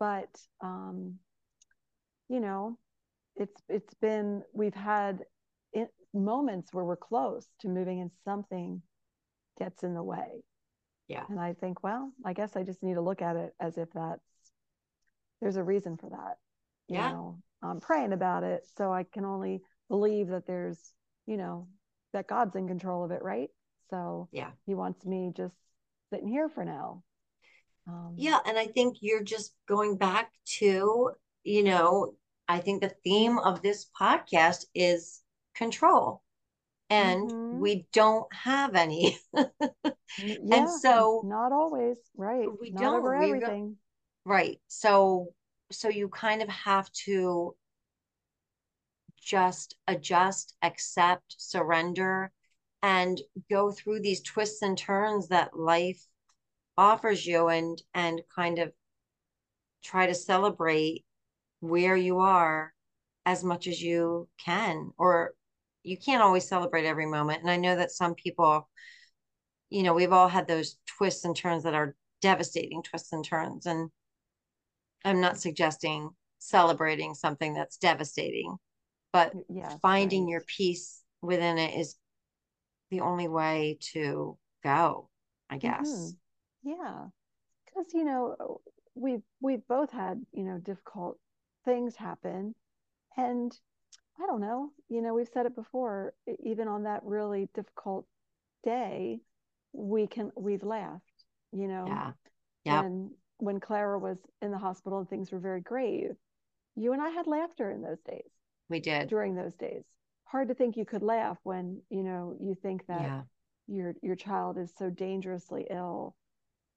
but 0.00 0.28
um 0.62 1.18
you 2.28 2.40
know, 2.40 2.78
it's 3.36 3.62
it's 3.68 3.94
been 3.94 4.42
we've 4.52 4.74
had 4.74 5.20
moments 6.14 6.72
where 6.72 6.84
we're 6.84 6.96
close 6.96 7.46
to 7.60 7.68
moving 7.68 8.00
and 8.00 8.10
something 8.24 8.80
gets 9.58 9.82
in 9.82 9.94
the 9.94 10.02
way. 10.02 10.44
Yeah. 11.08 11.24
And 11.28 11.40
I 11.40 11.54
think, 11.54 11.82
well, 11.82 12.12
I 12.24 12.32
guess 12.32 12.56
I 12.56 12.62
just 12.62 12.82
need 12.82 12.94
to 12.94 13.00
look 13.00 13.20
at 13.20 13.36
it 13.36 13.52
as 13.60 13.76
if 13.76 13.90
that's 13.92 14.22
there's 15.40 15.56
a 15.56 15.64
reason 15.64 15.96
for 15.96 16.08
that. 16.10 16.38
You 16.88 16.96
Yeah. 16.96 17.10
know, 17.10 17.42
I'm 17.62 17.80
praying 17.80 18.12
about 18.12 18.44
it, 18.44 18.66
so 18.76 18.92
I 18.92 19.02
can 19.02 19.24
only 19.24 19.62
believe 19.88 20.28
that 20.28 20.46
there's, 20.46 20.94
you 21.26 21.36
know, 21.36 21.68
that 22.12 22.28
God's 22.28 22.56
in 22.56 22.68
control 22.68 23.04
of 23.04 23.10
it, 23.10 23.22
right? 23.22 23.50
So 23.90 24.28
Yeah. 24.32 24.52
He 24.66 24.74
wants 24.74 25.04
me 25.04 25.32
just 25.36 25.56
sitting 26.10 26.28
here 26.28 26.48
for 26.48 26.64
now. 26.64 27.02
Um, 27.86 28.14
Yeah, 28.16 28.38
and 28.46 28.56
I 28.56 28.66
think 28.66 28.98
you're 29.00 29.22
just 29.22 29.54
going 29.66 29.96
back 29.96 30.32
to, 30.58 31.12
you 31.44 31.62
know, 31.62 32.14
I 32.48 32.58
think 32.58 32.82
the 32.82 32.94
theme 33.04 33.38
of 33.38 33.62
this 33.62 33.86
podcast 33.98 34.66
is 34.74 35.22
control. 35.54 36.22
And 36.90 37.28
Mhm. 37.28 37.60
we 37.60 37.86
don't 37.92 38.32
have 38.34 38.74
any. 38.74 39.18
yeah, 40.18 40.66
so- 40.66 41.22
not 41.24 41.52
always, 41.52 41.96
right? 42.16 42.48
We 42.60 42.70
not 42.70 42.82
don't. 42.82 42.94
over 43.00 43.14
everything. 43.14 43.76
Right. 44.24 44.60
So 44.68 45.34
so 45.70 45.88
you 45.88 46.08
kind 46.08 46.42
of 46.42 46.48
have 46.48 46.90
to 47.06 47.56
just 49.20 49.76
adjust, 49.88 50.54
accept, 50.62 51.34
surrender, 51.38 52.30
and 52.82 53.20
go 53.50 53.70
through 53.72 54.00
these 54.00 54.22
twists 54.22 54.60
and 54.62 54.76
turns 54.76 55.28
that 55.28 55.58
life 55.58 56.06
offers 56.76 57.26
you 57.26 57.48
and 57.48 57.80
and 57.94 58.20
kind 58.34 58.58
of 58.58 58.72
try 59.82 60.06
to 60.06 60.14
celebrate 60.14 61.04
where 61.68 61.96
you 61.96 62.18
are 62.20 62.72
as 63.26 63.42
much 63.42 63.66
as 63.66 63.80
you 63.80 64.28
can 64.44 64.90
or 64.98 65.34
you 65.82 65.96
can't 65.96 66.22
always 66.22 66.48
celebrate 66.48 66.86
every 66.86 67.06
moment 67.06 67.40
and 67.40 67.50
i 67.50 67.56
know 67.56 67.76
that 67.76 67.90
some 67.90 68.14
people 68.14 68.68
you 69.70 69.82
know 69.82 69.94
we've 69.94 70.12
all 70.12 70.28
had 70.28 70.46
those 70.46 70.76
twists 70.86 71.24
and 71.24 71.36
turns 71.36 71.64
that 71.64 71.74
are 71.74 71.94
devastating 72.20 72.82
twists 72.82 73.12
and 73.12 73.24
turns 73.24 73.66
and 73.66 73.90
i'm 75.04 75.20
not 75.20 75.38
suggesting 75.38 76.10
celebrating 76.44 77.14
something 77.14 77.54
that's 77.54 77.78
devastating. 77.78 78.56
But 79.12 79.34
yes, 79.48 79.78
finding 79.80 80.24
right. 80.24 80.30
your 80.30 80.42
peace 80.42 81.02
within 81.22 81.58
it 81.58 81.78
is 81.78 81.96
the 82.90 83.00
only 83.00 83.28
way 83.28 83.78
to 83.92 84.36
go, 84.62 85.08
I 85.48 85.58
guess. 85.58 85.86
Mhm. 85.86 86.16
Yeah, 86.62 87.08
because 87.64 87.94
you 87.94 88.04
know 88.04 88.60
we've 88.94 89.22
we've 89.40 89.66
both 89.66 89.90
had 89.90 90.24
you 90.32 90.44
know 90.44 90.58
difficult 90.58 91.18
things 91.64 91.96
happen, 91.96 92.54
and 93.16 93.56
I 94.20 94.26
don't 94.26 94.40
know, 94.40 94.70
you 94.88 95.02
know 95.02 95.14
we've 95.14 95.28
said 95.32 95.46
it 95.46 95.54
before. 95.54 96.14
Even 96.42 96.68
on 96.68 96.84
that 96.84 97.02
really 97.04 97.48
difficult 97.54 98.06
day, 98.62 99.20
we 99.72 100.06
can 100.06 100.30
we've 100.36 100.62
laughed. 100.62 101.24
You 101.52 101.68
know, 101.68 101.86
Yeah. 101.88 102.12
Yep. 102.64 102.82
when 102.82 103.10
when 103.38 103.60
Clara 103.60 103.98
was 103.98 104.18
in 104.40 104.50
the 104.50 104.58
hospital 104.58 104.98
and 105.00 105.08
things 105.08 105.32
were 105.32 105.38
very 105.40 105.60
grave, 105.60 106.16
you 106.76 106.92
and 106.92 107.02
I 107.02 107.10
had 107.10 107.26
laughter 107.26 107.70
in 107.70 107.82
those 107.82 108.00
days. 108.02 108.30
We 108.68 108.80
did. 108.80 109.08
During 109.08 109.34
those 109.34 109.54
days, 109.56 109.84
hard 110.24 110.48
to 110.48 110.54
think 110.54 110.76
you 110.76 110.84
could 110.84 111.02
laugh 111.02 111.38
when 111.42 111.82
you 111.90 112.02
know 112.02 112.36
you 112.40 112.54
think 112.54 112.86
that 112.86 113.02
Yeah. 113.02 113.22
your 113.66 113.94
your 114.02 114.16
child 114.16 114.58
is 114.58 114.72
so 114.76 114.90
dangerously 114.90 115.66
ill 115.70 116.14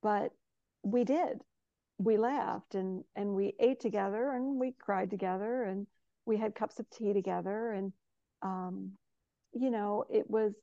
but 0.01 0.31
we 0.83 1.03
did 1.03 1.41
we 1.97 2.17
laughed 2.17 2.75
and 2.75 3.03
and 3.15 3.33
we 3.33 3.53
ate 3.59 3.79
together 3.79 4.31
and 4.31 4.59
we 4.59 4.71
cried 4.71 5.09
together 5.09 5.63
and 5.63 5.87
we 6.25 6.37
had 6.37 6.53
cups 6.53 6.79
of 6.79 6.89
tea 6.89 7.13
together 7.13 7.71
and 7.71 7.91
um 8.41 8.91
you 9.53 9.71
know 9.71 10.05
it 10.09 10.29
was 10.29 10.53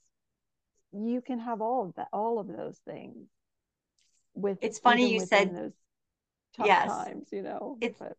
you 0.92 1.20
can 1.20 1.40
have 1.40 1.60
all 1.60 1.86
of 1.86 1.94
that 1.96 2.08
all 2.12 2.38
of 2.38 2.46
those 2.46 2.78
things 2.86 3.26
with 4.34 4.58
It's 4.62 4.78
funny 4.78 5.12
you 5.12 5.20
said 5.20 5.54
those 5.54 5.72
tough 6.56 6.66
yes. 6.66 6.86
times 6.86 7.28
you 7.32 7.42
know 7.42 7.78
It's 7.80 7.98
but 7.98 8.16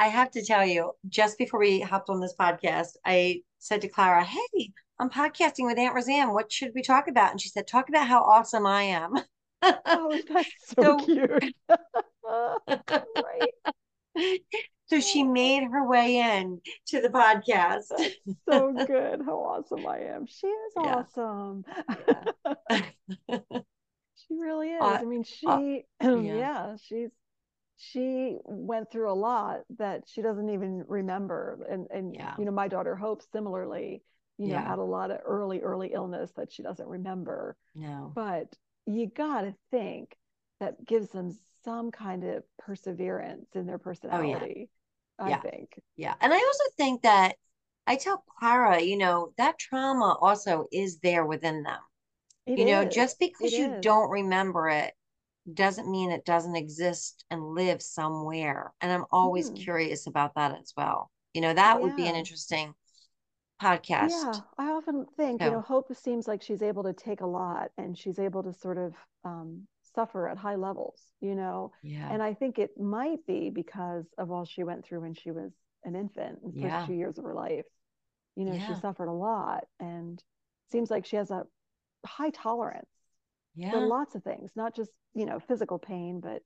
I 0.00 0.08
have 0.08 0.30
to 0.30 0.42
tell 0.42 0.64
you, 0.64 0.92
just 1.10 1.36
before 1.36 1.60
we 1.60 1.80
hopped 1.80 2.08
on 2.08 2.20
this 2.20 2.34
podcast, 2.34 2.96
I 3.04 3.42
said 3.58 3.82
to 3.82 3.88
Clara, 3.88 4.24
Hey, 4.24 4.72
I'm 4.98 5.10
podcasting 5.10 5.66
with 5.66 5.76
Aunt 5.76 5.94
Roseanne. 5.94 6.32
What 6.32 6.50
should 6.50 6.72
we 6.74 6.80
talk 6.80 7.06
about? 7.06 7.32
And 7.32 7.40
she 7.40 7.50
said, 7.50 7.66
Talk 7.66 7.90
about 7.90 8.08
how 8.08 8.22
awesome 8.22 8.66
I 8.66 8.84
am. 8.84 9.12
oh 9.62 10.20
that's 10.28 10.50
so, 10.74 10.82
So 10.82 10.96
cute 10.96 11.54
right 13.16 13.52
so 14.86 15.00
she 15.00 15.22
oh, 15.22 15.32
made 15.32 15.62
her 15.70 15.86
way 15.86 16.16
in 16.18 16.60
to 16.88 17.00
the 17.00 17.08
podcast. 17.08 17.84
so 18.48 18.72
good 18.86 19.20
how 19.24 19.38
awesome 19.38 19.86
i 19.86 19.98
am 20.00 20.26
she 20.26 20.46
is 20.46 20.72
Yeah. 20.76 21.02
awesome 21.02 21.64
Yeah. 21.88 22.24
She 24.28 24.34
really 24.34 24.68
is. 24.70 24.80
Uh, 24.80 24.98
I 25.00 25.04
mean, 25.04 25.20
uh, 25.22 25.24
she, 25.24 25.84
yeah. 26.02 26.36
yeah, 26.38 26.76
she's 26.76 27.10
she 27.76 28.36
went 28.44 28.90
through 28.90 29.10
a 29.10 29.14
lot 29.14 29.60
that 29.78 30.04
she 30.06 30.20
doesn't 30.22 30.50
even 30.50 30.84
remember. 30.86 31.66
And 31.68 31.86
and 31.90 32.14
Yeah. 32.14 32.34
you 32.36 32.44
know, 32.44 32.52
my 32.52 32.68
daughter 32.68 32.94
Hope 32.94 33.22
similarly, 33.32 34.02
you 34.38 34.48
know, 34.48 34.58
had 34.58 34.78
a 34.78 34.82
lot 34.84 35.10
of 35.10 35.20
early 35.24 35.60
early 35.62 35.92
illness 35.92 36.30
that 36.36 36.52
she 36.52 36.62
doesn't 36.62 36.86
remember. 36.88 37.56
No. 37.74 38.12
But 38.14 38.54
you 38.86 39.08
got 39.08 39.42
to 39.42 39.54
think 39.70 40.16
that 40.60 40.84
gives 40.86 41.10
them 41.10 41.32
some 41.64 41.90
kind 41.90 42.24
of 42.24 42.44
perseverance 42.58 43.48
in 43.54 43.66
their 43.66 43.78
personality. 43.78 44.70
I 45.18 45.24
Oh, 45.24 45.30
Yeah. 45.30 45.42
think. 45.42 45.80
Yeah. 45.96 46.14
And 46.20 46.32
I 46.32 46.36
also 46.38 46.64
think 46.76 47.02
that 47.02 47.36
I 47.86 47.96
tell 47.96 48.24
Clara, 48.38 48.80
you 48.82 48.96
know, 48.96 49.32
that 49.38 49.58
trauma 49.58 50.16
also 50.20 50.66
is 50.72 51.00
there 51.00 51.26
within 51.26 51.62
them. 51.62 51.80
It 52.44 52.56
You 52.56 52.64
know, 52.66 52.84
just 52.84 53.18
because 53.18 53.40
It 53.40 53.54
you 53.58 53.76
is. 53.76 53.82
don't 53.82 54.10
remember 54.10 54.68
it 54.68 54.94
doesn't 55.52 55.90
mean 55.90 56.10
it 56.10 56.24
doesn't 56.24 56.56
exist 56.56 57.24
and 57.30 57.54
live 57.54 57.82
somewhere. 57.82 58.72
And 58.80 58.92
I'm 58.92 59.06
always 59.12 59.50
Mhm. 59.50 59.50
curious 59.50 60.06
about 60.06 60.34
that 60.36 60.58
as 60.60 60.74
well. 60.76 61.10
You 61.34 61.40
know, 61.42 61.54
that 61.54 61.82
would 61.82 61.94
be 61.96 62.06
an 62.08 62.16
Yeah. 62.16 62.74
Interesting 64.02 64.42
Yeah. 64.58 64.66
I 64.66 64.70
often 64.70 65.06
think, 65.16 65.42
you 65.42 65.50
know, 65.50 65.60
Hope 65.60 65.94
seems 65.94 66.26
like 66.26 66.42
she's 66.42 66.62
able 66.62 66.82
to 66.84 66.92
take 66.92 67.20
a 67.20 67.26
lot 67.26 67.70
and 67.76 67.96
she's 67.96 68.18
able 68.18 68.42
to 68.42 68.52
sort 68.52 68.78
of 68.78 68.94
um, 69.24 69.66
suffer 69.94 70.28
at 70.28 70.38
high 70.38 70.56
levels, 70.56 71.00
you 71.20 71.34
know. 71.34 71.72
yeah. 71.82 72.10
And 72.12 72.22
I 72.22 72.34
think 72.34 72.58
it 72.58 72.70
might 72.78 73.24
be 73.26 73.50
because 73.50 74.06
of 74.18 74.30
all 74.30 74.44
she 74.44 74.64
went 74.64 74.84
through 74.84 75.00
when 75.00 75.14
she 75.14 75.30
was 75.30 75.52
an 75.84 75.96
infant, 75.96 76.38
the 76.42 76.62
first 76.62 76.86
two 76.86 76.94
years 76.94 77.18
of 77.18 77.24
her 77.24 77.34
life. 77.34 77.66
You 78.36 78.44
know, 78.46 78.58
she 78.58 78.74
suffered 78.80 79.08
a 79.08 79.12
lot 79.12 79.64
and 79.78 80.22
seems 80.72 80.90
like 80.90 81.04
she 81.04 81.16
has 81.16 81.30
a 81.30 81.44
high 82.06 82.30
tolerance 82.30 82.88
yeah. 83.54 83.72
for 83.72 83.86
lots 83.86 84.14
of 84.14 84.22
things, 84.22 84.52
not 84.56 84.74
just, 84.74 84.90
you 85.14 85.26
know, 85.26 85.38
physical 85.40 85.78
pain, 85.78 86.20
but 86.20 86.42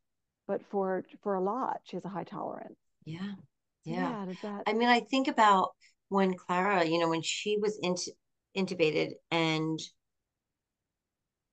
but 0.46 0.62
for 0.70 1.04
for 1.22 1.34
a 1.34 1.40
lot, 1.40 1.80
she 1.84 1.96
has 1.96 2.04
a 2.04 2.08
high 2.08 2.24
tolerance. 2.24 2.78
Yeah. 3.04 3.32
Yeah. 3.84 4.26
yeah, 4.42 4.60
I 4.66 4.72
mean, 4.72 4.88
I 4.88 5.00
think 5.00 5.28
about 5.28 5.72
when 6.09 6.34
Clara, 6.36 6.84
you 6.84 6.98
know, 6.98 7.09
when 7.11 7.22
she 7.22 7.57
was 7.59 7.78
int 7.82 8.00
intubated 8.57 9.14
and 9.30 9.80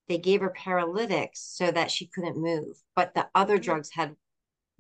they 0.08 0.18
gave 0.20 0.42
her 0.42 0.50
paralytics 0.52 1.40
so 1.42 1.72
that 1.72 1.90
she 1.90 2.06
couldn't 2.08 2.38
move, 2.38 2.84
but 2.96 3.14
the 3.16 3.28
other 3.34 3.58
Mhm. 3.58 3.58
drugs 3.58 3.90
had 3.92 4.16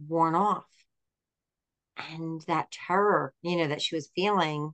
worn 0.07 0.35
off. 0.35 0.65
And 1.97 2.41
that 2.47 2.71
terror, 2.71 3.33
you 3.41 3.57
know, 3.57 3.67
that 3.67 3.81
she 3.81 3.95
was 3.95 4.11
feeling, 4.15 4.73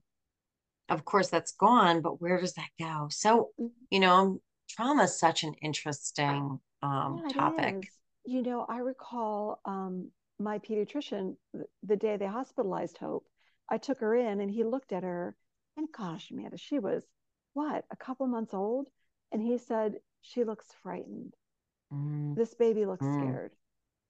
of 0.90 1.06
course, 1.06 1.30
that's 1.30 1.54
gone, 1.54 2.02
but 2.02 2.22
where 2.22 2.40
does 2.40 2.54
that 2.56 2.70
go? 2.80 3.08
So, 3.12 3.52
Mhm. 3.58 3.88
you 3.92 4.00
know, 4.00 4.42
trauma 4.70 5.04
is 5.04 5.20
such 5.20 5.44
an 5.44 5.56
interesting 5.56 6.62
um 6.84 7.24
Yeah, 7.24 7.30
topic. 7.30 7.78
is. 7.80 7.98
You 8.26 8.42
know, 8.44 8.66
I 8.68 8.80
recall 8.80 9.62
um, 9.66 10.10
my 10.40 10.60
pediatrician 10.60 11.38
the 11.84 11.96
day 11.96 12.18
they 12.18 12.26
hospitalized 12.28 12.98
Hope. 12.98 13.26
I 13.70 13.78
took 13.78 14.00
her 14.00 14.16
in 14.16 14.42
and 14.42 14.52
he 14.52 14.64
looked 14.64 14.92
at 14.94 15.04
her, 15.04 15.36
and 15.78 15.92
gosh, 15.92 16.32
Amanda, 16.32 16.58
she 16.58 16.80
was 16.80 17.04
what, 17.54 17.86
a 17.92 17.96
couple 17.96 18.28
months 18.28 18.54
old? 18.54 18.88
And 19.32 19.42
he 19.42 19.58
said, 19.58 20.02
She 20.22 20.44
looks 20.44 20.72
frightened. 20.84 21.36
Mm, 21.94 22.36
This 22.36 22.54
baby 22.54 22.86
looks 22.86 23.06
mm, 23.06 23.14
scared. 23.14 23.52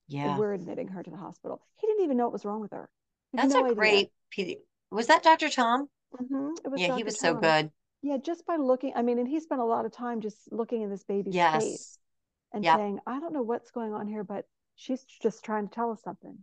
yeah. 0.07 0.37
We're 0.37 0.53
admitting 0.53 0.89
her 0.89 1.03
to 1.03 1.09
the 1.09 1.17
hospital. 1.17 1.61
He 1.77 1.87
didn't 1.87 2.03
even 2.03 2.17
know 2.17 2.25
what 2.25 2.33
was 2.33 2.45
wrong 2.45 2.61
with 2.61 2.71
her. 2.71 2.89
He 3.31 3.37
That's 3.37 3.49
no 3.51 3.61
a 3.61 3.63
idea. 3.65 3.75
great 3.75 4.11
pedi 4.31 4.59
was 4.91 5.07
that 5.07 5.23
Dr. 5.23 5.49
Tom? 5.49 5.89
hmm 6.17 6.49
It 6.63 6.69
was 6.69 6.81
Yeah, 6.81 6.87
he 6.87 6.91
Dr. 6.91 7.05
was 7.05 7.19
so 7.19 7.33
good. 7.35 7.71
Yeah, 8.01 8.17
just 8.17 8.45
by 8.45 8.57
looking, 8.57 8.93
I 8.95 9.01
mean, 9.01 9.19
and 9.19 9.27
he 9.27 9.39
spent 9.39 9.61
a 9.61 9.65
lot 9.65 9.85
of 9.85 9.91
time 9.91 10.21
just 10.21 10.51
looking 10.51 10.81
in 10.81 10.89
this 10.89 11.03
baby's 11.03 11.35
face 11.51 11.97
and 12.53 12.63
Yep. 12.63 12.75
saying, 12.75 12.99
I 13.07 13.19
don't 13.19 13.33
know 13.33 13.41
what's 13.41 13.71
going 13.71 13.93
on 13.93 14.07
here, 14.07 14.23
but 14.23 14.45
she's 14.75 15.03
just 15.03 15.43
trying 15.43 15.67
to 15.67 15.73
tell 15.75 15.91
us 15.91 16.01
something. 16.03 16.37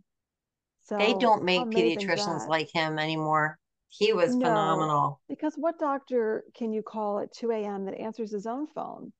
They 0.89 1.13
don't 1.13 1.43
make 1.43 1.61
pediatricians 1.61 2.39
that? 2.39 2.49
like 2.49 2.71
him 2.71 2.99
anymore. 2.99 3.57
He 3.89 4.13
was 4.13 4.35
No, 4.35 4.47
phenomenal. 4.47 5.19
because 5.29 5.55
what 5.55 5.79
doctor 5.79 6.43
can 6.53 6.73
you 6.73 6.81
call 6.81 7.19
at 7.19 7.33
2 7.33 7.51
a.m. 7.51 7.85
that 7.85 7.95
answers 7.95 8.31
his 8.31 8.45
own 8.45 8.67
phone? 8.67 9.11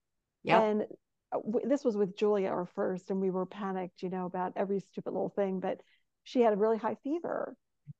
Yep. 0.43 0.61
And 0.61 0.85
uh, 1.31 1.39
this 1.63 1.83
was 1.83 1.95
with 1.95 2.17
Julia, 2.17 2.49
our 2.49 2.65
first, 2.65 3.09
and 3.09 3.21
we 3.21 3.29
were 3.29 3.45
panicked, 3.45 4.03
you 4.03 4.09
know, 4.09 4.25
about 4.25 4.53
every 4.55 4.79
stupid 4.79 5.11
little 5.11 5.29
thing. 5.29 5.59
But 5.59 5.81
she 6.23 6.41
had 6.41 6.53
a 6.53 6.57
really 6.57 6.77
high 6.77 6.97
fever, 7.03 7.55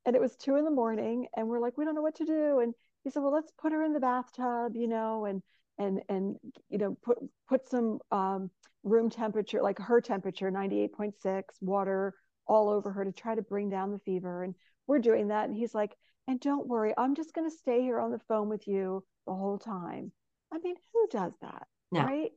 and 0.05 0.15
it 0.15 0.21
was 0.21 0.35
two 0.35 0.55
in 0.57 0.65
the 0.65 0.71
morning, 0.71 1.27
and 1.35 1.47
we're 1.47 1.59
like, 1.59 1.77
we 1.77 1.85
don't 1.85 1.95
know 1.95 2.01
what 2.01 2.15
to 2.15 2.25
do. 2.25 2.59
And 2.59 2.73
he 3.03 3.09
said, 3.09 3.21
well, 3.23 3.33
let's 3.33 3.51
put 3.57 3.71
her 3.71 3.83
in 3.83 3.93
the 3.93 3.99
bathtub, 3.99 4.75
you 4.75 4.87
know, 4.87 5.25
and 5.25 5.41
and 5.77 6.01
and 6.09 6.35
you 6.69 6.77
know, 6.77 6.97
put 7.03 7.17
put 7.47 7.67
some 7.67 7.99
um, 8.11 8.49
room 8.83 9.09
temperature, 9.09 9.61
like 9.61 9.79
her 9.79 10.01
temperature, 10.01 10.51
98.6, 10.51 11.43
water 11.61 12.13
all 12.47 12.69
over 12.69 12.91
her 12.91 13.05
to 13.05 13.11
try 13.11 13.35
to 13.35 13.41
bring 13.41 13.69
down 13.69 13.91
the 13.91 13.99
fever. 13.99 14.43
And 14.43 14.55
we're 14.87 14.99
doing 14.99 15.29
that, 15.29 15.45
and 15.49 15.55
he's 15.55 15.73
like, 15.75 15.95
and 16.27 16.39
don't 16.39 16.67
worry, 16.67 16.93
I'm 16.97 17.15
just 17.15 17.33
going 17.33 17.49
to 17.49 17.55
stay 17.55 17.81
here 17.81 17.99
on 17.99 18.11
the 18.11 18.19
phone 18.27 18.49
with 18.49 18.67
you 18.67 19.03
the 19.27 19.33
whole 19.33 19.57
time. 19.59 20.11
I 20.51 20.59
mean, 20.59 20.75
who 20.93 21.07
does 21.11 21.33
that? 21.41 21.67
No. 21.91 22.01
right? 22.01 22.31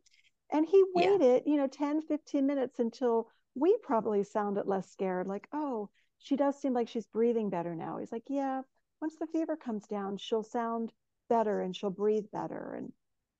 And 0.53 0.67
he 0.67 0.83
Yeah. 0.95 1.17
waited, 1.19 1.43
you 1.47 1.57
know, 1.57 1.67
10, 1.67 2.03
15 2.03 2.47
minutes 2.47 2.79
until 2.79 3.31
we 3.55 3.77
probably 3.79 4.25
sounded 4.25 4.67
less 4.67 4.91
scared, 4.91 5.27
like, 5.27 5.49
oh, 5.53 5.89
she 6.19 6.37
does 6.37 6.61
seem 6.61 6.73
like 6.73 6.89
she's 6.89 7.07
breathing 7.07 7.51
better 7.51 7.75
now. 7.75 7.99
He's 7.99 8.13
like, 8.13 8.25
yeah, 8.29 8.63
once 9.01 9.17
the 9.17 9.27
fever 9.27 9.57
comes 9.57 9.87
down, 9.87 10.17
she'll 10.17 10.43
sound 10.43 10.93
better 11.29 11.61
and 11.61 11.75
she'll 11.75 11.91
breathe 11.91 12.27
better. 12.33 12.75
And 12.75 12.93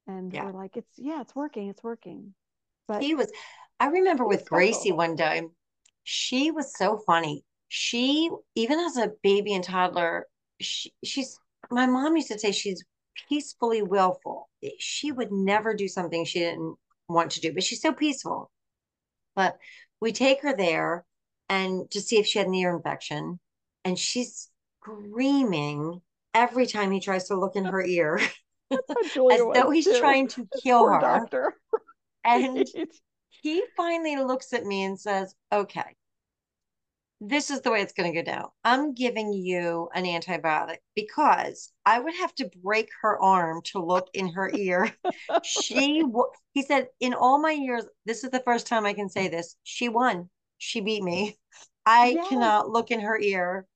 and 0.07 0.33
Yeah. 0.33 0.45
we're 0.45 0.53
like, 0.53 0.77
it's 0.77 0.99
yeah, 0.99 1.21
it's 1.21 1.35
working, 1.35 1.69
it's 1.69 1.83
working. 1.83 2.35
But 2.87 3.01
He 3.03 3.15
was, 3.15 3.31
I 3.81 3.87
remember 3.89 4.25
with 4.25 4.49
Gracie 4.49 4.93
one 4.93 5.17
time, 5.17 5.51
she 6.11 6.51
was 6.51 6.73
so 6.75 6.97
funny. 6.97 7.45
She, 7.69 8.31
even 8.55 8.81
as 8.81 8.97
a 8.97 9.13
baby 9.23 9.53
and 9.53 9.63
toddler, 9.63 10.27
she, 10.59 10.91
she's, 11.05 11.39
my 11.71 11.85
mom 11.85 12.17
used 12.17 12.29
to 12.29 12.39
say 12.39 12.51
she's 12.51 12.83
peacefully 13.29 13.83
willful. 13.83 14.49
She 14.79 15.13
would 15.13 15.31
never 15.31 15.75
do 15.75 15.87
something 15.87 16.25
she 16.25 16.39
didn't 16.39 16.77
want 17.11 17.33
to 17.33 17.43
do, 17.43 17.53
but 17.53 17.63
she's 17.63 17.83
so 17.83 17.93
peaceful. 17.93 18.51
But 19.37 19.59
we 20.01 20.13
take 20.13 20.41
her 20.41 20.57
there 20.57 21.05
and 21.51 21.91
to 21.91 22.01
see 22.01 22.19
if 22.19 22.27
she 22.27 22.39
had 22.39 22.49
an 22.49 22.55
ear 22.55 22.75
infection, 22.75 23.39
and 23.85 23.99
she's 23.99 24.49
screaming 24.81 26.01
every 26.33 26.67
time 26.67 26.91
he 26.91 27.01
tries 27.01 27.29
to 27.29 27.37
look 27.37 27.55
in 27.55 27.67
her 27.67 27.85
ear 27.85 28.19
as 28.71 28.81
though 29.15 29.71
he's 29.71 29.85
too. 29.85 29.99
trying 29.99 30.29
to 30.29 30.49
kill 30.63 30.85
poor 30.85 30.95
her. 30.95 31.01
doctor. 31.03 31.55
And. 32.25 32.67
he 33.31 33.65
finally 33.77 34.17
looks 34.17 34.53
at 34.53 34.65
me 34.67 34.85
and 34.85 34.99
says, 34.99 35.35
Okay, 35.53 35.97
this 37.21 37.51
is 37.51 37.61
the 37.63 37.71
way 37.71 37.81
it's 37.83 37.93
going 37.93 38.13
to 38.13 38.23
go 38.23 38.25
down. 38.25 38.49
I'm 38.65 38.95
giving 38.95 39.33
you 39.33 39.89
an 39.95 40.05
antibiotic 40.05 40.79
because 40.95 41.73
I 41.85 41.99
would 41.99 42.15
have 42.15 42.35
to 42.37 42.51
break 42.63 42.91
her 43.03 43.21
arm 43.21 43.61
to 43.67 43.85
look 43.85 44.09
in 44.15 44.33
her 44.35 44.51
ear. 44.55 44.95
she, 45.43 46.05
he 46.53 46.63
said, 46.63 46.89
in 47.01 47.15
all 47.15 47.39
my 47.41 47.53
years, 47.53 47.85
this 48.07 48.23
is 48.23 48.31
the 48.31 48.41
first 48.41 48.67
time 48.67 48.87
I 48.87 48.93
can 48.93 49.09
say 49.09 49.29
this. 49.29 49.57
She 49.65 49.89
won. 49.89 50.31
She 50.59 50.81
beat 50.81 51.03
me. 51.03 51.37
I 51.87 52.15
Yes. 52.15 52.29
cannot 52.29 52.69
look 52.71 52.91
in 52.91 53.01
her 53.01 53.19
ear, 53.19 53.67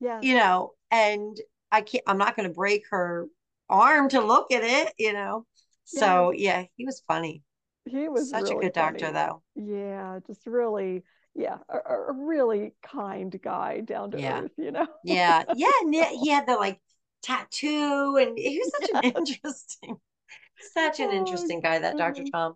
Yeah. 0.00 0.20
you 0.20 0.34
know, 0.34 0.72
and 0.90 1.36
I 1.70 1.80
can't, 1.82 2.04
I'm 2.06 2.18
not 2.18 2.36
going 2.36 2.48
to 2.48 2.54
break 2.54 2.84
her 2.90 3.26
arm 3.70 4.08
to 4.10 4.20
look 4.20 4.52
at 4.52 4.64
it, 4.64 4.92
you 4.98 5.12
know. 5.12 5.46
So, 5.84 6.30
yeah, 6.32 6.64
he 6.76 6.84
was 6.84 7.02
funny. 7.06 7.42
He 7.84 8.08
was 8.08 8.30
Such 8.30 8.42
a 8.42 8.54
really 8.54 8.66
good 8.66 8.72
doctor, 8.72 9.06
funny. 9.06 9.14
though. 9.14 9.42
Yeah, 9.54 10.20
just 10.26 10.46
really, 10.46 11.02
yeah, 11.34 11.58
a, 11.68 11.78
a 11.78 11.98
a 12.08 12.12
really 12.12 12.74
kind 12.82 13.34
guy, 13.42 13.80
down 13.80 14.10
to 14.12 14.20
Yeah. 14.20 14.42
earth, 14.42 14.52
you 14.56 14.70
know? 14.70 14.86
Yeah. 15.04 15.44
Yeah. 15.54 15.70
And 15.82 15.94
he 15.94 16.28
had 16.30 16.46
the 16.46 16.54
like 16.54 16.80
tattoo, 17.22 18.16
and 18.16 18.38
he 18.38 18.58
was 18.58 18.72
such 18.80 18.90
an 19.04 19.10
interesting, 19.16 19.96
such 20.74 21.00
an 21.00 21.10
interesting 21.10 21.60
guy, 21.60 21.78
that 21.78 21.96
Dr. 21.96 22.22
Mm-hmm. 22.22 22.30
Tom. 22.30 22.54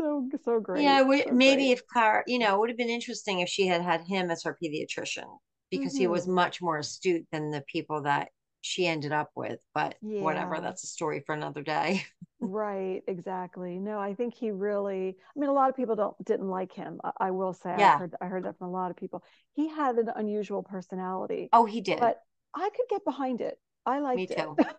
So 0.00 0.28
so 0.44 0.60
great. 0.60 0.82
Yeah, 0.82 1.02
we, 1.02 1.22
so 1.22 1.30
maybe 1.32 1.64
great. 1.64 1.72
if 1.72 1.86
Clara, 1.86 2.22
you 2.26 2.38
know, 2.38 2.54
it 2.54 2.60
would 2.60 2.70
have 2.70 2.78
been 2.78 2.88
interesting 2.88 3.40
if 3.40 3.48
she 3.50 3.66
had 3.66 3.82
had 3.82 4.00
him 4.00 4.30
as 4.30 4.42
her 4.44 4.56
pediatrician 4.62 5.26
because 5.70 5.94
he 5.94 6.04
mm-hmm. 6.04 6.12
was 6.12 6.26
much 6.26 6.62
more 6.62 6.78
astute 6.78 7.26
than 7.30 7.50
the 7.50 7.62
people 7.70 8.02
that 8.02 8.28
she 8.60 8.86
ended 8.86 9.12
up 9.12 9.30
with. 9.34 9.60
But 9.74 9.96
whatever, 10.00 10.60
that's 10.60 10.84
a 10.84 10.86
story 10.88 11.20
for 11.26 11.34
another 11.34 11.62
day. 11.62 12.04
Right, 12.42 13.02
exactly. 13.06 13.78
No, 13.78 13.98
I 13.98 14.14
think 14.14 14.32
he 14.32 14.50
really, 14.50 15.14
I 15.36 15.38
mean, 15.38 15.50
a 15.50 15.52
lot 15.52 15.68
of 15.68 15.76
people 15.76 15.94
don't 15.94 16.16
didn't 16.24 16.48
like 16.48 16.72
him. 16.72 16.98
I, 17.04 17.10
I 17.20 17.30
will 17.32 17.52
say, 17.52 17.74
Yeah. 17.76 17.92
I've 17.92 17.98
heard 18.00 18.14
I 18.22 18.26
heard 18.26 18.44
that 18.46 18.56
from 18.56 18.68
a 18.68 18.72
lot 18.72 18.90
of 18.90 18.96
people. 18.96 19.22
He 19.52 19.68
had 19.68 19.96
an 19.96 20.10
unusual 20.16 20.62
personality, 20.62 21.50
Oh, 21.52 21.66
he 21.66 21.82
did. 21.82 22.00
but 22.00 22.18
I 22.54 22.70
could 22.74 22.86
get 22.88 23.04
behind 23.04 23.42
it. 23.42 23.58
I 23.84 24.00
liked 24.00 24.16
Me 24.16 24.22
it. 24.24 24.38
I 24.58 24.72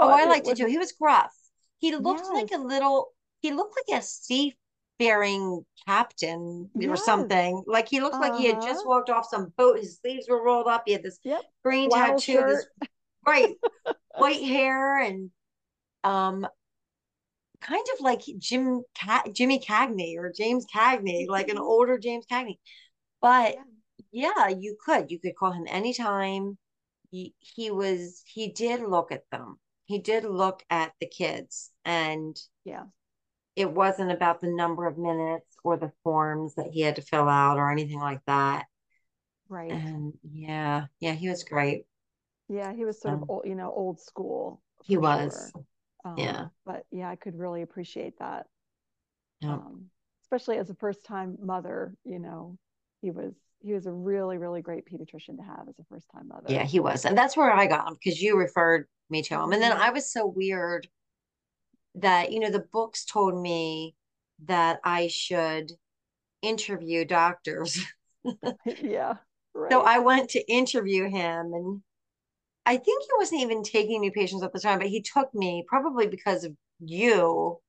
Oh, 0.00 0.08
I 0.08 0.24
liked 0.24 0.46
it 0.46 0.52
was- 0.52 0.58
too. 0.58 0.64
He 0.68 0.78
was 0.78 0.92
gruff. 0.92 1.34
He 1.80 1.94
looked 1.94 2.26
like 2.32 2.50
a 2.52 2.58
little, 2.58 3.08
he 3.42 3.52
looked 3.52 3.76
like 3.90 4.00
a 4.00 4.02
seafaring 4.02 5.66
captain 5.86 6.70
or 6.82 6.96
something. 6.96 7.62
Like 7.66 7.88
he 7.90 8.00
looked 8.00 8.14
like 8.16 8.36
he 8.36 8.46
had 8.46 8.62
just 8.62 8.80
Uh-huh. 8.80 8.88
walked 8.88 9.10
off 9.10 9.28
some 9.28 9.52
boat. 9.58 9.78
His 9.78 9.98
sleeves 9.98 10.28
were 10.30 10.42
rolled 10.42 10.66
up. 10.66 10.84
He 10.86 10.92
had 10.92 11.02
this 11.02 11.18
Yep. 11.24 11.42
green 11.62 11.90
Flannel 11.90 12.18
tattoo, 12.18 12.42
this 12.46 12.66
bright 13.26 13.56
white 14.18 14.42
hair, 14.42 15.00
and 15.00 15.30
um, 16.04 16.46
kind 17.60 17.86
of 17.94 18.00
like 18.00 18.22
Jim 18.38 18.82
Ca- 18.98 19.24
Jimmy 19.32 19.58
Cagney 19.58 20.16
or 20.18 20.32
James 20.36 20.66
Cagney, 20.66 21.26
like 21.28 21.48
an 21.48 21.58
older 21.60 21.98
James 21.98 22.26
Cagney. 22.30 22.58
But 23.20 23.56
Yeah. 24.12 24.32
yeah, 24.36 24.48
you 24.48 24.76
could. 24.84 25.10
You 25.10 25.18
could 25.20 25.36
call 25.36 25.52
him 25.52 25.66
anytime. 25.68 26.58
He, 27.10 27.34
he 27.38 27.70
was, 27.70 28.22
he 28.26 28.52
did 28.52 28.80
look 28.82 29.12
at 29.12 29.22
them. 29.30 29.58
He 29.86 30.00
did 30.00 30.24
look 30.24 30.64
at 30.70 30.92
the 31.00 31.06
kids, 31.06 31.70
and 31.84 32.36
Yeah. 32.64 32.84
it 33.56 33.70
wasn't 33.72 34.12
about 34.12 34.40
the 34.40 34.48
number 34.48 34.86
of 34.86 34.98
minutes 34.98 35.46
or 35.64 35.76
the 35.76 35.92
forms 36.04 36.54
that 36.56 36.68
he 36.72 36.82
had 36.82 36.96
to 36.96 37.02
fill 37.02 37.28
out 37.28 37.58
or 37.58 37.70
anything 37.70 38.00
like 38.00 38.20
that. 38.26 38.66
Right. 39.48 39.70
And 39.70 40.14
yeah, 40.22 40.86
yeah, 41.00 41.12
he 41.12 41.28
was 41.28 41.44
great. 41.44 41.86
Yeah, 42.48 42.72
he 42.72 42.84
was 42.84 43.00
sort 43.00 43.14
Um, 43.14 43.22
of 43.22 43.24
old, 43.28 43.46
you 43.46 43.54
know, 43.54 43.72
old 43.72 44.00
school. 44.00 44.62
He 44.82 44.96
was. 44.96 45.52
sure. 45.52 45.54
Um, 46.04 46.24
Yeah. 46.24 46.48
But 46.64 46.86
yeah, 46.90 47.08
I 47.10 47.16
could 47.16 47.38
really 47.38 47.62
appreciate 47.62 48.18
that. 48.18 48.46
Yeah. 49.40 49.58
Um, 49.58 49.90
especially 50.22 50.58
as 50.58 50.70
a 50.70 50.74
first 50.74 51.04
time 51.04 51.36
mother, 51.40 51.94
you 52.04 52.18
know, 52.18 52.58
he 53.00 53.10
was 53.10 53.34
he 53.60 53.72
was 53.72 53.86
a 53.86 53.92
really, 53.92 54.38
really 54.38 54.62
great 54.62 54.84
pediatrician 54.86 55.36
to 55.36 55.42
have 55.42 55.68
as 55.68 55.78
a 55.78 55.84
first 55.84 56.08
time 56.10 56.28
mother. 56.28 56.54
Yeah, 56.54 56.64
he 56.64 56.80
was. 56.80 57.04
And 57.04 57.16
that's 57.16 57.36
where 57.36 57.52
I 57.52 57.66
got 57.66 57.88
him 57.88 57.94
because 57.94 58.20
you 58.22 58.36
referred 58.36 58.86
me 59.10 59.22
to 59.22 59.34
him. 59.40 59.52
And 59.52 59.62
then 59.62 59.72
Mhm. 59.72 59.76
I 59.76 59.90
was 59.90 60.10
so 60.12 60.26
weird 60.26 60.88
that, 61.96 62.32
you 62.32 62.40
know, 62.40 62.50
the 62.50 62.66
books 62.72 63.04
told 63.04 63.40
me 63.40 63.94
that 64.46 64.80
I 64.84 65.08
should 65.08 65.72
interview 66.42 67.04
doctors. 67.04 67.80
yeah. 68.80 69.14
Right. 69.54 69.70
So 69.70 69.82
I 69.82 69.98
went 70.00 70.30
to 70.30 70.50
interview 70.52 71.08
him 71.08 71.52
and 71.54 71.82
I 72.66 72.76
think 72.76 73.02
he 73.04 73.08
wasn't 73.18 73.42
even 73.42 73.62
taking 73.62 74.00
new 74.02 74.12
patients 74.12 74.42
at 74.42 74.52
the 74.52 74.60
time, 74.60 74.78
but 74.78 74.88
he 74.88 75.00
took 75.02 75.34
me 75.34 75.64
probably 75.66 76.06
because 76.08 76.44
of 76.44 76.56
you. 76.80 77.60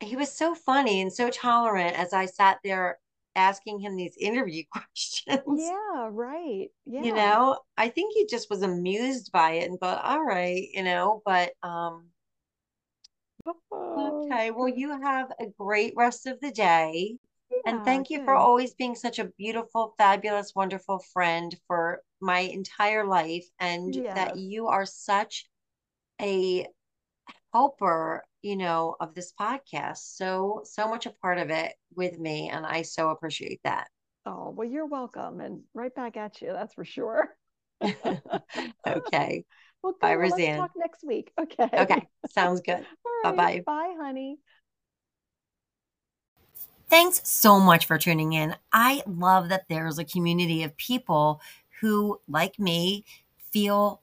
He 0.00 0.16
was 0.16 0.32
so 0.32 0.54
funny 0.54 1.00
and 1.02 1.12
so 1.12 1.30
tolerant 1.30 1.98
as 1.98 2.12
I 2.14 2.26
sat 2.26 2.60
there 2.64 3.00
asking 3.36 3.80
him 3.80 3.96
these 3.96 4.16
interview 4.18 4.64
questions. 4.72 5.72
yeah, 5.72 6.08
right. 6.10 6.70
Yeah. 6.86 6.98
You 6.98 7.12
know, 7.12 7.60
I 7.76 7.88
think 7.88 8.14
he 8.14 8.26
just 8.26 8.50
was 8.50 8.62
amused 8.62 9.30
by 9.32 9.52
it 9.52 9.68
and 9.70 9.78
thought, 9.78 10.04
all 10.04 10.22
right, 10.24 10.68
you 10.72 10.82
know, 10.82 11.22
but 11.24 11.54
um 11.62 12.10
Oh, 13.70 14.42
okay, 14.42 14.50
well 14.50 14.68
you 14.68 14.90
have 15.00 15.32
a 15.40 15.46
great 15.58 15.94
rest 15.96 16.26
of 16.26 16.40
the 16.40 16.50
day. 16.52 17.18
And 17.66 17.82
thank 17.84 18.10
you 18.10 18.22
for 18.24 18.34
always 18.34 18.74
being 18.74 18.94
such 18.94 19.18
a 19.18 19.30
beautiful, 19.38 19.94
fabulous, 19.98 20.52
wonderful 20.54 20.98
friend 21.12 21.54
for 21.66 22.02
my 22.20 22.40
entire 22.40 23.06
life, 23.06 23.46
and 23.58 23.94
that 24.14 24.36
you 24.36 24.68
are 24.68 24.86
such 24.86 25.46
a 26.20 26.66
helper, 27.52 28.24
you 28.42 28.56
know, 28.56 28.96
of 29.00 29.14
this 29.14 29.32
podcast. 29.40 29.98
So, 30.16 30.62
so 30.64 30.88
much 30.88 31.06
a 31.06 31.10
part 31.10 31.38
of 31.38 31.50
it 31.50 31.72
with 31.94 32.18
me, 32.18 32.48
and 32.50 32.66
I 32.66 32.82
so 32.82 33.10
appreciate 33.10 33.60
that. 33.64 33.88
Oh, 34.26 34.50
well, 34.50 34.68
you're 34.68 34.86
welcome. 34.86 35.40
And 35.40 35.62
right 35.74 35.94
back 35.94 36.16
at 36.16 36.40
you, 36.40 36.52
that's 36.52 36.74
for 36.74 36.84
sure. 36.84 37.28
Okay. 38.86 39.44
Well, 39.82 39.92
good. 39.92 40.00
Bye, 40.00 40.14
Well, 40.16 40.30
Roseanne. 40.30 40.60
talk 40.60 40.70
next 40.76 41.04
week. 41.04 41.30
Okay. 41.38 41.68
Okay. 41.76 42.08
Sounds 42.30 42.62
good. 42.62 42.86
All 43.04 43.32
Bye-bye. 43.32 43.62
Bye, 43.66 43.94
honey. 44.00 44.38
Thanks 46.88 47.20
so 47.24 47.58
much 47.58 47.86
for 47.86 47.98
tuning 47.98 48.32
in. 48.32 48.56
I 48.72 49.02
love 49.06 49.48
that 49.48 49.66
there's 49.68 49.98
a 49.98 50.04
community 50.04 50.62
of 50.62 50.76
people 50.76 51.40
who, 51.80 52.20
like 52.28 52.58
me, 52.58 53.04
feel 53.50 54.00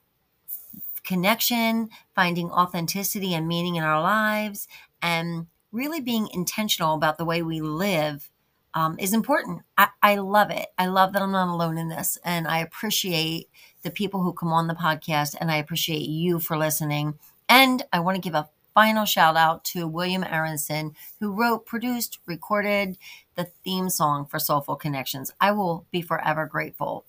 connection, 1.04 1.88
finding 2.14 2.50
authenticity 2.50 3.34
and 3.34 3.48
meaning 3.48 3.76
in 3.76 3.84
our 3.84 4.00
lives, 4.00 4.68
and 5.00 5.46
really 5.72 6.00
being 6.00 6.28
intentional 6.32 6.94
about 6.94 7.18
the 7.18 7.24
way 7.24 7.42
we 7.42 7.60
live 7.60 8.30
um, 8.74 8.96
is 8.98 9.12
important. 9.12 9.62
I, 9.76 9.88
I 10.02 10.16
love 10.16 10.50
it. 10.50 10.66
I 10.78 10.86
love 10.86 11.12
that 11.12 11.22
I'm 11.22 11.32
not 11.32 11.48
alone 11.48 11.78
in 11.78 11.88
this. 11.88 12.18
And 12.24 12.46
I 12.46 12.58
appreciate 12.58 13.48
the 13.82 13.90
people 13.90 14.22
who 14.22 14.32
come 14.32 14.52
on 14.52 14.66
the 14.66 14.74
podcast, 14.74 15.34
and 15.40 15.50
I 15.50 15.56
appreciate 15.56 16.02
you 16.02 16.38
for 16.38 16.56
listening. 16.56 17.18
And 17.48 17.82
I 17.92 18.00
want 18.00 18.16
to 18.16 18.20
give 18.20 18.34
a 18.34 18.48
final 18.74 19.04
shout 19.04 19.36
out 19.36 19.64
to 19.64 19.86
William 19.86 20.24
Aronson, 20.24 20.92
who 21.20 21.32
wrote, 21.32 21.66
produced, 21.66 22.18
recorded 22.26 22.98
the 23.36 23.48
theme 23.64 23.90
song 23.90 24.26
for 24.26 24.38
SolFul 24.38 24.78
Connections. 24.78 25.30
I 25.40 25.52
will 25.52 25.86
be 25.90 26.02
forever 26.02 26.46
grateful 26.46 27.04